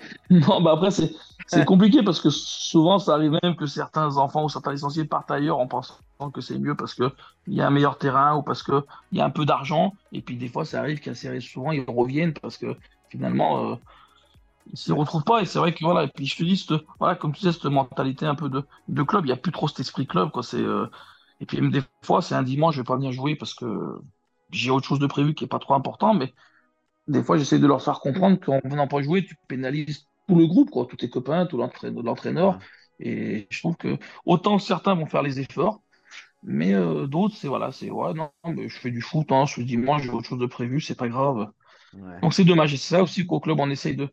Non, 0.30 0.62
bah 0.62 0.72
après, 0.74 0.92
c'est 0.92 1.12
c'est 1.48 1.66
compliqué 1.66 2.02
parce 2.04 2.22
que 2.22 2.30
souvent, 2.30 2.98
ça 3.00 3.14
arrive 3.16 3.38
même 3.44 3.56
que 3.58 3.66
certains 3.66 4.16
enfants 4.18 4.46
ou 4.46 4.50
certains 4.50 4.72
licenciés 4.72 5.04
partent 5.06 5.32
ailleurs 5.32 5.60
en 5.60 5.68
pensant 5.68 5.98
que 6.34 6.40
c'est 6.40 6.58
mieux 6.58 6.76
parce 6.78 6.94
qu'il 6.96 7.12
y 7.48 7.60
a 7.62 7.68
un 7.68 7.70
meilleur 7.72 7.98
terrain 7.98 8.38
ou 8.38 8.44
parce 8.44 8.64
qu'il 8.64 8.82
y 9.12 9.20
a 9.20 9.26
un 9.26 9.30
peu 9.30 9.46
d'argent. 9.46 9.94
Et 10.14 10.22
puis, 10.22 10.38
des 10.38 10.48
fois, 10.48 10.64
ça 10.66 10.80
arrive 10.80 11.00
qu'assez 11.02 11.40
souvent, 11.42 11.72
ils 11.74 11.84
reviennent 11.90 12.34
parce 12.34 12.58
que 12.58 12.78
finalement, 13.10 13.72
euh, 13.74 13.76
ils 14.68 14.78
s'y 14.80 14.92
retrouvent 14.94 15.24
pas. 15.26 15.42
Et 15.42 15.46
c'est 15.46 15.60
vrai 15.60 15.74
que 15.74 15.84
voilà. 15.86 16.06
Et 16.06 16.10
puis, 16.10 16.26
je 16.28 16.38
te 16.38 16.44
dis, 16.44 16.58
cette- 16.58 16.82
voilà, 17.00 17.16
comme 17.16 17.34
tu 17.34 17.40
disais, 17.42 17.54
cette 17.54 17.66
mentalité 17.66 18.26
un 18.28 18.36
peu 18.36 18.50
de, 18.50 18.66
de 18.88 19.04
club, 19.04 19.26
il 19.26 19.28
n'y 19.30 19.34
a 19.34 19.38
plus 19.38 19.52
trop 19.54 19.68
cet 19.68 19.80
esprit 19.82 20.08
club, 20.08 20.32
quoi. 20.32 20.44
C'est, 20.44 20.62
euh, 20.62 20.88
Et 21.42 21.46
puis, 21.48 21.62
même 21.62 21.72
des 21.72 21.82
fois, 22.04 22.22
c'est 22.22 22.36
un 22.36 22.44
dimanche, 22.44 22.76
je 22.76 22.82
vais 22.82 22.86
pas 22.86 22.96
venir 22.98 23.12
jouer 23.14 23.36
parce 23.36 23.54
que 23.56 24.00
j'ai 24.52 24.72
autre 24.72 24.88
chose 24.88 25.00
de 25.00 25.08
prévu 25.08 25.34
qui 25.34 25.44
est 25.46 25.48
pas 25.48 25.60
trop 25.60 25.74
important. 25.76 26.14
Mais 26.14 26.34
des 27.08 27.24
fois, 27.24 27.38
j'essaie 27.38 27.60
de 27.60 27.68
leur 27.68 27.84
faire 27.84 28.00
comprendre 28.00 28.40
qu'en 28.40 28.60
venant 28.66 28.88
pas 28.88 29.02
jouer, 29.02 29.26
tu 29.26 29.36
pénalises 29.48 30.08
tout 30.28 30.36
le 30.36 30.48
groupe, 30.48 30.70
quoi, 30.72 30.86
tous 30.88 30.98
tes 30.98 31.10
copains, 31.10 31.46
tout 31.46 31.58
l'entraîneur. 31.58 32.60
Et 33.00 33.48
je 33.50 33.60
trouve 33.60 33.76
que 33.78 33.98
autant 34.26 34.60
certains 34.60 34.96
vont 34.96 35.08
faire 35.08 35.24
les 35.24 35.40
efforts, 35.40 35.82
mais 36.44 36.74
euh, 36.74 37.08
d'autres, 37.08 37.36
c'est 37.38 37.48
voilà, 37.50 37.72
c'est 37.72 37.92
ouais, 37.92 38.14
non, 38.14 38.32
mais 38.46 38.70
je 38.70 38.80
fais 38.80 38.92
du 38.92 39.02
foot, 39.02 39.32
hein, 39.32 39.46
ce 39.48 39.62
dimanche, 39.62 40.04
j'ai 40.04 40.10
autre 40.12 40.28
chose 40.30 40.40
de 40.40 40.46
prévu, 40.48 40.82
c'est 40.82 40.96
pas 40.98 41.10
grave. 41.10 41.52
Ouais. 41.94 42.22
Donc 42.22 42.34
c'est 42.34 42.46
dommage. 42.46 42.74
Et 42.74 42.78
c'est 42.78 42.96
ça 42.96 43.04
aussi 43.04 43.26
qu'au 43.26 43.40
club, 43.40 43.60
on 43.60 43.70
essaye 43.70 43.96
de, 43.96 44.10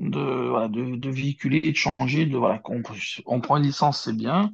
de, 0.00 0.20
voilà, 0.50 0.68
de, 0.68 0.96
de 0.96 1.10
véhiculer 1.10 1.60
et 1.64 1.72
de 1.72 1.76
changer. 1.78 2.26
De, 2.26 2.36
voilà, 2.38 2.58
qu'on- 2.60 2.82
on 3.26 3.40
prend 3.40 3.56
une 3.58 3.64
licence, 3.64 4.02
c'est 4.02 4.16
bien, 4.16 4.52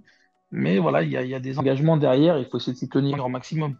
mais 0.52 0.78
voilà, 0.78 1.02
il 1.02 1.10
y 1.10 1.16
a, 1.16 1.24
y 1.24 1.34
a 1.34 1.40
des 1.40 1.58
engagements 1.58 1.96
derrière, 1.96 2.38
il 2.38 2.46
faut 2.46 2.58
essayer 2.58 2.72
de 2.74 2.78
s'y 2.78 2.88
tenir 2.88 3.24
au 3.24 3.28
maximum. 3.28 3.76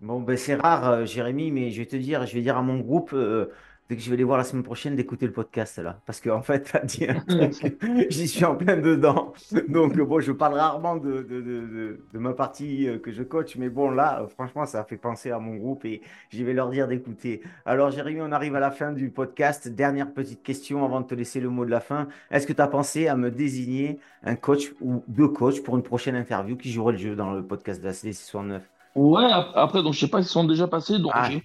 Bon, 0.00 0.20
ben 0.20 0.36
c'est 0.38 0.54
rare, 0.54 0.88
euh, 0.88 1.04
Jérémy, 1.04 1.50
mais 1.52 1.70
je 1.70 1.80
vais 1.80 1.86
te 1.86 1.96
dire, 1.96 2.24
je 2.26 2.32
vais 2.34 2.40
dire 2.40 2.56
à 2.56 2.62
mon 2.62 2.78
groupe, 2.80 3.10
euh, 3.12 3.52
dès 3.90 3.96
que 3.96 4.02
je 4.02 4.08
vais 4.10 4.16
les 4.16 4.24
voir 4.24 4.38
la 4.38 4.44
semaine 4.44 4.62
prochaine, 4.62 4.96
d'écouter 4.96 5.26
le 5.26 5.32
podcast 5.32 5.78
là. 5.78 6.00
Parce 6.06 6.22
qu'en 6.22 6.40
fait, 6.40 6.62
tu 6.62 6.74
as 6.78 6.80
dit 6.86 7.04
un 7.06 7.20
truc, 7.50 7.76
j'y 8.10 8.26
suis 8.26 8.46
en 8.46 8.56
plein 8.56 8.78
dedans. 8.78 9.34
Donc, 9.68 9.98
bon, 9.98 10.18
je 10.20 10.32
parle 10.32 10.54
rarement 10.54 10.96
de, 10.96 11.20
de, 11.22 11.40
de, 11.42 11.42
de- 11.42 12.06
de 12.14 12.18
ma 12.18 12.32
partie 12.32 12.88
euh, 12.88 12.98
que 12.98 13.12
je 13.12 13.22
coach, 13.22 13.56
mais 13.56 13.68
bon, 13.68 13.90
là, 13.90 14.26
franchement, 14.30 14.64
ça 14.64 14.80
a 14.80 14.84
fait 14.84 14.96
penser 14.96 15.30
à 15.32 15.38
mon 15.38 15.56
groupe 15.56 15.84
et 15.84 16.00
je 16.30 16.42
vais 16.44 16.54
leur 16.54 16.70
dire 16.70 16.88
d'écouter. 16.88 17.42
Alors, 17.66 17.90
Jérémy, 17.90 18.22
on 18.22 18.32
arrive 18.32 18.54
à 18.56 18.60
la 18.60 18.70
fin 18.70 18.92
du 18.92 19.10
podcast. 19.10 19.68
Dernière 19.68 20.14
petite 20.14 20.42
question 20.42 20.82
avant 20.82 21.02
de 21.02 21.06
te 21.08 21.14
laisser 21.14 21.40
le 21.40 21.50
mot 21.50 21.66
de 21.66 21.70
la 21.70 21.80
fin. 21.80 22.08
Est-ce 22.30 22.46
que 22.46 22.54
tu 22.54 22.62
as 22.62 22.68
pensé 22.68 23.06
à 23.06 23.16
me 23.16 23.30
désigner 23.30 23.98
un 24.22 24.34
coach 24.36 24.72
ou 24.80 25.04
deux 25.08 25.28
coachs 25.28 25.62
pour 25.62 25.76
une 25.76 25.82
prochaine 25.82 26.14
interview 26.16 26.56
qui 26.56 26.72
jouerait 26.72 26.92
le 26.92 26.98
jeu 26.98 27.16
dans 27.16 27.34
le 27.34 27.46
podcast 27.46 27.80
de 27.82 27.86
la 27.86 27.92
CD 27.92 28.14
69? 28.14 28.62
Ouais, 28.94 29.24
ap- 29.24 29.52
après, 29.54 29.82
donc 29.82 29.94
je 29.94 30.00
sais 30.00 30.08
pas 30.08 30.22
s'ils 30.22 30.30
sont 30.32 30.44
déjà 30.44 30.66
passés, 30.68 30.98
donc 30.98 31.14
Ah, 31.14 31.40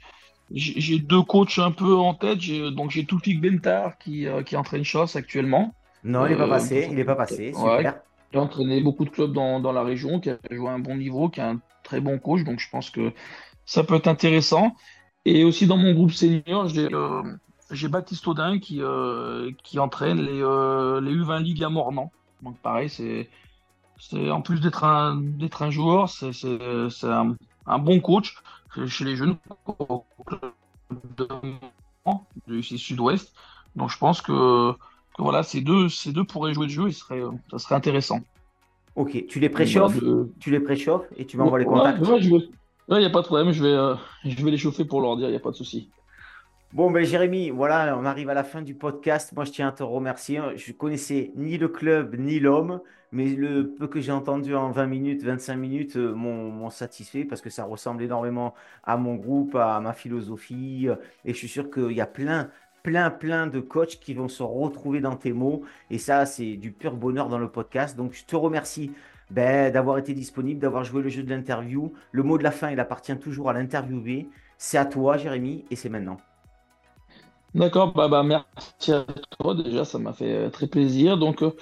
j'ai 0.52 1.00
deux 1.00 1.24
coachs 1.24 1.60
un 1.60 1.72
peu 1.72 1.96
en 1.96 2.14
tête. 2.16 2.40
J'ai- 2.42 2.72
Donc 2.72 2.92
j'ai 2.92 3.06
Toufik 3.06 3.42
Bentar 3.42 3.98
qui, 4.00 4.28
euh, 4.28 4.44
qui 4.44 4.56
entraîne 4.58 4.84
Choss 4.84 5.16
actuellement. 5.16 5.76
non, 6.04 6.26
il 6.26 6.30
n'est 6.30 6.38
pas 6.38 6.48
Euh, 6.48 6.48
passé, 6.48 6.88
il 6.90 6.96
n'est 6.96 7.04
pas 7.06 7.16
passé, 7.18 7.54
ouais, 7.54 7.54
super. 7.54 8.02
qui 8.32 8.38
a 8.38 8.42
entraîné 8.42 8.82
beaucoup 8.82 9.06
de 9.06 9.10
clubs 9.12 9.34
dans, 9.34 9.60
dans 9.60 9.72
la 9.74 9.84
région, 9.84 10.20
qui 10.20 10.30
a 10.32 10.40
joué 10.52 10.70
à 10.70 10.74
un 10.74 10.80
bon 10.80 10.96
niveau, 10.98 11.30
qui 11.30 11.42
a 11.42 11.50
un 11.52 11.62
très 11.84 12.02
bon 12.02 12.20
coach, 12.20 12.44
donc 12.44 12.60
je 12.60 12.70
pense 12.70 12.90
que 12.92 13.14
ça 13.66 13.84
peut 13.84 13.96
être 13.96 14.08
intéressant. 14.08 14.76
Et 15.26 15.44
aussi 15.44 15.68
dans 15.68 15.78
mon 15.78 15.94
groupe 15.94 16.12
senior, 16.12 16.68
j'ai 16.70 16.90
euh, 16.94 17.24
j'ai 17.72 17.88
Baptiste 17.90 18.28
Audin 18.28 18.60
qui, 18.60 18.82
euh, 18.82 19.52
qui 19.64 19.80
entraîne 19.80 20.22
les, 20.22 20.42
euh, 20.42 21.02
les 21.02 21.12
U20 21.14 21.40
League 21.40 21.64
à 21.64 21.70
Mornan. 21.70 22.14
Donc 22.42 22.62
pareil, 22.62 22.90
c'est, 22.90 23.30
c'est 24.00 24.30
en 24.30 24.42
plus 24.42 24.60
d'être 24.60 24.84
un, 24.84 25.16
d'être 25.16 25.62
un 25.62 25.72
joueur, 25.72 26.10
c'est, 26.10 26.32
un, 27.04 27.36
un, 27.66 27.80
bon 27.80 28.00
coach 28.00 28.38
chez 28.88 29.06
les 29.06 29.16
jeunes 29.16 29.38
au 29.68 30.04
club 30.26 30.52
de 31.18 31.28
du 32.48 32.62
Sud-Ouest. 32.62 33.34
Donc 33.76 33.90
je 33.90 33.98
pense 33.98 34.22
que, 34.22 34.72
que, 34.72 35.22
voilà, 35.22 35.44
ces 35.44 35.62
deux, 35.62 35.90
ces 35.90 36.12
deux 36.12 36.24
pourraient 36.24 36.54
jouer 36.54 36.68
le 36.68 36.72
jeu 36.72 36.88
et 36.88 36.92
serait, 36.92 37.22
ça 37.52 37.60
serait 37.60 37.76
intéressant. 37.76 38.20
Ok, 38.96 39.26
tu 39.28 39.40
les 39.40 39.50
préchauffes, 39.50 40.00
tu 40.40 40.52
les 40.52 40.60
préchauffes 40.60 41.06
et 41.18 41.26
tu 41.26 41.38
m'envoies 41.38 41.60
les 41.60 41.66
contacts. 41.66 42.00
il 42.02 42.98
n'y 42.98 43.06
a 43.06 43.10
pas 43.10 43.22
de 43.22 43.26
problème, 43.26 43.52
je 43.52 43.62
vais, 43.62 43.74
euh, 43.74 43.96
je 44.24 44.44
vais 44.44 44.52
les 44.52 44.58
chauffer 44.58 44.86
pour 44.86 45.02
leur 45.02 45.18
dire, 45.18 45.28
il 45.28 45.32
n'y 45.32 45.38
a 45.38 45.42
pas 45.42 45.52
de 45.52 45.56
souci. 45.56 45.90
Bon, 46.76 46.92
ben 46.92 47.06
Jérémy, 47.06 47.52
voilà, 47.52 47.98
on 47.98 48.04
arrive 48.04 48.28
à 48.30 48.34
la 48.34 48.44
fin 48.44 48.62
du 48.62 48.76
podcast. 48.76 49.32
Moi, 49.32 49.46
je 49.46 49.52
tiens 49.52 49.70
à 49.70 49.72
te 49.72 49.82
remercier. 49.82 50.42
Je 50.58 50.74
connaissais 50.74 51.32
ni 51.38 51.58
le 51.58 51.70
club 51.70 52.16
ni 52.20 52.38
l'homme, 52.38 52.82
mais 53.14 53.28
le 53.28 53.72
peu 53.72 53.88
que 53.88 54.02
j'ai 54.02 54.12
entendu 54.12 54.54
en 54.54 54.72
20 54.72 54.86
minutes, 54.88 55.24
25 55.24 55.56
minutes 55.56 55.96
euh, 55.96 56.14
m'ont 56.14 56.70
satisfait 56.70 57.24
parce 57.24 57.40
que 57.40 57.50
ça 57.50 57.64
ressemble 57.64 58.04
énormément 58.04 58.54
à 58.84 58.98
mon 58.98 59.16
groupe, 59.16 59.56
à 59.56 59.80
ma 59.80 59.94
philosophie. 59.94 60.90
Et 61.24 61.32
je 61.32 61.38
suis 61.38 61.48
sûr 61.48 61.72
qu'il 61.72 61.94
y 61.94 62.02
a 62.02 62.06
plein, 62.06 62.50
plein, 62.84 63.10
plein 63.10 63.48
de 63.48 63.62
coachs 63.62 63.98
qui 64.02 64.14
vont 64.14 64.28
se 64.28 64.44
retrouver 64.44 65.00
dans 65.00 65.16
tes 65.16 65.32
mots. 65.32 65.62
Et 65.90 65.98
ça, 65.98 66.26
c'est 66.26 66.58
du 66.58 66.74
pur 66.74 66.98
bonheur 66.98 67.30
dans 67.30 67.40
le 67.40 67.48
podcast. 67.48 67.96
Donc, 67.96 68.12
je 68.12 68.26
te 68.26 68.36
remercie 68.36 68.92
ben, 69.32 69.72
d'avoir 69.72 69.98
été 69.98 70.14
disponible, 70.14 70.60
d'avoir 70.60 70.84
joué 70.84 71.02
le 71.02 71.08
jeu 71.08 71.24
de 71.24 71.30
l'interview. 71.30 71.94
Le 72.12 72.24
mot 72.24 72.38
de 72.38 72.44
la 72.44 72.52
fin, 72.52 72.70
il 72.70 72.82
appartient 72.82 73.18
toujours 73.18 73.50
à 73.50 73.54
l'interviewé. 73.54 74.28
C'est 74.58 74.78
à 74.78 74.84
toi, 74.84 75.16
Jérémy, 75.16 75.64
et 75.72 75.78
c'est 75.78 75.88
maintenant. 75.88 76.18
D'accord, 77.56 77.94
bah, 77.94 78.10
bah, 78.10 78.22
merci 78.22 78.92
à 78.92 79.06
toi 79.40 79.56
déjà, 79.56 79.86
ça 79.86 79.98
m'a 79.98 80.12
fait 80.12 80.30
euh, 80.30 80.50
très 80.50 80.68
plaisir. 80.68 81.18
Donc, 81.18 81.42
euh, 81.42 81.56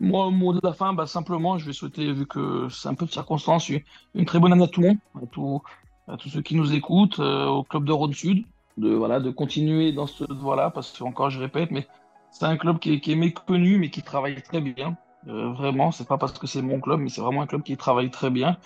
moi, 0.00 0.26
au 0.26 0.32
mot 0.32 0.52
de 0.52 0.58
la 0.60 0.72
fin, 0.72 0.92
bah, 0.92 1.06
simplement, 1.06 1.56
je 1.56 1.66
vais 1.66 1.72
souhaiter, 1.72 2.12
vu 2.12 2.26
que 2.26 2.68
c'est 2.68 2.88
un 2.88 2.94
peu 2.94 3.06
de 3.06 3.12
circonstance, 3.12 3.68
une, 3.68 4.24
très 4.24 4.40
bonne 4.40 4.52
année 4.52 4.64
à 4.64 4.66
tout 4.66 4.80
le 4.80 4.88
monde, 4.88 4.98
à, 5.22 5.26
tout, 5.26 5.62
à 6.08 6.16
tous 6.16 6.30
ceux 6.30 6.42
qui 6.42 6.56
nous 6.56 6.74
écoutent, 6.74 7.20
euh, 7.20 7.46
au 7.46 7.62
club 7.62 7.84
de 7.84 7.92
Rhône 7.92 8.12
Sud, 8.12 8.44
de, 8.76 8.92
voilà, 8.92 9.20
de 9.20 9.30
continuer 9.30 9.92
dans 9.92 10.08
ce 10.08 10.24
voie-là, 10.24 10.70
parce 10.70 10.90
que, 10.90 11.04
encore, 11.04 11.30
je 11.30 11.38
répète, 11.38 11.70
mais 11.70 11.86
c'est 12.32 12.46
un 12.46 12.56
club 12.56 12.80
qui 12.80 13.00
est, 13.06 13.14
méconnu, 13.14 13.78
mais 13.78 13.88
qui 13.88 14.02
travaille 14.02 14.42
très 14.42 14.60
bien. 14.60 14.96
vraiment, 15.26 15.92
c'est 15.92 16.08
pas 16.08 16.18
parce 16.18 16.36
que 16.40 16.48
c'est 16.48 16.60
mon 16.60 16.80
club, 16.80 16.98
mais 16.98 17.08
c'est 17.08 17.20
vraiment 17.20 17.42
un 17.42 17.46
club 17.46 17.62
qui 17.62 17.76
travaille 17.76 18.10
très 18.10 18.30
bien. 18.30 18.56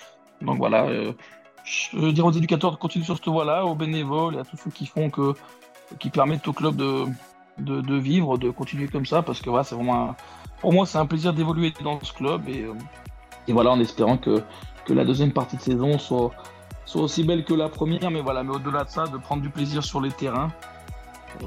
Donc 0.41 0.57
voilà, 0.57 0.89
je 1.65 1.97
veux 1.99 2.13
dire 2.13 2.25
aux 2.25 2.33
éducateurs 2.33 2.73
de 2.73 2.77
continuer 2.77 3.05
sur 3.05 3.17
cette 3.17 3.29
voie-là, 3.29 3.67
aux 3.67 3.75
bénévoles 3.75 4.37
et 4.37 4.39
à 4.39 4.45
tous 4.45 4.57
ceux 4.57 4.71
qui 4.71 4.87
font 4.87 5.11
que 5.11 5.35
qui 5.99 6.11
permettent 6.11 6.47
au 6.49 6.53
club 6.53 6.77
de, 6.77 7.07
de, 7.59 7.97
vivre, 7.97 8.39
de 8.39 8.51
continuer 8.51 8.89
comme 8.89 9.07
ça, 9.07 9.23
parce 9.23 9.41
que 9.41 9.51
voilà, 9.51 9.65
c'est 9.65 9.75
vraiment 9.75 10.15
pour 10.61 10.73
moi 10.73 10.87
c'est 10.87 10.99
un 10.99 11.07
plaisir 11.07 11.33
d'évoluer 11.33 11.73
dans 11.83 12.01
ce 12.03 12.13
club 12.13 12.49
et, 12.49 12.63
euh, 12.63 12.75
et, 13.49 13.53
voilà 13.53 13.71
en 13.71 13.81
espérant 13.81 14.19
que, 14.19 14.43
que 14.85 14.93
la 14.93 15.05
deuxième 15.05 15.33
partie 15.33 15.57
de 15.57 15.63
saison 15.63 15.99
soit, 15.99 16.31
soit 16.85 17.03
aussi 17.03 17.25
belle 17.25 17.45
que 17.45 17.55
la 17.55 17.69
première, 17.69 18.11
mais 18.11 18.21
voilà, 18.21 18.43
mais 18.43 18.55
au-delà 18.55 18.85
de 18.85 18.91
ça, 18.91 19.07
de 19.07 19.17
prendre 19.19 19.43
du 19.43 19.51
plaisir 19.51 19.83
sur 19.83 20.01
les 20.01 20.11
terrains. 20.11 20.53
Euh, 21.43 21.47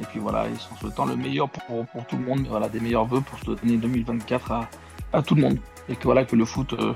et 0.00 0.04
puis 0.04 0.20
voilà, 0.20 0.46
et 0.48 0.52
en 0.72 0.76
souhaitant 0.76 1.04
le 1.04 1.16
meilleur 1.16 1.50
pour, 1.50 1.86
pour 1.86 2.06
tout 2.06 2.16
le 2.16 2.24
monde, 2.24 2.46
voilà, 2.48 2.68
des 2.68 2.80
meilleurs 2.80 3.04
vœux 3.04 3.20
pour 3.20 3.38
cette 3.38 3.62
année 3.62 3.76
2024 3.76 4.52
à, 4.52 4.68
à 5.12 5.22
tout 5.22 5.34
le 5.34 5.42
monde. 5.42 5.58
Et 5.88 5.96
que 5.96 6.04
voilà, 6.04 6.24
que 6.24 6.36
le 6.36 6.44
foot, 6.44 6.72
euh, 6.72 6.94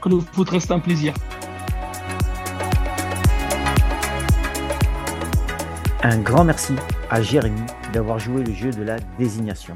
que 0.00 0.08
le 0.08 0.20
foot 0.20 0.48
reste 0.50 0.70
un 0.70 0.80
plaisir. 0.80 1.14
Un 6.06 6.18
grand 6.18 6.44
merci 6.44 6.74
à 7.08 7.22
Jérémy 7.22 7.62
d'avoir 7.94 8.18
joué 8.18 8.44
le 8.44 8.52
jeu 8.52 8.70
de 8.70 8.82
la 8.82 8.98
désignation. 9.18 9.74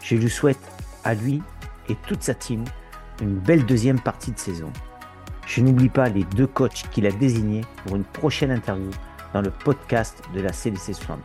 Je 0.00 0.16
lui 0.16 0.30
souhaite 0.30 0.58
à 1.04 1.12
lui 1.12 1.42
et 1.90 1.96
toute 2.06 2.22
sa 2.22 2.32
team 2.32 2.64
une 3.20 3.34
belle 3.34 3.66
deuxième 3.66 4.00
partie 4.00 4.32
de 4.32 4.38
saison. 4.38 4.72
Je 5.46 5.60
n'oublie 5.60 5.90
pas 5.90 6.08
les 6.08 6.24
deux 6.24 6.46
coachs 6.46 6.88
qu'il 6.90 7.06
a 7.06 7.12
désignés 7.12 7.60
pour 7.84 7.96
une 7.96 8.04
prochaine 8.04 8.52
interview 8.52 8.88
dans 9.34 9.42
le 9.42 9.50
podcast 9.50 10.22
de 10.32 10.40
la 10.40 10.54
CDC 10.54 10.94
60. 10.94 11.18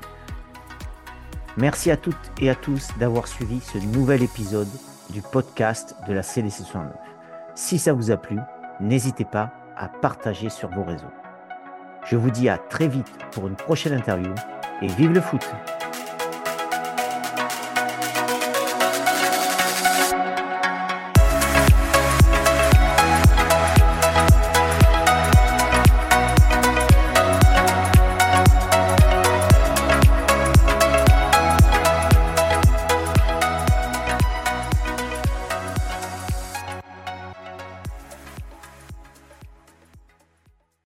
Merci 1.56 1.90
à 1.90 1.96
toutes 1.96 2.32
et 2.42 2.50
à 2.50 2.56
tous 2.56 2.90
d'avoir 3.00 3.28
suivi 3.28 3.62
ce 3.62 3.78
nouvel 3.78 4.22
épisode 4.22 4.68
du 5.12 5.22
podcast 5.22 5.96
de 6.10 6.14
la 6.14 6.24
CDC 6.24 6.58
69. 6.66 6.92
Si 7.56 7.80
ça 7.80 7.94
vous 7.94 8.12
a 8.12 8.18
plu, 8.18 8.38
n'hésitez 8.82 9.24
pas 9.24 9.54
à 9.78 9.88
partager 9.88 10.50
sur 10.50 10.68
vos 10.72 10.84
réseaux. 10.84 11.08
Je 12.06 12.16
vous 12.16 12.32
dis 12.32 12.50
à 12.50 12.58
très 12.58 12.88
vite 12.88 13.08
pour 13.32 13.48
une 13.48 13.56
prochaine 13.56 13.94
interview 13.94 14.34
et 14.82 14.88
vive 14.88 15.12
le 15.12 15.22
foot 15.22 15.48